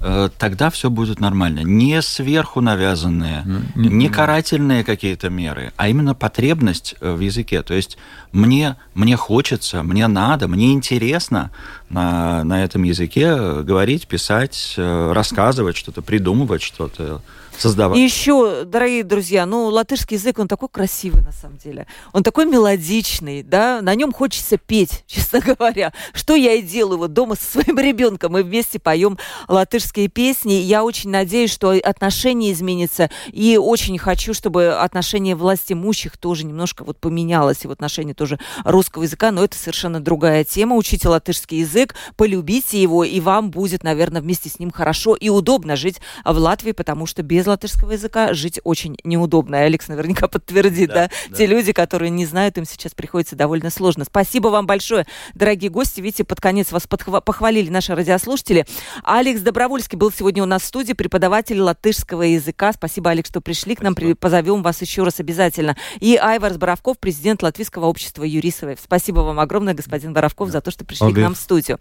э, 0.00 0.28
тогда 0.38 0.70
все 0.70 0.90
будет 0.90 1.20
нормально. 1.20 1.60
Не 1.60 2.00
сверху 2.02 2.60
навязанные, 2.60 3.44
не, 3.74 3.88
не 3.88 4.08
карательные 4.08 4.84
какие-то 4.84 5.28
меры, 5.28 5.72
а 5.76 5.88
именно 5.88 6.14
потребность 6.14 6.94
в 7.00 7.18
языке. 7.20 7.62
То 7.62 7.74
есть 7.74 7.98
мне, 8.32 8.76
мне 8.94 9.16
хочется, 9.16 9.82
мне 9.82 10.06
надо, 10.06 10.48
мне 10.48 10.72
интересно 10.72 11.50
на, 11.88 12.44
на 12.44 12.62
этом 12.62 12.84
языке 12.84 13.62
говорить, 13.62 14.06
писать, 14.06 14.74
рассказывать 14.76 15.76
что-то, 15.76 16.02
придумывать 16.02 16.62
что-то 16.62 17.22
создавать. 17.58 17.98
И 17.98 18.02
еще, 18.02 18.64
дорогие 18.64 19.04
друзья, 19.04 19.46
ну, 19.46 19.66
латышский 19.66 20.16
язык, 20.16 20.38
он 20.38 20.48
такой 20.48 20.68
красивый 20.68 21.22
на 21.22 21.32
самом 21.32 21.58
деле. 21.58 21.86
Он 22.12 22.22
такой 22.22 22.46
мелодичный, 22.46 23.42
да, 23.42 23.80
на 23.82 23.94
нем 23.94 24.12
хочется 24.12 24.56
петь, 24.56 25.04
честно 25.06 25.40
говоря. 25.40 25.92
Что 26.12 26.34
я 26.34 26.54
и 26.54 26.62
делаю 26.62 26.98
вот 26.98 27.12
дома 27.12 27.36
со 27.36 27.44
своим 27.44 27.78
ребенком. 27.78 28.32
Мы 28.32 28.42
вместе 28.42 28.78
поем 28.78 29.18
латышские 29.48 30.08
песни. 30.08 30.54
Я 30.54 30.84
очень 30.84 31.10
надеюсь, 31.10 31.50
что 31.50 31.70
отношения 31.70 32.52
изменятся. 32.52 33.10
И 33.30 33.56
очень 33.56 33.98
хочу, 33.98 34.34
чтобы 34.34 34.72
отношение 34.72 35.34
власти 35.34 35.72
имущих 35.72 36.16
тоже 36.16 36.44
немножко 36.44 36.84
вот 36.84 36.98
поменялось. 36.98 37.64
И 37.64 37.68
в 37.68 37.70
отношении 37.70 38.12
тоже 38.12 38.38
русского 38.64 39.04
языка. 39.04 39.30
Но 39.30 39.44
это 39.44 39.56
совершенно 39.56 40.00
другая 40.00 40.44
тема. 40.44 40.76
Учите 40.76 41.08
латышский 41.08 41.60
язык, 41.60 41.94
полюбите 42.16 42.80
его, 42.80 43.04
и 43.04 43.20
вам 43.20 43.50
будет, 43.50 43.82
наверное, 43.82 44.22
вместе 44.22 44.48
с 44.48 44.58
ним 44.58 44.70
хорошо 44.70 45.14
и 45.14 45.28
удобно 45.28 45.76
жить 45.76 46.00
в 46.24 46.36
Латвии, 46.36 46.72
потому 46.72 47.06
что 47.06 47.22
без 47.22 47.41
латышского 47.46 47.92
языка 47.92 48.34
жить 48.34 48.60
очень 48.64 48.96
неудобно. 49.04 49.56
И 49.56 49.58
Алекс 49.60 49.88
наверняка 49.88 50.28
подтвердит, 50.28 50.88
да, 50.88 50.94
да? 50.94 51.10
да? 51.28 51.36
Те 51.36 51.46
люди, 51.46 51.72
которые 51.72 52.10
не 52.10 52.26
знают, 52.26 52.58
им 52.58 52.64
сейчас 52.64 52.94
приходится 52.94 53.36
довольно 53.36 53.70
сложно. 53.70 54.04
Спасибо 54.04 54.48
вам 54.48 54.66
большое, 54.66 55.06
дорогие 55.34 55.70
гости. 55.70 56.00
Видите, 56.00 56.24
под 56.24 56.40
конец 56.40 56.72
вас 56.72 56.86
похвалили 56.86 57.70
наши 57.70 57.94
радиослушатели. 57.94 58.66
Алекс 59.02 59.40
Добровольский 59.40 59.98
был 59.98 60.12
сегодня 60.12 60.42
у 60.42 60.46
нас 60.46 60.62
в 60.62 60.66
студии, 60.66 60.92
преподаватель 60.92 61.60
латышского 61.60 62.22
языка. 62.22 62.72
Спасибо, 62.72 63.10
Алекс, 63.10 63.28
что 63.28 63.40
пришли 63.40 63.74
Спасибо. 63.74 63.94
к 63.94 64.02
нам. 64.02 64.16
Позовем 64.16 64.62
вас 64.62 64.80
еще 64.80 65.02
раз 65.02 65.20
обязательно. 65.20 65.76
И 66.00 66.16
Айвар 66.16 66.52
Боровков, 66.58 66.98
президент 66.98 67.42
Латвийского 67.42 67.86
общества 67.86 68.24
юрисовой. 68.24 68.76
Спасибо 68.82 69.20
вам 69.20 69.40
огромное, 69.40 69.74
господин 69.74 70.12
Боровков, 70.12 70.48
да. 70.48 70.52
за 70.52 70.60
то, 70.60 70.70
что 70.70 70.84
пришли 70.84 71.06
Обе. 71.06 71.22
к 71.22 71.24
нам 71.24 71.34
в 71.34 71.38
студию. 71.38 71.78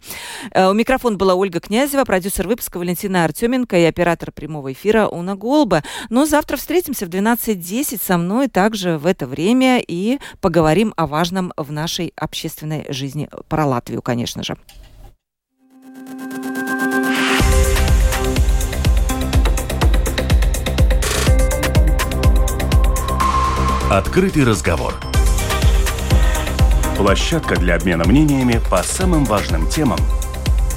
Э, 0.52 0.70
у 0.70 0.74
микрофона 0.74 1.18
была 1.18 1.36
Ольга 1.36 1.60
Князева, 1.60 2.04
продюсер 2.06 2.48
выпуска 2.48 2.78
Валентина 2.78 3.26
Артеменко 3.26 3.78
и 3.78 3.84
оператор 3.84 4.32
прямого 4.32 4.72
эфира 4.72 5.08
Уна 5.08 5.36
Голуба. 5.52 5.84
Но 6.10 6.26
завтра 6.26 6.56
встретимся 6.56 7.06
в 7.06 7.10
12.10 7.10 8.02
со 8.02 8.18
мной 8.18 8.48
также 8.48 8.98
в 8.98 9.06
это 9.06 9.28
время 9.28 9.84
и 9.86 10.20
поговорим 10.40 10.94
о 10.96 11.08
важном 11.08 11.52
в 11.58 11.74
нашей 11.74 12.14
общественной 12.16 12.86
жизни 12.88 13.30
про 13.50 13.66
Латвию, 13.66 14.02
конечно 14.02 14.44
же. 14.44 14.56
Открытый 23.90 24.46
разговор. 24.46 24.94
Площадка 26.96 27.58
для 27.58 27.76
обмена 27.76 28.08
мнениями 28.08 28.62
по 28.70 28.82
самым 28.84 29.26
важным 29.26 29.70
темам 29.70 30.00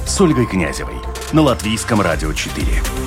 с 0.05 0.19
Ольгой 0.19 0.45
Князевой 0.47 0.95
на 1.31 1.43
Латвийском 1.43 2.01
радио 2.01 2.33
4. 2.33 3.04